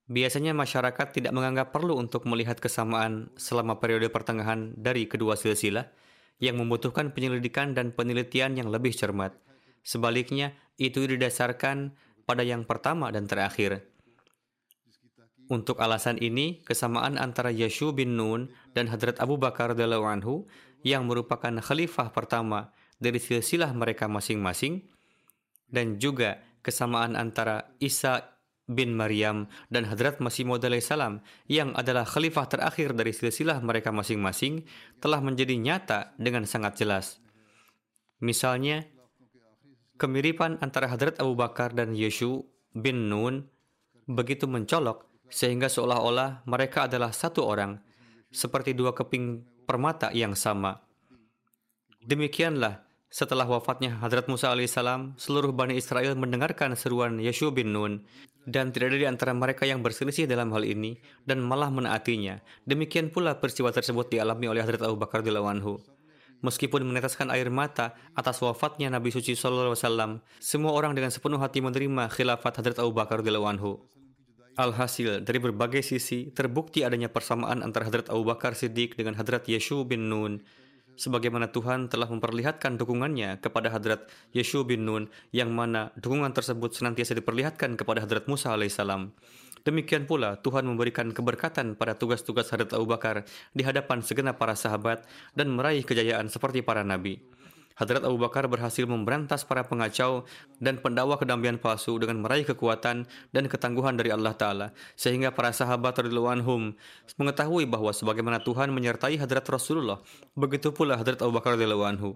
Biasanya 0.07 0.55
masyarakat 0.55 1.11
tidak 1.11 1.35
menganggap 1.35 1.75
perlu 1.75 1.99
untuk 1.99 2.23
melihat 2.23 2.63
kesamaan 2.63 3.27
selama 3.35 3.83
periode 3.83 4.07
pertengahan 4.07 4.71
dari 4.79 5.11
kedua 5.11 5.35
silsilah 5.35 5.91
yang 6.39 6.55
membutuhkan 6.55 7.11
penyelidikan 7.11 7.75
dan 7.75 7.91
penelitian 7.91 8.55
yang 8.55 8.71
lebih 8.71 8.95
cermat. 8.95 9.35
Sebaliknya, 9.83 10.55
itu 10.79 11.03
didasarkan 11.03 11.99
pada 12.23 12.47
yang 12.47 12.63
pertama 12.63 13.11
dan 13.11 13.27
terakhir. 13.27 13.92
Untuk 15.53 15.77
alasan 15.77 16.17
ini, 16.17 16.65
kesamaan 16.65 17.21
antara 17.21 17.53
Yashu 17.53 17.93
bin 17.93 18.17
Nun 18.17 18.49
dan 18.73 18.89
Hadrat 18.89 19.21
Abu 19.21 19.37
Bakar 19.37 19.77
radhiyallahu 19.77 20.01
anhu 20.09 20.49
yang 20.81 21.05
merupakan 21.05 21.53
khalifah 21.61 22.09
pertama 22.09 22.73
dari 22.97 23.21
silsilah 23.21 23.69
mereka 23.69 24.09
masing-masing 24.09 24.81
dan 25.69 26.01
juga 26.01 26.41
kesamaan 26.65 27.13
antara 27.13 27.69
Isa 27.77 28.33
bin 28.65 28.97
Maryam 28.97 29.45
dan 29.69 29.85
Hadrat 29.85 30.17
Masih 30.17 30.49
Maud 30.49 30.65
salam 30.81 31.21
yang 31.45 31.77
adalah 31.77 32.09
khalifah 32.09 32.49
terakhir 32.49 32.97
dari 32.97 33.13
silsilah 33.13 33.61
mereka 33.61 33.93
masing-masing 33.93 34.65
telah 35.05 35.21
menjadi 35.21 35.53
nyata 35.53 36.17
dengan 36.17 36.49
sangat 36.49 36.81
jelas. 36.81 37.21
Misalnya, 38.25 38.89
kemiripan 40.01 40.57
antara 40.65 40.89
Hadrat 40.89 41.21
Abu 41.21 41.37
Bakar 41.37 41.77
dan 41.77 41.93
Yeshu 41.93 42.41
bin 42.73 43.05
Nun 43.05 43.45
begitu 44.09 44.49
mencolok 44.49 45.12
sehingga 45.33 45.65
seolah-olah 45.65 46.45
mereka 46.45 46.85
adalah 46.85 47.09
satu 47.09 47.41
orang, 47.41 47.81
seperti 48.29 48.77
dua 48.77 48.93
keping 48.93 49.41
permata 49.65 50.13
yang 50.13 50.37
sama. 50.37 50.77
Demikianlah, 52.05 52.85
setelah 53.09 53.49
wafatnya 53.49 53.97
Hadrat 53.97 54.29
Musa 54.29 54.53
alaihissalam, 54.53 55.17
seluruh 55.17 55.49
Bani 55.49 55.73
Israel 55.73 56.13
mendengarkan 56.13 56.77
seruan 56.77 57.17
Yeshu 57.17 57.49
bin 57.49 57.73
Nun, 57.73 58.05
dan 58.45 58.69
tidak 58.69 58.93
ada 58.93 58.97
di 58.99 59.07
antara 59.09 59.31
mereka 59.33 59.65
yang 59.65 59.81
berselisih 59.81 60.29
dalam 60.29 60.53
hal 60.53 60.61
ini, 60.61 61.01
dan 61.25 61.41
malah 61.41 61.73
menaatinya. 61.73 62.37
Demikian 62.69 63.09
pula 63.09 63.41
peristiwa 63.41 63.73
tersebut 63.73 64.13
dialami 64.13 64.53
oleh 64.53 64.61
Hadrat 64.61 64.85
Abu 64.85 65.01
Bakar 65.01 65.25
radhiyallahu 65.25 65.49
anhu. 65.49 65.73
Meskipun 66.43 66.83
meneteskan 66.83 67.31
air 67.31 67.47
mata 67.47 67.95
atas 68.11 68.43
wafatnya 68.43 68.91
Nabi 68.91 69.15
Suci 69.15 69.31
Sallallahu 69.31 69.71
Alaihi 69.71 69.79
Wasallam, 69.79 70.11
semua 70.43 70.75
orang 70.75 70.91
dengan 70.91 71.07
sepenuh 71.07 71.39
hati 71.39 71.63
menerima 71.63 72.11
khilafat 72.11 72.59
Hadrat 72.59 72.83
Abu 72.83 72.91
Bakar 72.91 73.23
radhiyallahu 73.23 73.47
anhu. 73.47 73.79
Alhasil, 74.53 75.25
dari 75.25 75.41
berbagai 75.41 75.81
sisi, 75.81 76.29
terbukti 76.29 76.85
adanya 76.85 77.09
persamaan 77.09 77.65
antara 77.65 77.89
Hadrat 77.89 78.13
Abu 78.13 78.21
Bakar 78.21 78.53
Siddiq 78.53 78.93
dengan 78.93 79.17
Hadrat 79.17 79.49
Yeshu 79.49 79.81
bin 79.81 80.13
Nun, 80.13 80.45
sebagaimana 80.93 81.49
Tuhan 81.49 81.89
telah 81.89 82.05
memperlihatkan 82.05 82.77
dukungannya 82.77 83.41
kepada 83.41 83.73
Hadrat 83.73 84.13
Yeshu 84.29 84.61
bin 84.61 84.85
Nun, 84.85 85.09
yang 85.33 85.49
mana 85.49 85.89
dukungan 85.97 86.37
tersebut 86.37 86.69
senantiasa 86.69 87.17
diperlihatkan 87.17 87.73
kepada 87.81 88.05
Hadrat 88.05 88.29
Musa 88.29 88.53
alaihissalam. 88.53 89.09
Demikian 89.65 90.05
pula 90.05 90.37
Tuhan 90.37 90.69
memberikan 90.69 91.09
keberkatan 91.09 91.73
pada 91.73 91.97
tugas-tugas 91.97 92.45
Hadrat 92.53 92.77
Abu 92.77 92.85
Bakar 92.85 93.25
di 93.57 93.65
hadapan 93.65 94.05
segenap 94.05 94.37
para 94.37 94.53
sahabat 94.53 95.01
dan 95.33 95.49
meraih 95.49 95.81
kejayaan 95.81 96.29
seperti 96.29 96.61
para 96.61 96.85
nabi. 96.85 97.25
Hadrat 97.73 98.05
Abu 98.05 98.21
Bakar 98.21 98.45
berhasil 98.45 98.85
memberantas 98.85 99.41
para 99.41 99.65
pengacau 99.65 100.29
dan 100.61 100.77
pendakwa 100.77 101.17
kedamaian 101.17 101.57
palsu 101.57 101.97
dengan 101.97 102.21
meraih 102.21 102.45
kekuatan 102.45 103.09
dan 103.33 103.43
ketangguhan 103.49 103.97
dari 103.97 104.13
Allah 104.13 104.37
Ta'ala. 104.37 104.67
Sehingga 104.93 105.33
para 105.33 105.49
sahabat 105.49 105.97
radhiyallahu 105.97 106.29
anhum 106.29 106.77
mengetahui 107.17 107.65
bahwa 107.65 107.89
sebagaimana 107.89 108.45
Tuhan 108.45 108.69
menyertai 108.69 109.17
Hadrat 109.17 109.45
Rasulullah, 109.49 110.01
begitu 110.37 110.69
pula 110.69 110.97
Hadrat 110.97 111.25
Abu 111.25 111.33
Bakar 111.33 111.57
radhiyallahu 111.57 111.85
anhu. 111.85 112.09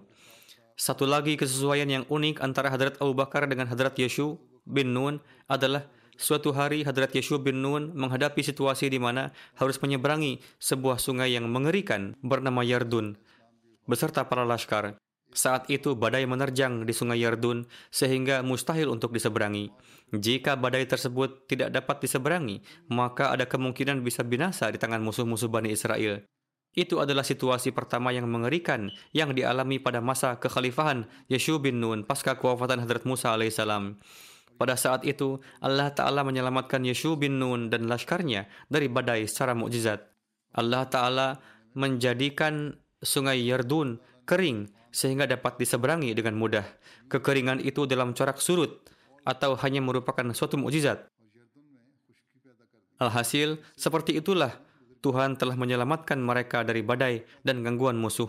Satu 0.78 1.10
lagi 1.10 1.34
kesesuaian 1.34 1.90
yang 1.90 2.04
unik 2.06 2.38
antara 2.38 2.70
Hadrat 2.70 2.94
Abu 3.02 3.10
Bakar 3.18 3.50
dengan 3.50 3.66
Hadrat 3.66 3.98
Yeshu 3.98 4.38
bin 4.62 4.94
Nun 4.94 5.18
adalah 5.50 5.90
suatu 6.14 6.54
hari 6.54 6.86
Hadrat 6.86 7.10
Yeshu 7.18 7.42
bin 7.42 7.58
Nun 7.58 7.98
menghadapi 7.98 8.46
situasi 8.46 8.86
di 8.86 9.02
mana 9.02 9.34
harus 9.58 9.82
menyeberangi 9.82 10.38
sebuah 10.62 11.02
sungai 11.02 11.34
yang 11.34 11.50
mengerikan 11.50 12.14
bernama 12.22 12.62
Yardun 12.62 13.18
beserta 13.88 14.22
para 14.28 14.46
laskar. 14.46 14.94
Saat 15.38 15.70
itu 15.70 15.94
badai 15.94 16.26
menerjang 16.26 16.82
di 16.82 16.90
sungai 16.90 17.22
Yardun 17.22 17.62
sehingga 17.94 18.42
mustahil 18.42 18.90
untuk 18.90 19.14
diseberangi. 19.14 19.70
Jika 20.10 20.58
badai 20.58 20.82
tersebut 20.90 21.46
tidak 21.46 21.70
dapat 21.70 22.02
diseberangi, 22.02 22.58
maka 22.90 23.30
ada 23.30 23.46
kemungkinan 23.46 24.02
bisa 24.02 24.26
binasa 24.26 24.66
di 24.74 24.82
tangan 24.82 24.98
musuh-musuh 24.98 25.46
Bani 25.46 25.70
Israel. 25.70 26.26
Itu 26.74 26.98
adalah 26.98 27.22
situasi 27.22 27.70
pertama 27.70 28.10
yang 28.10 28.26
mengerikan 28.26 28.90
yang 29.14 29.30
dialami 29.30 29.78
pada 29.78 30.02
masa 30.02 30.42
kekhalifahan 30.42 31.06
Yeshu 31.30 31.62
bin 31.62 31.78
Nun 31.78 32.02
pasca 32.02 32.34
kewafatan 32.34 32.82
Hadrat 32.82 33.06
Musa 33.06 33.30
alaihissalam. 33.30 33.94
Pada 34.58 34.74
saat 34.74 35.06
itu, 35.06 35.38
Allah 35.62 35.94
Ta'ala 35.94 36.26
menyelamatkan 36.26 36.82
Yeshu 36.82 37.14
bin 37.14 37.38
Nun 37.38 37.70
dan 37.70 37.86
laskarnya 37.86 38.50
dari 38.66 38.90
badai 38.90 39.22
secara 39.30 39.54
mukjizat. 39.54 40.02
Allah 40.58 40.82
Ta'ala 40.90 41.38
menjadikan 41.78 42.74
sungai 42.98 43.46
Yardun 43.46 44.02
kering 44.26 44.74
sehingga 44.98 45.30
dapat 45.30 45.62
diseberangi 45.62 46.10
dengan 46.10 46.34
mudah. 46.34 46.66
Kekeringan 47.06 47.62
itu 47.62 47.86
dalam 47.86 48.18
corak 48.18 48.42
surut 48.42 48.82
atau 49.22 49.54
hanya 49.62 49.78
merupakan 49.78 50.26
suatu 50.34 50.58
mukjizat. 50.58 51.06
Alhasil, 52.98 53.62
seperti 53.78 54.18
itulah 54.18 54.58
Tuhan 54.98 55.38
telah 55.38 55.54
menyelamatkan 55.54 56.18
mereka 56.18 56.66
dari 56.66 56.82
badai 56.82 57.22
dan 57.46 57.62
gangguan 57.62 57.94
musuh. 57.94 58.26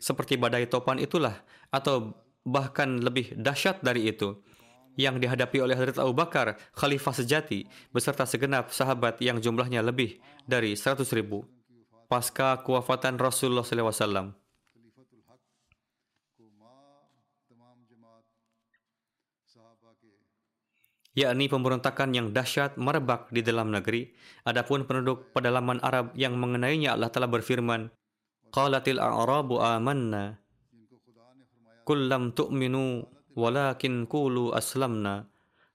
Seperti 0.00 0.40
badai 0.40 0.64
topan 0.72 0.96
itulah, 0.96 1.36
atau 1.68 2.16
bahkan 2.40 2.96
lebih 3.04 3.36
dahsyat 3.36 3.84
dari 3.84 4.08
itu, 4.08 4.40
yang 4.96 5.20
dihadapi 5.20 5.60
oleh 5.60 5.76
Hadrat 5.76 6.00
Abu 6.00 6.16
Bakar, 6.16 6.56
khalifah 6.72 7.12
sejati, 7.12 7.68
beserta 7.92 8.24
segenap 8.24 8.72
sahabat 8.72 9.20
yang 9.20 9.36
jumlahnya 9.44 9.84
lebih 9.84 10.16
dari 10.48 10.72
100 10.72 11.04
ribu. 11.12 11.44
Pasca 12.08 12.64
kewafatan 12.64 13.20
Rasulullah 13.20 13.64
SAW. 13.64 14.45
yakni 21.16 21.48
pemberontakan 21.48 22.12
yang 22.12 22.36
dahsyat 22.36 22.76
merebak 22.76 23.32
di 23.32 23.40
dalam 23.40 23.72
negeri. 23.72 24.12
Adapun 24.44 24.84
penduduk 24.84 25.32
pedalaman 25.32 25.80
Arab 25.80 26.12
yang 26.12 26.36
mengenainya 26.36 26.92
Allah 26.92 27.08
telah 27.08 27.26
berfirman, 27.26 27.88
Qalatil 28.52 29.00
a'rabu 29.00 29.58
amanna, 29.58 30.36
kullam 31.88 32.36
tu'minu, 32.36 33.08
walakin 33.32 34.04
kulu 34.04 34.52
aslamna, 34.52 35.26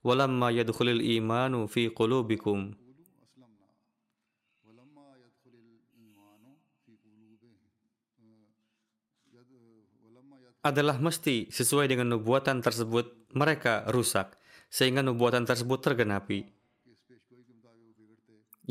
walamma 0.05 0.53
yadkhulil 0.53 1.01
imanu 1.01 1.65
fi 1.65 1.89
qulubikum. 1.89 2.77
adalah 10.61 11.01
mesti 11.01 11.49
sesuai 11.49 11.89
dengan 11.89 12.13
nubuatan 12.13 12.61
tersebut 12.61 13.33
mereka 13.33 13.81
rusak 13.89 14.37
sehingga 14.71 15.03
nubuatan 15.03 15.43
tersebut 15.43 15.83
tergenapi. 15.83 16.47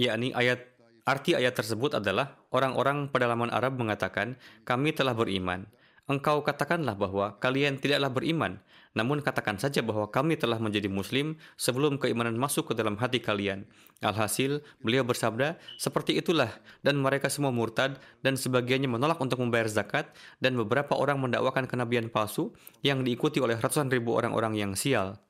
Yakni 0.01 0.33
ayat 0.33 0.65
arti 1.05 1.37
ayat 1.37 1.53
tersebut 1.53 2.01
adalah 2.01 2.41
orang-orang 2.49 3.13
pedalaman 3.13 3.53
Arab 3.53 3.77
mengatakan, 3.77 4.41
"Kami 4.65 4.97
telah 4.97 5.13
beriman." 5.13 5.69
Engkau 6.11 6.43
katakanlah 6.43 6.99
bahwa 6.99 7.39
kalian 7.39 7.79
tidaklah 7.79 8.11
beriman, 8.11 8.59
namun 8.99 9.23
katakan 9.23 9.63
saja 9.63 9.79
bahwa 9.79 10.11
kami 10.11 10.35
telah 10.35 10.59
menjadi 10.59 10.91
muslim 10.91 11.39
sebelum 11.55 12.03
keimanan 12.03 12.35
masuk 12.35 12.73
ke 12.73 12.75
dalam 12.75 12.99
hati 12.99 13.23
kalian. 13.23 13.63
Alhasil, 14.03 14.59
beliau 14.83 15.07
bersabda, 15.07 15.55
seperti 15.79 16.19
itulah, 16.19 16.51
dan 16.83 16.99
mereka 16.99 17.31
semua 17.31 17.55
murtad, 17.55 18.03
dan 18.27 18.35
sebagiannya 18.35 18.91
menolak 18.91 19.23
untuk 19.23 19.39
membayar 19.39 19.71
zakat, 19.71 20.11
dan 20.43 20.59
beberapa 20.59 20.99
orang 20.99 21.23
mendakwakan 21.23 21.71
kenabian 21.71 22.11
palsu 22.11 22.51
yang 22.83 23.07
diikuti 23.07 23.39
oleh 23.39 23.55
ratusan 23.55 23.87
ribu 23.87 24.19
orang-orang 24.19 24.59
yang 24.59 24.75
sial 24.75 25.23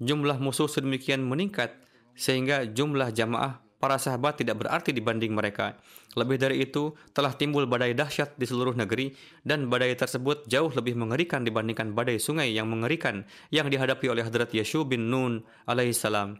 jumlah 0.00 0.40
musuh 0.40 0.66
sedemikian 0.66 1.22
meningkat 1.22 1.76
sehingga 2.16 2.66
jumlah 2.66 3.12
jamaah 3.12 3.60
para 3.80 3.96
sahabat 3.96 4.36
tidak 4.44 4.60
berarti 4.60 4.92
dibanding 4.92 5.32
mereka. 5.32 5.80
Lebih 6.12 6.36
dari 6.36 6.60
itu, 6.60 6.92
telah 7.16 7.32
timbul 7.32 7.64
badai 7.64 7.96
dahsyat 7.96 8.36
di 8.36 8.44
seluruh 8.44 8.76
negeri 8.76 9.16
dan 9.40 9.72
badai 9.72 9.96
tersebut 9.96 10.44
jauh 10.44 10.68
lebih 10.68 11.00
mengerikan 11.00 11.40
dibandingkan 11.40 11.96
badai 11.96 12.20
sungai 12.20 12.52
yang 12.52 12.68
mengerikan 12.68 13.24
yang 13.48 13.72
dihadapi 13.72 14.06
oleh 14.12 14.20
Hadrat 14.20 14.52
Yeshu 14.52 14.84
bin 14.84 15.08
Nun 15.08 15.40
alaihissalam. 15.64 16.36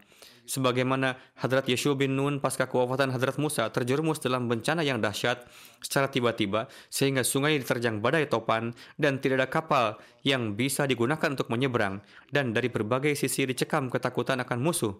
Sebagaimana 0.51 1.15
Hadrat 1.39 1.71
Yeshu 1.71 1.95
bin 1.95 2.19
Nun 2.19 2.43
pasca 2.43 2.67
kewafatan 2.67 3.07
Hadrat 3.15 3.39
Musa 3.39 3.71
terjerumus 3.71 4.19
dalam 4.19 4.51
bencana 4.51 4.83
yang 4.83 4.99
dahsyat 4.99 5.47
secara 5.79 6.11
tiba-tiba 6.11 6.67
sehingga 6.91 7.23
sungai 7.23 7.55
diterjang 7.55 8.03
badai 8.03 8.27
topan 8.27 8.75
dan 8.99 9.23
tidak 9.23 9.39
ada 9.39 9.47
kapal 9.47 9.85
yang 10.27 10.59
bisa 10.59 10.83
digunakan 10.83 11.31
untuk 11.31 11.47
menyeberang 11.47 12.03
dan 12.35 12.51
dari 12.51 12.67
berbagai 12.67 13.15
sisi 13.15 13.47
dicekam 13.47 13.87
ketakutan 13.87 14.43
akan 14.43 14.59
musuh. 14.59 14.99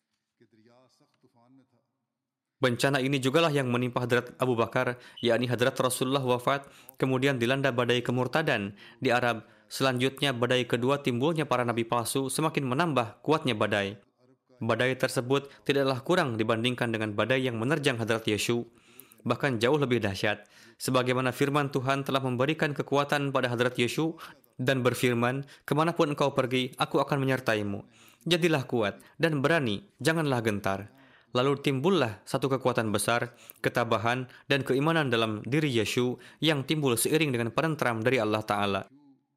Bencana 2.64 3.04
ini 3.04 3.20
jugalah 3.20 3.52
yang 3.52 3.68
menimpa 3.68 4.08
Hadrat 4.08 4.32
Abu 4.40 4.56
Bakar, 4.56 5.02
yakni 5.20 5.52
Hadrat 5.52 5.76
Rasulullah 5.76 6.24
wafat, 6.24 6.64
kemudian 6.96 7.36
dilanda 7.36 7.76
badai 7.76 8.00
kemurtadan 8.00 8.72
di 9.04 9.12
Arab. 9.12 9.44
Selanjutnya 9.68 10.32
badai 10.32 10.64
kedua 10.64 11.04
timbulnya 11.04 11.44
para 11.44 11.68
nabi 11.68 11.84
palsu 11.84 12.32
semakin 12.32 12.64
menambah 12.70 13.20
kuatnya 13.26 13.58
badai. 13.58 14.11
Badai 14.62 14.94
tersebut 14.94 15.50
tidaklah 15.66 16.06
kurang 16.06 16.38
dibandingkan 16.38 16.94
dengan 16.94 17.18
badai 17.18 17.42
yang 17.42 17.58
menerjang 17.58 17.98
Hadrat 17.98 18.30
Yeshu, 18.30 18.70
bahkan 19.26 19.58
jauh 19.58 19.82
lebih 19.82 19.98
dahsyat. 19.98 20.46
Sebagaimana 20.78 21.34
firman 21.34 21.74
Tuhan 21.74 22.06
telah 22.06 22.22
memberikan 22.22 22.78
kekuatan 22.78 23.34
pada 23.34 23.50
Hadrat 23.50 23.74
Yeshu 23.82 24.22
dan 24.62 24.86
berfirman, 24.86 25.50
ke 25.66 25.74
mana 25.74 25.98
pun 25.98 26.14
engkau 26.14 26.38
pergi, 26.38 26.78
aku 26.78 27.02
akan 27.02 27.26
menyertaimu. 27.26 27.82
Jadilah 28.30 28.70
kuat 28.70 29.02
dan 29.18 29.42
berani, 29.42 29.82
janganlah 29.98 30.46
gentar. 30.46 30.94
Lalu 31.34 31.58
timbullah 31.64 32.22
satu 32.22 32.46
kekuatan 32.46 32.94
besar, 32.94 33.34
ketabahan, 33.66 34.30
dan 34.46 34.62
keimanan 34.62 35.10
dalam 35.10 35.42
diri 35.42 35.74
Yeshu 35.74 36.22
yang 36.38 36.62
timbul 36.68 36.94
seiring 37.00 37.34
dengan 37.34 37.50
penentram 37.50 38.06
dari 38.06 38.22
Allah 38.22 38.46
Ta'ala. 38.46 38.82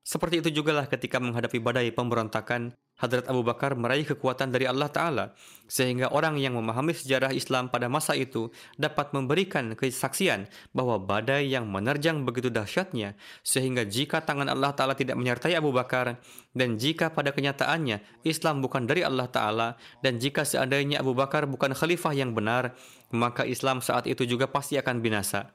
Seperti 0.05 0.45
itu 0.45 0.61
jugalah 0.61 0.85
ketika 0.85 1.17
menghadapi 1.17 1.65
badai 1.65 1.89
pemberontakan, 1.97 2.77
Hadrat 2.95 3.27
Abu 3.27 3.43
Bakar 3.43 3.75
meraih 3.75 4.07
kekuatan 4.07 4.55
dari 4.55 4.71
Allah 4.71 4.87
Ta'ala, 4.87 5.25
sehingga 5.67 6.15
orang 6.15 6.39
yang 6.39 6.55
memahami 6.55 6.95
sejarah 6.95 7.35
Islam 7.35 7.67
pada 7.67 7.91
masa 7.91 8.15
itu 8.15 8.55
dapat 8.79 9.11
memberikan 9.11 9.75
kesaksian 9.75 10.47
bahwa 10.71 11.03
badai 11.03 11.51
yang 11.51 11.67
menerjang 11.67 12.23
begitu 12.23 12.55
dahsyatnya, 12.55 13.19
sehingga 13.43 13.83
jika 13.83 14.23
tangan 14.23 14.47
Allah 14.47 14.71
Ta'ala 14.79 14.95
tidak 14.95 15.19
menyertai 15.19 15.59
Abu 15.59 15.75
Bakar, 15.75 16.23
dan 16.55 16.79
jika 16.79 17.11
pada 17.11 17.35
kenyataannya 17.35 18.23
Islam 18.23 18.63
bukan 18.63 18.87
dari 18.87 19.03
Allah 19.03 19.27
Ta'ala, 19.27 19.75
dan 19.99 20.23
jika 20.23 20.47
seandainya 20.47 21.03
Abu 21.03 21.19
Bakar 21.19 21.51
bukan 21.51 21.75
khalifah 21.75 22.15
yang 22.15 22.31
benar, 22.31 22.79
maka 23.11 23.43
Islam 23.43 23.83
saat 23.83 24.07
itu 24.07 24.23
juga 24.23 24.47
pasti 24.47 24.79
akan 24.79 25.03
binasa. 25.03 25.51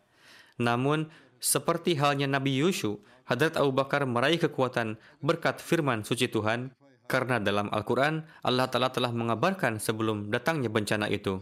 Namun, 0.60 1.08
seperti 1.40 1.96
halnya 1.96 2.28
Nabi 2.28 2.60
Yusuf, 2.60 3.00
Hadrat 3.24 3.56
Abu 3.56 3.72
Bakar 3.72 4.04
meraih 4.04 4.42
kekuatan 4.42 5.00
berkat 5.24 5.64
firman 5.64 6.04
suci 6.04 6.28
Tuhan, 6.28 6.74
karena 7.09 7.37
dalam 7.37 7.69
Al-Quran, 7.69 8.25
Allah 8.41 8.67
Ta'ala 8.69 8.89
telah 8.89 9.13
mengabarkan 9.13 9.77
sebelum 9.77 10.33
datangnya 10.33 10.73
bencana 10.73 11.07
itu. 11.13 11.41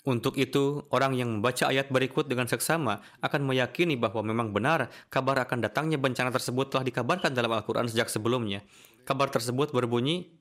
Untuk 0.00 0.40
itu, 0.40 0.80
orang 0.88 1.12
yang 1.12 1.28
membaca 1.28 1.68
ayat 1.68 1.92
berikut 1.92 2.24
dengan 2.24 2.48
seksama 2.48 3.04
akan 3.20 3.44
meyakini 3.44 4.00
bahwa 4.00 4.24
memang 4.24 4.48
benar 4.48 4.88
kabar 5.12 5.36
akan 5.44 5.60
datangnya 5.60 6.00
bencana 6.00 6.32
tersebut 6.32 6.72
telah 6.72 6.88
dikabarkan 6.88 7.36
dalam 7.36 7.52
Al-Quran 7.52 7.84
sejak 7.84 8.08
sebelumnya. 8.08 8.64
Kabar 9.04 9.28
tersebut 9.28 9.76
berbunyi, 9.76 10.40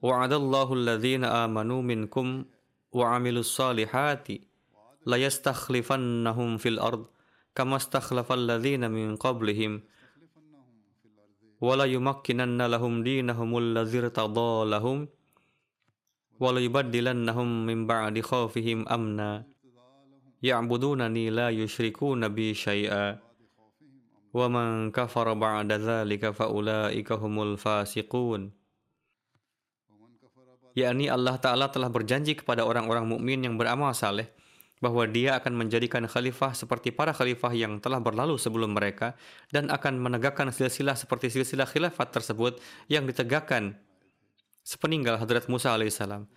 وَعَدَ 0.00 0.32
الَّذِينَ 0.32 1.28
آمَنُوا 1.28 1.80
مِنْكُمْ 1.84 2.26
وَعَمِلُوا 2.88 3.44
الصَّالِحَاتِ 3.44 4.26
la 5.05 5.21
fil 6.57 6.79
ard 6.81 7.05
kama 7.55 7.79
stakhlafal 7.79 8.41
ladzina 8.41 8.89
min 8.89 9.15
qablihim 9.15 9.85
wala 11.63 11.87
yumakkinanna 11.87 12.67
lahum 12.67 12.99
dinahumul 13.05 13.71
ladzir 13.71 14.11
tadallahum 14.11 15.07
wala 16.35 16.59
yubaddilannahum 16.59 17.47
min 17.63 17.87
ba'di 17.87 18.19
khawfihim 18.19 18.83
amna 18.91 19.47
ya'budunani 20.43 21.31
la 21.31 21.47
yushrikuna 21.47 22.27
bi 22.27 22.51
syai'a 22.51 23.23
wa 24.35 24.45
man 24.51 24.91
kafara 24.91 25.31
ba'da 25.31 25.79
dzalika 25.79 26.35
fa 26.35 26.51
الفاسقون 26.51 27.55
fasiqun. 27.55 28.41
Yakni 30.75 31.07
Allah 31.07 31.39
taala 31.39 31.71
telah 31.71 31.87
berjanji 31.87 32.35
kepada 32.35 32.67
orang-orang 32.67 33.07
mukmin 33.07 33.47
yang 33.47 33.55
beramal 33.55 33.95
saleh 33.95 34.34
bahwa 34.83 35.07
dia 35.07 35.39
akan 35.39 35.55
menjadikan 35.55 36.03
khalifah 36.03 36.51
seperti 36.51 36.91
para 36.91 37.15
khalifah 37.15 37.51
yang 37.55 37.79
telah 37.79 38.03
berlalu 38.03 38.35
sebelum 38.35 38.75
mereka 38.75 39.15
dan 39.49 39.71
akan 39.71 39.99
menegakkan 40.03 40.51
silsilah 40.51 40.99
seperti 40.99 41.31
silsilah 41.31 41.67
khilafat 41.67 42.11
tersebut 42.11 42.59
yang 42.91 43.07
ditegakkan 43.07 43.79
sepeninggal 44.67 45.15
Hadrat 45.15 45.47
Musa 45.47 45.71
alaihissalam. 45.71 46.27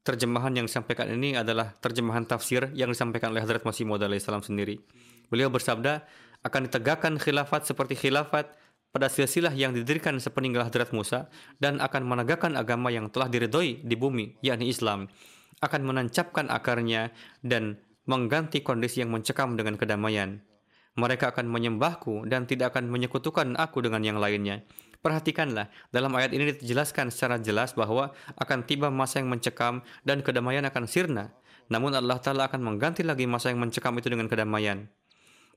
Terjemahan 0.00 0.52
yang 0.56 0.66
disampaikan 0.68 1.08
ini 1.12 1.36
adalah 1.36 1.76
terjemahan 1.80 2.24
tafsir 2.24 2.72
yang 2.72 2.88
disampaikan 2.92 3.32
oleh 3.32 3.44
Hadrat 3.44 3.64
Masih 3.64 3.84
Maud 3.84 4.00
alaihissalam 4.00 4.40
sendiri. 4.40 4.80
Beliau 5.28 5.52
bersabda, 5.52 6.04
akan 6.40 6.60
ditegakkan 6.68 7.20
khilafat 7.20 7.68
seperti 7.68 8.00
khilafat 8.00 8.48
pada 8.90 9.06
silsilah 9.12 9.52
yang 9.52 9.76
didirikan 9.76 10.16
sepeninggal 10.16 10.66
Hadrat 10.66 10.90
Musa 10.90 11.28
dan 11.60 11.78
akan 11.78 12.04
menegakkan 12.04 12.56
agama 12.56 12.88
yang 12.88 13.12
telah 13.12 13.28
diridhoi 13.28 13.84
di 13.84 13.94
bumi, 13.94 14.40
yakni 14.40 14.72
Islam 14.72 15.08
akan 15.60 15.80
menancapkan 15.84 16.48
akarnya 16.48 17.12
dan 17.44 17.80
mengganti 18.08 18.64
kondisi 18.64 19.04
yang 19.04 19.12
mencekam 19.12 19.54
dengan 19.54 19.76
kedamaian. 19.76 20.40
Mereka 20.98 21.30
akan 21.32 21.46
menyembahku 21.46 22.26
dan 22.26 22.50
tidak 22.50 22.74
akan 22.74 22.90
menyekutukan 22.90 23.54
aku 23.56 23.84
dengan 23.84 24.02
yang 24.02 24.18
lainnya. 24.18 24.66
Perhatikanlah, 25.00 25.72
dalam 25.94 26.12
ayat 26.12 26.36
ini 26.36 26.52
dijelaskan 26.60 27.08
secara 27.08 27.40
jelas 27.40 27.72
bahwa 27.72 28.12
akan 28.36 28.68
tiba 28.68 28.92
masa 28.92 29.22
yang 29.22 29.32
mencekam 29.32 29.80
dan 30.04 30.20
kedamaian 30.20 30.66
akan 30.68 30.84
sirna. 30.84 31.32
Namun 31.72 31.94
Allah 31.96 32.18
Ta'ala 32.20 32.50
akan 32.50 32.60
mengganti 32.60 33.06
lagi 33.06 33.24
masa 33.24 33.48
yang 33.48 33.62
mencekam 33.62 33.96
itu 33.96 34.12
dengan 34.12 34.28
kedamaian. 34.28 34.90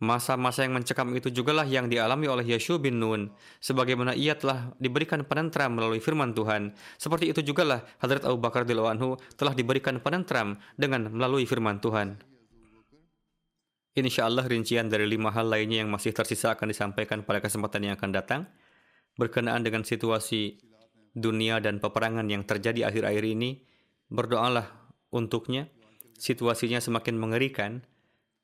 Masa-masa 0.04 0.68
yang 0.68 0.76
mencekam 0.76 1.16
itu 1.16 1.32
jugalah 1.32 1.64
yang 1.64 1.88
dialami 1.88 2.28
oleh 2.28 2.44
Yeshu 2.44 2.76
bin 2.76 3.00
Nun, 3.00 3.32
sebagaimana 3.64 4.12
ia 4.12 4.36
telah 4.36 4.76
diberikan 4.76 5.24
penentram 5.24 5.80
melalui 5.80 6.04
firman 6.04 6.36
Tuhan. 6.36 6.76
Seperti 7.00 7.32
itu 7.32 7.40
jugalah 7.40 7.88
Hadrat 8.04 8.28
Abu 8.28 8.36
Bakar 8.36 8.68
anhu 8.68 9.16
telah 9.40 9.56
diberikan 9.56 10.04
penentram 10.04 10.60
dengan 10.76 11.08
melalui 11.08 11.48
firman 11.48 11.80
Tuhan. 11.80 12.20
Insya 13.96 14.28
Allah 14.28 14.44
rincian 14.44 14.92
dari 14.92 15.08
lima 15.08 15.32
hal 15.32 15.48
lainnya 15.48 15.88
yang 15.88 15.90
masih 15.94 16.12
tersisa 16.12 16.52
akan 16.52 16.76
disampaikan 16.76 17.24
pada 17.24 17.40
kesempatan 17.40 17.88
yang 17.88 17.96
akan 17.96 18.12
datang. 18.12 18.42
Berkenaan 19.16 19.64
dengan 19.64 19.88
situasi 19.88 20.60
dunia 21.16 21.64
dan 21.64 21.80
peperangan 21.80 22.28
yang 22.28 22.44
terjadi 22.44 22.92
akhir-akhir 22.92 23.24
ini, 23.24 23.64
berdoalah 24.12 24.68
untuknya. 25.16 25.72
Situasinya 26.20 26.84
semakin 26.84 27.16
mengerikan, 27.16 27.88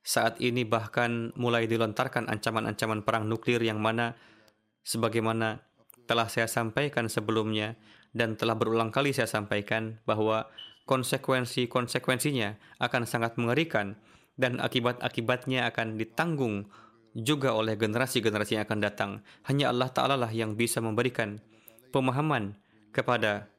saat 0.02 0.40
ini 0.40 0.64
bahkan 0.64 1.36
mulai 1.36 1.68
dilontarkan 1.68 2.32
ancaman-ancaman 2.32 3.04
perang 3.04 3.28
nuklir 3.28 3.60
yang 3.62 3.84
mana 3.84 4.16
sebagaimana 4.82 5.62
telah 6.10 6.26
saya 6.26 6.50
sampaikan 6.50 7.06
sebelumnya 7.12 7.78
dan 8.16 8.34
telah 8.34 8.58
berulang 8.58 8.90
kali 8.90 9.14
saya 9.14 9.30
sampaikan 9.30 10.02
bahwa 10.10 10.50
konsekuensi-konsekuensinya 10.90 12.82
akan 12.82 13.06
sangat 13.06 13.38
mengerikan 13.38 13.94
dan 14.40 14.58
akibat-akibatnya 14.58 15.70
akan 15.70 16.00
ditanggung 16.02 16.66
juga 17.14 17.54
oleh 17.54 17.78
generasi-generasi 17.78 18.58
yang 18.58 18.64
akan 18.66 18.80
datang. 18.82 19.12
Hanya 19.46 19.70
Allah 19.70 19.90
Ta'ala 19.92 20.16
lah 20.18 20.32
yang 20.34 20.58
bisa 20.58 20.82
memberikan 20.82 21.38
pemahaman 21.94 22.58
kepada 22.96 23.50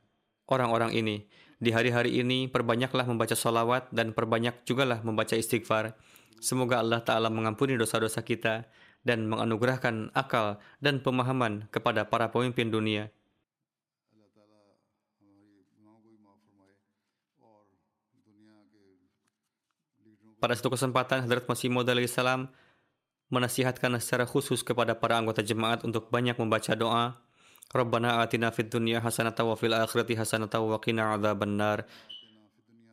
orang-orang 0.51 0.97
ini. 0.97 1.16
Di 1.61 1.70
hari-hari 1.76 2.16
ini 2.18 2.49
perbanyaklah 2.49 3.05
membaca 3.05 3.36
salawat 3.36 3.93
dan 3.93 4.16
perbanyak 4.16 4.64
jugalah 4.64 5.05
membaca 5.05 5.36
istighfar. 5.36 5.93
Semoga 6.41 6.80
Allah 6.80 7.05
Ta'ala 7.05 7.28
mengampuni 7.28 7.76
dosa-dosa 7.76 8.24
kita 8.24 8.64
dan 9.05 9.28
menganugerahkan 9.28 10.12
akal 10.16 10.57
dan 10.80 11.05
pemahaman 11.05 11.68
kepada 11.68 12.09
para 12.09 12.32
pemimpin 12.32 12.72
dunia. 12.72 13.12
Pada 20.41 20.57
satu 20.57 20.72
kesempatan, 20.72 21.28
Hadrat 21.28 21.45
Masih 21.45 21.68
Maud 21.68 21.84
salam 22.09 22.49
menasihatkan 23.28 23.93
secara 24.01 24.24
khusus 24.24 24.64
kepada 24.64 24.97
para 24.97 25.20
anggota 25.20 25.45
jemaat 25.45 25.84
untuk 25.84 26.09
banyak 26.09 26.34
membaca 26.41 26.72
doa 26.74 27.20
Rabbana 27.70 28.18
atina 28.18 28.51
fid 28.51 28.66
dunya 28.66 28.99
hasanatan 28.99 29.47
wa 29.47 29.55
fil 29.55 29.70
akhirati 29.70 30.18
hasanatan 30.18 30.59
wa 30.66 30.78
qina 30.82 31.14
adzabannar 31.14 31.86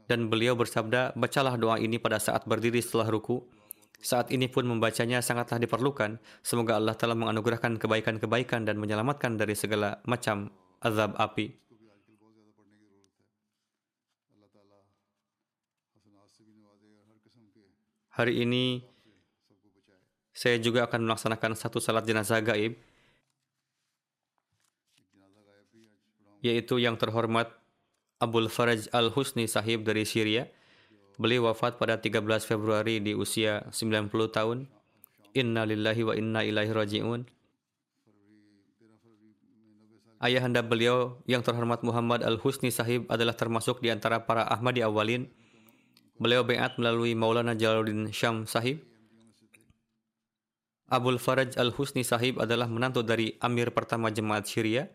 dan 0.07 0.31
beliau 0.31 0.55
bersabda, 0.55 1.13
bacalah 1.19 1.59
doa 1.59 1.75
ini 1.83 1.99
pada 1.99 2.15
saat 2.17 2.47
berdiri 2.47 2.79
setelah 2.79 3.11
ruku. 3.11 3.43
Saat 3.99 4.31
ini 4.31 4.47
pun 4.47 4.63
membacanya 4.63 5.19
sangatlah 5.19 5.59
diperlukan. 5.59 6.15
Semoga 6.39 6.79
Allah 6.79 6.95
telah 6.95 7.17
menganugerahkan 7.17 7.75
kebaikan-kebaikan 7.75 8.63
dan 8.63 8.79
menyelamatkan 8.79 9.35
dari 9.35 9.51
segala 9.51 9.99
macam 10.07 10.47
azab 10.79 11.11
api. 11.19 11.59
Hari 18.17 18.33
ini 18.41 18.81
saya 20.33 20.57
juga 20.57 20.89
akan 20.89 21.05
melaksanakan 21.05 21.53
satu 21.53 21.77
salat 21.77 22.01
jenazah 22.01 22.41
gaib 22.41 22.77
yaitu 26.41 26.81
yang 26.81 26.97
terhormat 26.97 27.49
Abul 28.18 28.49
Faraj 28.49 28.89
Al-Husni 28.97 29.45
Sahib 29.45 29.86
dari 29.86 30.01
Syria. 30.01 30.49
Beliau 31.22 31.49
wafat 31.49 31.78
pada 31.78 32.01
13 32.01 32.26
Februari 32.49 32.97
di 32.97 33.13
usia 33.13 33.70
90 33.70 34.09
tahun. 34.34 34.65
Inna 35.38 35.70
lillahi 35.70 36.01
wa 36.01 36.13
inna 36.18 36.41
ilaihi 36.41 36.74
raji'un. 36.74 37.30
Ayahanda 40.18 40.65
beliau 40.65 41.22
yang 41.30 41.45
terhormat 41.45 41.86
Muhammad 41.86 42.26
Al-Husni 42.26 42.74
Sahib 42.74 43.05
adalah 43.05 43.38
termasuk 43.38 43.86
di 43.86 43.93
antara 43.93 44.26
para 44.26 44.49
Ahmadi 44.49 44.82
awalin. 44.82 45.30
Beliau 46.18 46.41
beat 46.41 46.74
melalui 46.82 47.13
Maulana 47.13 47.53
Jalaluddin 47.53 48.09
Syam 48.09 48.49
Sahib. 48.49 48.82
Abul 50.89 51.22
Faraj 51.22 51.53
Al-Husni 51.53 52.01
Sahib 52.01 52.41
adalah 52.41 52.65
menantu 52.65 53.05
dari 53.05 53.38
Amir 53.45 53.70
pertama 53.70 54.09
Jemaat 54.09 54.49
Syria 54.49 54.89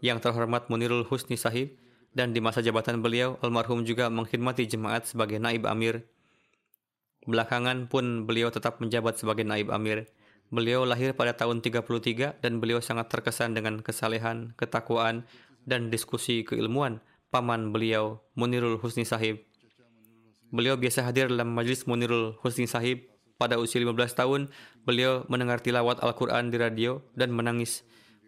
yang 0.00 0.16
terhormat 0.16 0.72
Munirul 0.72 1.04
Husni 1.04 1.36
Sahib 1.36 1.76
dan 2.16 2.32
di 2.32 2.40
masa 2.40 2.64
jabatan 2.64 3.04
beliau 3.04 3.36
almarhum 3.44 3.84
juga 3.84 4.08
mengkhidmati 4.08 4.64
jemaat 4.64 5.04
sebagai 5.04 5.36
naib 5.36 5.68
amir. 5.68 6.08
Belakangan 7.28 7.92
pun 7.92 8.24
beliau 8.24 8.48
tetap 8.48 8.80
menjabat 8.80 9.20
sebagai 9.20 9.44
naib 9.44 9.68
amir. 9.68 10.08
Beliau 10.48 10.88
lahir 10.88 11.12
pada 11.12 11.36
tahun 11.36 11.60
33 11.60 12.40
dan 12.40 12.52
beliau 12.56 12.80
sangat 12.80 13.12
terkesan 13.12 13.52
dengan 13.52 13.84
kesalehan, 13.84 14.56
ketakwaan, 14.56 15.28
dan 15.68 15.92
diskusi 15.92 16.46
keilmuan 16.46 17.04
paman 17.28 17.74
beliau 17.74 18.22
Munirul 18.38 18.78
Husni 18.80 19.04
Sahib. 19.04 19.42
Beliau 20.54 20.78
biasa 20.78 21.04
hadir 21.04 21.28
dalam 21.28 21.52
majlis 21.52 21.84
Munirul 21.84 22.38
Husni 22.40 22.64
Sahib. 22.64 23.04
Pada 23.36 23.60
usia 23.60 23.76
15 23.84 24.16
tahun, 24.16 24.48
beliau 24.88 25.28
mendengar 25.28 25.60
tilawat 25.60 26.00
Al-Quran 26.00 26.48
di 26.48 26.56
radio 26.56 27.04
dan 27.12 27.36
menangis. 27.36 27.84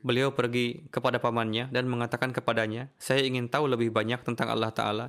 Beliau 0.07 0.31
pergi 0.31 0.87
kepada 0.95 1.19
pamannya 1.19 1.71
dan 1.75 1.91
mengatakan 1.91 2.31
kepadanya, 2.31 2.87
saya 3.03 3.27
ingin 3.27 3.51
tahu 3.51 3.67
lebih 3.67 3.91
banyak 3.91 4.23
tentang 4.23 4.47
Allah 4.47 4.71
Ta'ala. 4.71 5.07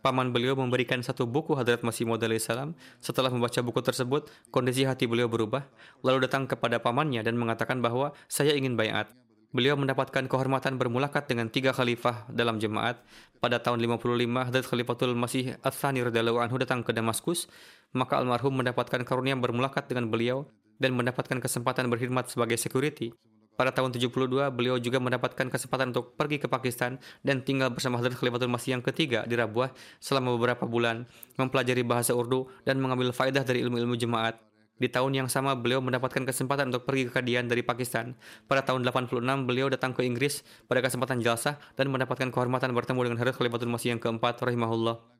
Paman 0.00 0.32
beliau 0.32 0.56
memberikan 0.56 1.04
satu 1.04 1.28
buku 1.28 1.52
Hadrat 1.52 1.84
Masih 1.84 2.08
Maud 2.08 2.24
salam. 2.40 2.72
Setelah 3.04 3.28
membaca 3.28 3.60
buku 3.60 3.84
tersebut, 3.84 4.32
kondisi 4.48 4.88
hati 4.88 5.04
beliau 5.04 5.28
berubah. 5.28 5.68
Lalu 6.00 6.24
datang 6.24 6.48
kepada 6.48 6.80
pamannya 6.80 7.20
dan 7.20 7.36
mengatakan 7.36 7.84
bahwa 7.84 8.16
saya 8.24 8.56
ingin 8.56 8.80
bayat. 8.80 9.12
Beliau 9.52 9.76
mendapatkan 9.76 10.24
kehormatan 10.24 10.80
bermulakat 10.80 11.28
dengan 11.28 11.52
tiga 11.52 11.76
khalifah 11.76 12.32
dalam 12.32 12.56
jemaat. 12.56 13.02
Pada 13.44 13.60
tahun 13.60 13.82
55, 13.82 14.46
Hadrat 14.48 14.64
Khalifatul 14.64 15.12
Masih 15.12 15.60
Ats-Tsani 15.60 16.00
radhiyallahu 16.06 16.40
anhu 16.40 16.56
datang 16.56 16.80
ke 16.80 16.96
Damaskus. 16.96 17.50
Maka 17.92 18.16
almarhum 18.16 18.56
mendapatkan 18.56 19.04
karunia 19.04 19.36
bermulakat 19.36 19.84
dengan 19.84 20.08
beliau 20.08 20.48
dan 20.80 20.96
mendapatkan 20.96 21.42
kesempatan 21.44 21.92
berkhidmat 21.92 22.32
sebagai 22.32 22.56
security. 22.56 23.12
Pada 23.60 23.76
tahun 23.76 23.92
72, 23.92 24.48
beliau 24.56 24.80
juga 24.80 24.96
mendapatkan 25.04 25.52
kesempatan 25.52 25.92
untuk 25.92 26.16
pergi 26.16 26.40
ke 26.40 26.48
Pakistan 26.48 26.96
dan 27.20 27.44
tinggal 27.44 27.68
bersama 27.68 28.00
Hadrat 28.00 28.16
Khalifatul 28.16 28.48
Masih 28.48 28.72
yang 28.72 28.80
ketiga 28.80 29.28
di 29.28 29.36
Rabuah 29.36 29.76
selama 30.00 30.32
beberapa 30.32 30.64
bulan, 30.64 31.04
mempelajari 31.36 31.84
bahasa 31.84 32.16
Urdu 32.16 32.48
dan 32.64 32.80
mengambil 32.80 33.12
faedah 33.12 33.44
dari 33.44 33.60
ilmu-ilmu 33.60 34.00
jemaat. 34.00 34.40
Di 34.80 34.88
tahun 34.88 35.12
yang 35.12 35.28
sama, 35.28 35.52
beliau 35.52 35.84
mendapatkan 35.84 36.24
kesempatan 36.24 36.72
untuk 36.72 36.88
pergi 36.88 37.12
ke 37.12 37.20
Kadian 37.20 37.52
dari 37.52 37.60
Pakistan. 37.60 38.16
Pada 38.48 38.64
tahun 38.64 38.80
86, 38.80 39.20
beliau 39.44 39.68
datang 39.68 39.92
ke 39.92 40.08
Inggris 40.08 40.40
pada 40.64 40.80
kesempatan 40.80 41.20
jalsah 41.20 41.60
dan 41.76 41.92
mendapatkan 41.92 42.32
kehormatan 42.32 42.72
bertemu 42.72 43.12
dengan 43.12 43.18
Hadrat 43.20 43.36
Khalifatul 43.36 43.68
Masih 43.68 43.92
yang 43.92 44.00
keempat, 44.00 44.40
rahimahullah. 44.40 45.19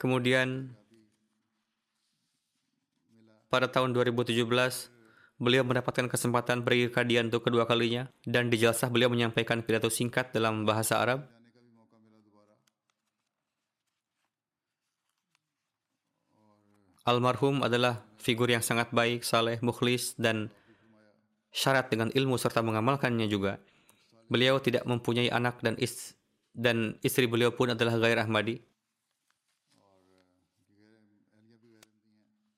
Kemudian 0.00 0.72
pada 3.52 3.68
tahun 3.68 3.92
2017 3.92 4.32
beliau 5.36 5.60
mendapatkan 5.60 6.08
kesempatan 6.08 6.64
pergi 6.64 6.88
ke 6.88 7.04
Kadian 7.04 7.28
untuk 7.28 7.44
kedua 7.44 7.68
kalinya 7.68 8.08
dan 8.24 8.48
di 8.48 8.56
jelasah 8.56 8.88
beliau 8.88 9.12
menyampaikan 9.12 9.60
pidato 9.60 9.92
singkat 9.92 10.32
dalam 10.32 10.64
bahasa 10.64 10.96
Arab. 11.04 11.28
Almarhum 17.04 17.60
adalah 17.60 18.00
figur 18.16 18.48
yang 18.48 18.64
sangat 18.64 18.92
baik, 18.96 19.20
saleh, 19.20 19.60
mukhlis, 19.60 20.16
dan 20.16 20.48
syarat 21.52 21.92
dengan 21.92 22.08
ilmu 22.12 22.40
serta 22.40 22.64
mengamalkannya 22.64 23.28
juga. 23.28 23.60
Beliau 24.32 24.62
tidak 24.62 24.86
mempunyai 24.88 25.28
anak 25.28 25.60
dan 25.60 25.76
is 25.76 26.16
dan 26.56 26.96
istri 27.02 27.28
beliau 27.28 27.52
pun 27.52 27.74
adalah 27.74 27.98
Gair 27.98 28.20
Ahmadi. 28.22 28.69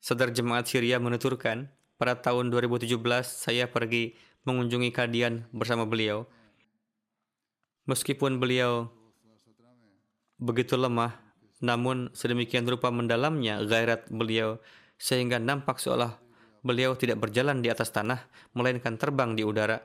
Sadar 0.03 0.35
Jemaat 0.35 0.67
Syria 0.67 0.99
menuturkan, 0.99 1.71
pada 1.95 2.19
tahun 2.19 2.51
2017 2.51 2.99
saya 3.23 3.71
pergi 3.71 4.19
mengunjungi 4.43 4.91
Kadian 4.91 5.47
bersama 5.55 5.87
beliau. 5.87 6.27
Meskipun 7.87 8.43
beliau 8.43 8.91
begitu 10.43 10.75
lemah, 10.75 11.15
namun 11.63 12.11
sedemikian 12.19 12.67
rupa 12.67 12.91
mendalamnya 12.91 13.63
gairat 13.63 14.11
beliau 14.11 14.59
sehingga 14.99 15.39
nampak 15.39 15.79
seolah 15.79 16.19
beliau 16.67 16.99
tidak 16.99 17.23
berjalan 17.23 17.63
di 17.63 17.71
atas 17.71 17.95
tanah, 17.95 18.27
melainkan 18.59 18.99
terbang 18.99 19.39
di 19.39 19.47
udara. 19.47 19.79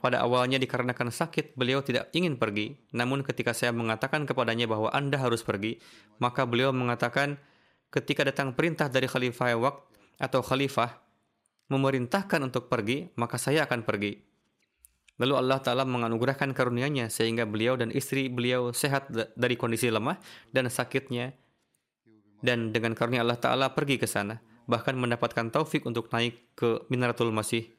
Pada 0.00 0.24
awalnya 0.24 0.56
dikarenakan 0.56 1.12
sakit, 1.12 1.60
beliau 1.60 1.84
tidak 1.84 2.08
ingin 2.16 2.40
pergi. 2.40 2.72
Namun 2.96 3.20
ketika 3.20 3.52
saya 3.52 3.76
mengatakan 3.76 4.24
kepadanya 4.24 4.64
bahwa 4.64 4.88
Anda 4.96 5.20
harus 5.20 5.44
pergi, 5.44 5.76
maka 6.16 6.48
beliau 6.48 6.72
mengatakan, 6.72 7.36
ketika 7.96 8.28
datang 8.28 8.52
perintah 8.52 8.92
dari 8.92 9.08
khalifah 9.08 9.56
waqt 9.56 9.80
atau 10.20 10.44
khalifah 10.44 11.00
memerintahkan 11.72 12.44
untuk 12.44 12.68
pergi, 12.68 13.08
maka 13.16 13.40
saya 13.40 13.64
akan 13.64 13.82
pergi. 13.88 14.20
Lalu 15.16 15.32
Allah 15.32 15.58
Ta'ala 15.64 15.88
menganugerahkan 15.88 16.52
karunia-Nya 16.52 17.08
sehingga 17.08 17.48
beliau 17.48 17.80
dan 17.80 17.88
istri 17.88 18.28
beliau 18.28 18.68
sehat 18.76 19.08
da- 19.08 19.32
dari 19.32 19.56
kondisi 19.56 19.88
lemah 19.88 20.20
dan 20.52 20.68
sakitnya. 20.68 21.32
Dan 22.44 22.68
dengan 22.68 22.92
karunia 22.92 23.24
Allah 23.24 23.40
Ta'ala 23.40 23.72
pergi 23.72 23.96
ke 23.96 24.04
sana. 24.04 24.44
Bahkan 24.68 24.92
mendapatkan 24.92 25.48
taufik 25.48 25.88
untuk 25.88 26.12
naik 26.12 26.52
ke 26.52 26.84
Minaratul 26.92 27.32
Masih. 27.32 27.72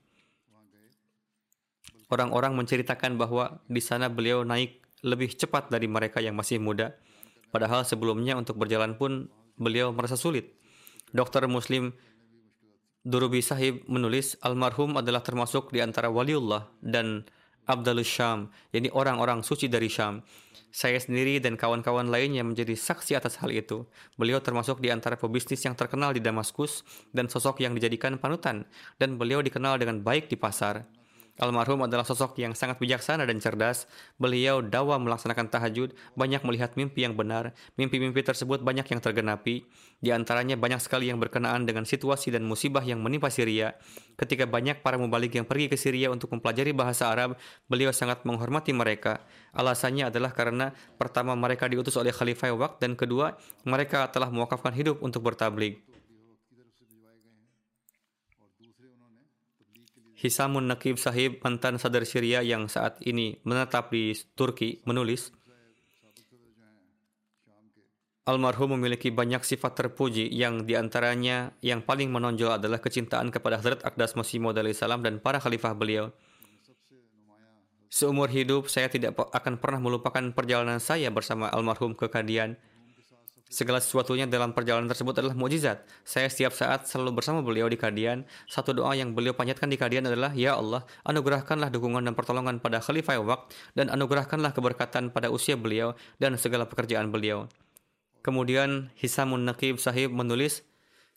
Orang-orang 2.09 2.57
menceritakan 2.57 3.20
bahwa 3.22 3.61
di 3.70 3.84
sana 3.84 4.09
beliau 4.09 4.41
naik 4.41 4.82
lebih 5.05 5.36
cepat 5.38 5.70
dari 5.70 5.86
mereka 5.86 6.24
yang 6.24 6.34
masih 6.34 6.57
muda. 6.57 6.95
Padahal 7.53 7.86
sebelumnya 7.86 8.34
untuk 8.34 8.57
berjalan 8.57 8.97
pun 8.97 9.30
beliau 9.58 9.91
merasa 9.91 10.16
sulit. 10.16 10.53
Dokter 11.12 11.43
Muslim 11.49 11.93
Durubi 13.08 13.39
Sahib 13.39 13.88
menulis 13.88 14.36
almarhum 14.43 14.99
adalah 14.99 15.24
termasuk 15.24 15.72
di 15.72 15.80
antara 15.80 16.12
waliullah 16.12 16.68
dan 16.84 17.24
Abdalus 17.68 18.08
Syam, 18.08 18.51
yakni 18.72 18.88
orang-orang 18.91 19.43
suci 19.43 19.68
dari 19.68 19.91
Syam. 19.91 20.24
Saya 20.72 20.99
sendiri 20.99 21.39
dan 21.39 21.55
kawan-kawan 21.55 22.08
lainnya 22.08 22.43
menjadi 22.43 22.76
saksi 22.76 23.16
atas 23.16 23.39
hal 23.39 23.51
itu. 23.51 23.88
Beliau 24.20 24.43
termasuk 24.43 24.84
di 24.84 24.91
antara 24.91 25.16
pebisnis 25.20 25.64
yang 25.64 25.76
terkenal 25.76 26.16
di 26.16 26.24
Damaskus 26.24 26.84
dan 27.12 27.32
sosok 27.32 27.64
yang 27.64 27.76
dijadikan 27.76 28.20
panutan, 28.20 28.68
dan 28.99 29.16
beliau 29.16 29.43
dikenal 29.43 29.80
dengan 29.80 30.03
baik 30.03 30.28
di 30.32 30.36
pasar. 30.36 30.84
Almarhum 31.38 31.86
adalah 31.86 32.02
sosok 32.02 32.42
yang 32.42 32.58
sangat 32.58 32.82
bijaksana 32.82 33.30
dan 33.30 33.38
cerdas. 33.38 33.86
Beliau 34.18 34.66
dawa 34.66 34.98
melaksanakan 34.98 35.54
tahajud, 35.54 35.94
banyak 36.18 36.42
melihat 36.42 36.74
mimpi 36.74 37.06
yang 37.06 37.14
benar. 37.14 37.54
Mimpi-mimpi 37.78 38.26
tersebut 38.26 38.66
banyak 38.66 38.90
yang 38.90 38.98
tergenapi. 38.98 39.70
Di 40.02 40.10
antaranya 40.10 40.58
banyak 40.58 40.82
sekali 40.82 41.14
yang 41.14 41.22
berkenaan 41.22 41.70
dengan 41.70 41.86
situasi 41.86 42.34
dan 42.34 42.42
musibah 42.46 42.82
yang 42.82 43.02
menimpa 43.06 43.30
Syria. 43.30 43.78
Ketika 44.18 44.50
banyak 44.50 44.82
para 44.82 44.98
mubalik 44.98 45.38
yang 45.38 45.46
pergi 45.46 45.70
ke 45.70 45.78
Syria 45.78 46.10
untuk 46.10 46.34
mempelajari 46.34 46.74
bahasa 46.74 47.14
Arab, 47.14 47.38
beliau 47.70 47.94
sangat 47.94 48.26
menghormati 48.26 48.74
mereka. 48.74 49.22
Alasannya 49.54 50.10
adalah 50.10 50.34
karena 50.34 50.74
pertama 50.98 51.38
mereka 51.38 51.70
diutus 51.70 51.94
oleh 52.02 52.10
Khalifah 52.10 52.54
Waqt 52.58 52.82
dan 52.82 52.98
kedua 52.98 53.38
mereka 53.62 54.10
telah 54.10 54.34
mewakafkan 54.34 54.74
hidup 54.74 55.02
untuk 55.06 55.22
bertablig. 55.22 55.86
Hisamun 60.18 60.65
Nakib 60.65 60.97
Sahib, 60.97 61.38
mantan 61.45 61.78
sadar 61.78 62.01
Syria 62.01 62.41
yang 62.41 62.65
saat 62.65 62.97
ini 63.05 63.38
menetap 63.45 63.93
di 63.93 64.18
Turki, 64.34 64.82
menulis, 64.89 65.30
Almarhum 68.28 68.76
memiliki 68.76 69.07
banyak 69.07 69.39
sifat 69.47 69.80
terpuji 69.80 70.28
yang 70.28 70.68
di 70.68 70.76
antaranya 70.76 71.55
yang 71.63 71.80
paling 71.80 72.11
menonjol 72.11 72.59
adalah 72.59 72.84
kecintaan 72.84 73.32
kepada 73.32 73.55
Hazrat 73.55 73.88
Aqdas 73.88 74.20
Masih 74.20 74.43
Maud 74.43 74.59
salam 74.76 74.99
dan 74.99 75.24
para 75.24 75.39
khalifah 75.39 75.72
beliau. 75.72 76.11
Seumur 77.88 78.28
hidup 78.28 78.68
saya 78.68 78.91
tidak 78.91 79.15
akan 79.15 79.63
pernah 79.63 79.80
melupakan 79.80 80.20
perjalanan 80.36 80.84
saya 80.84 81.07
bersama 81.07 81.47
almarhum 81.47 81.95
ke 81.95 82.11
Kadian. 82.11 82.59
Segala 83.48 83.80
sesuatunya 83.80 84.28
dalam 84.28 84.52
perjalanan 84.52 84.91
tersebut 84.91 85.24
adalah 85.24 85.32
mukjizat. 85.32 85.88
Saya 86.04 86.28
setiap 86.28 86.52
saat 86.52 86.84
selalu 86.84 87.24
bersama 87.24 87.39
beliau 87.39 87.72
di 87.72 87.80
Kadian. 87.80 88.28
Satu 88.43 88.76
doa 88.76 88.91
yang 88.91 89.16
beliau 89.16 89.32
panjatkan 89.32 89.72
di 89.72 89.80
Kadian 89.80 90.04
adalah, 90.04 90.36
Ya 90.36 90.60
Allah, 90.60 90.84
anugerahkanlah 91.08 91.72
dukungan 91.72 92.04
dan 92.04 92.12
pertolongan 92.12 92.60
pada 92.60 92.84
Khalifah 92.84 93.24
Waqt 93.24 93.56
dan 93.80 93.88
anugerahkanlah 93.88 94.52
keberkatan 94.52 95.16
pada 95.16 95.32
usia 95.32 95.56
beliau 95.56 95.95
dan 96.20 96.36
segala 96.36 96.68
pekerjaan 96.68 97.08
beliau. 97.08 97.48
Kemudian 98.20 98.91
Hisamun 99.00 99.48
Naqib 99.48 99.80
sahib 99.80 100.12
menulis, 100.12 100.68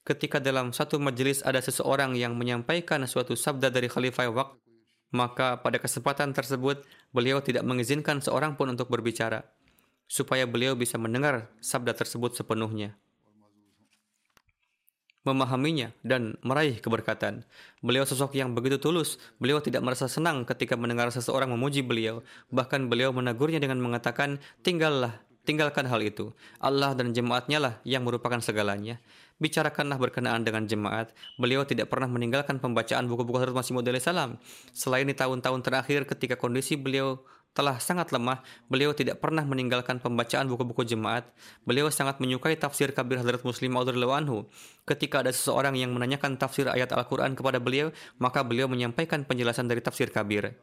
ketika 0.06 0.38
dalam 0.38 0.70
satu 0.70 1.02
majelis 1.02 1.42
ada 1.42 1.58
seseorang 1.58 2.14
yang 2.14 2.38
menyampaikan 2.38 3.02
suatu 3.10 3.34
sabda 3.34 3.74
dari 3.74 3.90
Khalifah 3.90 4.30
Waqt, 4.30 4.54
maka 5.10 5.58
pada 5.58 5.82
kesempatan 5.82 6.30
tersebut 6.30 6.86
beliau 7.10 7.42
tidak 7.42 7.66
mengizinkan 7.66 8.22
seorang 8.22 8.54
pun 8.54 8.70
untuk 8.70 8.86
berbicara 8.86 9.42
supaya 10.10 10.42
beliau 10.42 10.74
bisa 10.74 10.98
mendengar 10.98 11.46
sabda 11.62 11.94
tersebut 11.94 12.34
sepenuhnya, 12.34 12.98
memahaminya, 15.22 15.94
dan 16.02 16.34
meraih 16.42 16.82
keberkatan. 16.82 17.46
Beliau 17.78 18.02
sosok 18.02 18.34
yang 18.34 18.50
begitu 18.50 18.82
tulus. 18.82 19.22
Beliau 19.38 19.62
tidak 19.62 19.86
merasa 19.86 20.10
senang 20.10 20.42
ketika 20.42 20.74
mendengar 20.74 21.14
seseorang 21.14 21.54
memuji 21.54 21.86
beliau. 21.86 22.26
Bahkan 22.50 22.90
beliau 22.90 23.14
menegurnya 23.14 23.62
dengan 23.62 23.78
mengatakan, 23.78 24.42
tinggallah, 24.66 25.22
tinggalkan 25.46 25.86
hal 25.86 26.02
itu. 26.02 26.34
Allah 26.58 26.90
dan 26.98 27.14
jemaatnya 27.14 27.58
lah 27.62 27.74
yang 27.86 28.02
merupakan 28.02 28.42
segalanya. 28.42 28.98
Bicarakanlah 29.40 29.96
berkenaan 29.96 30.44
dengan 30.44 30.68
jemaat. 30.68 31.16
Beliau 31.40 31.64
tidak 31.64 31.88
pernah 31.88 32.10
meninggalkan 32.10 32.60
pembacaan 32.60 33.08
buku-buku 33.08 33.40
Hazrat 33.40 33.56
Masih 33.56 33.72
Maud 33.72 33.88
salam. 34.02 34.36
Selain 34.74 35.08
di 35.08 35.16
tahun-tahun 35.16 35.64
terakhir 35.64 36.04
ketika 36.04 36.36
kondisi 36.36 36.76
beliau 36.76 37.24
telah 37.50 37.82
sangat 37.82 38.14
lemah, 38.14 38.40
beliau 38.70 38.94
tidak 38.94 39.18
pernah 39.18 39.42
meninggalkan 39.42 39.98
pembacaan 39.98 40.46
buku-buku 40.46 40.86
jemaat. 40.86 41.26
Beliau 41.66 41.90
sangat 41.90 42.22
menyukai 42.22 42.54
tafsir 42.54 42.94
kabir 42.94 43.18
Hadrat 43.18 43.42
Muslim 43.42 43.74
Maud 43.74 43.90
anhu. 43.90 44.46
Ketika 44.86 45.26
ada 45.26 45.34
seseorang 45.34 45.74
yang 45.74 45.90
menanyakan 45.90 46.38
tafsir 46.38 46.70
ayat 46.70 46.94
Al-Quran 46.94 47.34
kepada 47.34 47.58
beliau, 47.58 47.90
maka 48.22 48.46
beliau 48.46 48.70
menyampaikan 48.70 49.26
penjelasan 49.26 49.66
dari 49.66 49.82
tafsir 49.82 50.14
kabir. 50.14 50.54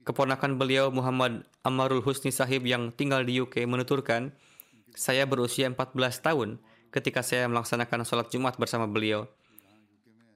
Keponakan 0.00 0.56
beliau 0.56 0.88
Muhammad 0.88 1.44
Amarul 1.60 2.00
Husni 2.00 2.32
Sahib 2.32 2.64
yang 2.64 2.88
tinggal 2.92 3.22
di 3.24 3.40
UK 3.40 3.68
menuturkan, 3.68 4.32
saya 4.96 5.28
berusia 5.28 5.68
14 5.68 5.94
tahun 6.24 6.58
ketika 6.90 7.22
saya 7.22 7.46
melaksanakan 7.46 8.02
sholat 8.02 8.28
Jumat 8.32 8.58
bersama 8.58 8.90
beliau. 8.90 9.30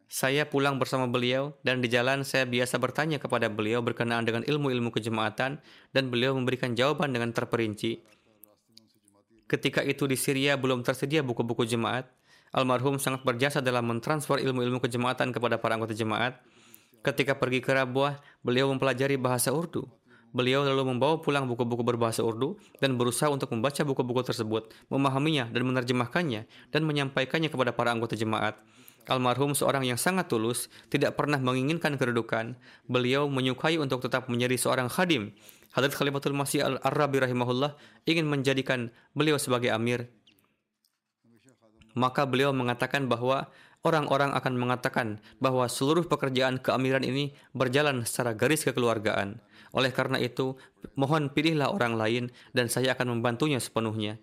Saya 0.05 0.45
pulang 0.47 0.77
bersama 0.77 1.09
beliau 1.09 1.57
dan 1.65 1.81
di 1.81 1.89
jalan 1.89 2.23
saya 2.23 2.45
biasa 2.45 2.77
bertanya 2.77 3.17
kepada 3.17 3.49
beliau 3.49 3.81
berkenaan 3.81 4.23
dengan 4.23 4.45
ilmu-ilmu 4.45 4.93
kejemaatan 4.93 5.59
dan 5.91 6.05
beliau 6.13 6.37
memberikan 6.37 6.77
jawaban 6.77 7.11
dengan 7.11 7.33
terperinci. 7.33 8.05
Ketika 9.49 9.85
itu 9.85 10.09
di 10.09 10.17
Syria 10.17 10.57
belum 10.57 10.85
tersedia 10.85 11.21
buku-buku 11.21 11.69
jemaat, 11.69 12.09
almarhum 12.53 12.97
sangat 12.97 13.27
berjasa 13.27 13.61
dalam 13.61 13.85
mentransfer 13.85 14.41
ilmu-ilmu 14.41 14.81
kejemaatan 14.81 15.35
kepada 15.35 15.61
para 15.61 15.77
anggota 15.77 15.93
jemaat. 15.93 16.41
Ketika 17.05 17.37
pergi 17.37 17.61
ke 17.61 17.77
Rabuah, 17.77 18.21
beliau 18.41 18.73
mempelajari 18.73 19.21
bahasa 19.21 19.53
Urdu. 19.53 19.85
Beliau 20.35 20.67
lalu 20.67 20.97
membawa 20.97 21.23
pulang 21.23 21.47
buku-buku 21.47 21.85
berbahasa 21.87 22.25
Urdu 22.25 22.59
dan 22.83 22.99
berusaha 22.99 23.31
untuk 23.31 23.53
membaca 23.55 23.85
buku-buku 23.87 24.25
tersebut, 24.27 24.73
memahaminya 24.91 25.47
dan 25.53 25.63
menerjemahkannya 25.63 26.49
dan 26.75 26.83
menyampaikannya 26.83 27.53
kepada 27.53 27.71
para 27.71 27.95
anggota 27.95 28.19
jemaat. 28.19 28.59
Almarhum 29.09 29.53
seorang 29.53 29.85
yang 29.85 30.01
sangat 30.01 30.33
tulus, 30.33 30.73
tidak 30.89 31.17
pernah 31.19 31.37
menginginkan 31.37 31.97
kedudukan. 32.01 32.57
Beliau 32.89 33.29
menyukai 33.29 33.77
untuk 33.77 34.01
tetap 34.01 34.29
menjadi 34.33 34.57
seorang 34.57 34.89
khadim. 34.89 35.37
Hadrat 35.75 35.93
Khalifatul 35.93 36.39
Masih 36.39 36.63
Al-Arabi 36.63 37.21
rahimahullah 37.25 37.75
ingin 38.07 38.31
menjadikan 38.31 38.95
beliau 39.13 39.37
sebagai 39.37 39.75
amir. 39.75 40.07
Maka 41.99 42.27
beliau 42.27 42.51
mengatakan 42.55 43.07
bahwa 43.07 43.51
orang-orang 43.85 44.35
akan 44.35 44.55
mengatakan 44.55 45.23
bahwa 45.39 45.67
seluruh 45.67 46.07
pekerjaan 46.07 46.59
keamiran 46.59 47.03
ini 47.03 47.35
berjalan 47.53 48.03
secara 48.07 48.35
garis 48.35 48.67
kekeluargaan. 48.67 49.39
Oleh 49.75 49.91
karena 49.91 50.23
itu, 50.23 50.55
mohon 50.95 51.31
pilihlah 51.31 51.71
orang 51.71 51.99
lain 51.99 52.25
dan 52.55 52.71
saya 52.71 52.95
akan 52.95 53.19
membantunya 53.19 53.59
sepenuhnya. 53.59 54.23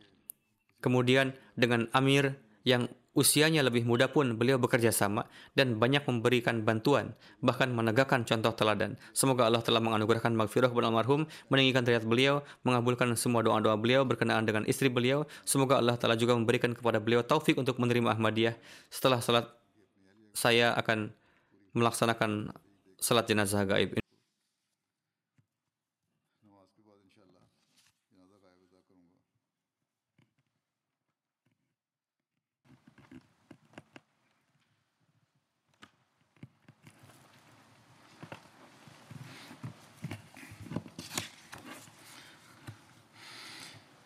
Kemudian 0.82 1.38
dengan 1.53 1.91
amir 1.93 2.39
yang 2.63 2.89
Usianya 3.12 3.59
lebih 3.59 3.84
muda 3.84 4.07
pun 4.07 4.39
beliau 4.39 4.55
bekerja 4.55 4.88
sama 4.95 5.28
dan 5.51 5.76
banyak 5.76 6.07
memberikan 6.07 6.64
bantuan, 6.64 7.12
bahkan 7.43 7.68
menegakkan 7.68 8.24
contoh 8.24 8.55
teladan. 8.55 8.95
Semoga 9.12 9.51
Allah 9.51 9.59
telah 9.59 9.84
menganugerahkan 9.84 10.32
maghfirah 10.32 10.72
kepada 10.72 10.88
almarhum, 10.88 11.28
meninggikan 11.51 11.84
derajat 11.84 12.07
beliau, 12.07 12.39
mengabulkan 12.64 13.12
semua 13.20 13.43
doa-doa 13.43 13.76
beliau 13.76 14.07
berkenaan 14.07 14.47
dengan 14.47 14.64
istri 14.64 14.88
beliau. 14.88 15.28
Semoga 15.43 15.84
Allah 15.84 15.99
telah 15.99 16.16
juga 16.16 16.39
memberikan 16.39 16.72
kepada 16.72 17.03
beliau 17.03 17.20
taufik 17.20 17.59
untuk 17.59 17.84
menerima 17.84 18.16
Ahmadiyah. 18.16 18.55
Setelah 18.88 19.20
salat, 19.20 19.45
saya 20.32 20.72
akan 20.80 21.12
melaksanakan 21.76 22.55
salat 22.95 23.28
jenazah 23.28 23.68
gaib. 23.68 24.11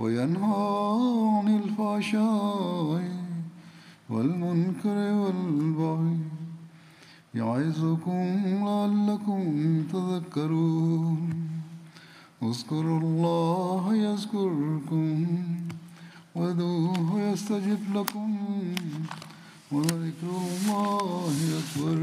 وينهى 0.00 0.68
عن 1.34 1.46
الفحشاء 1.62 3.02
والمنكر 4.10 4.98
والبغي 5.20 6.18
يعظكم 7.34 8.24
لعلكم 8.64 9.42
تذكرون. 9.92 11.20
اذكروا 12.42 13.00
الله 13.00 13.94
يذكركم 13.94 15.26
ودوه 16.34 17.20
يستجب 17.20 17.82
لكم 17.94 18.36
وذكر 19.72 20.32
الله 20.50 21.34
أكبر. 21.60 21.98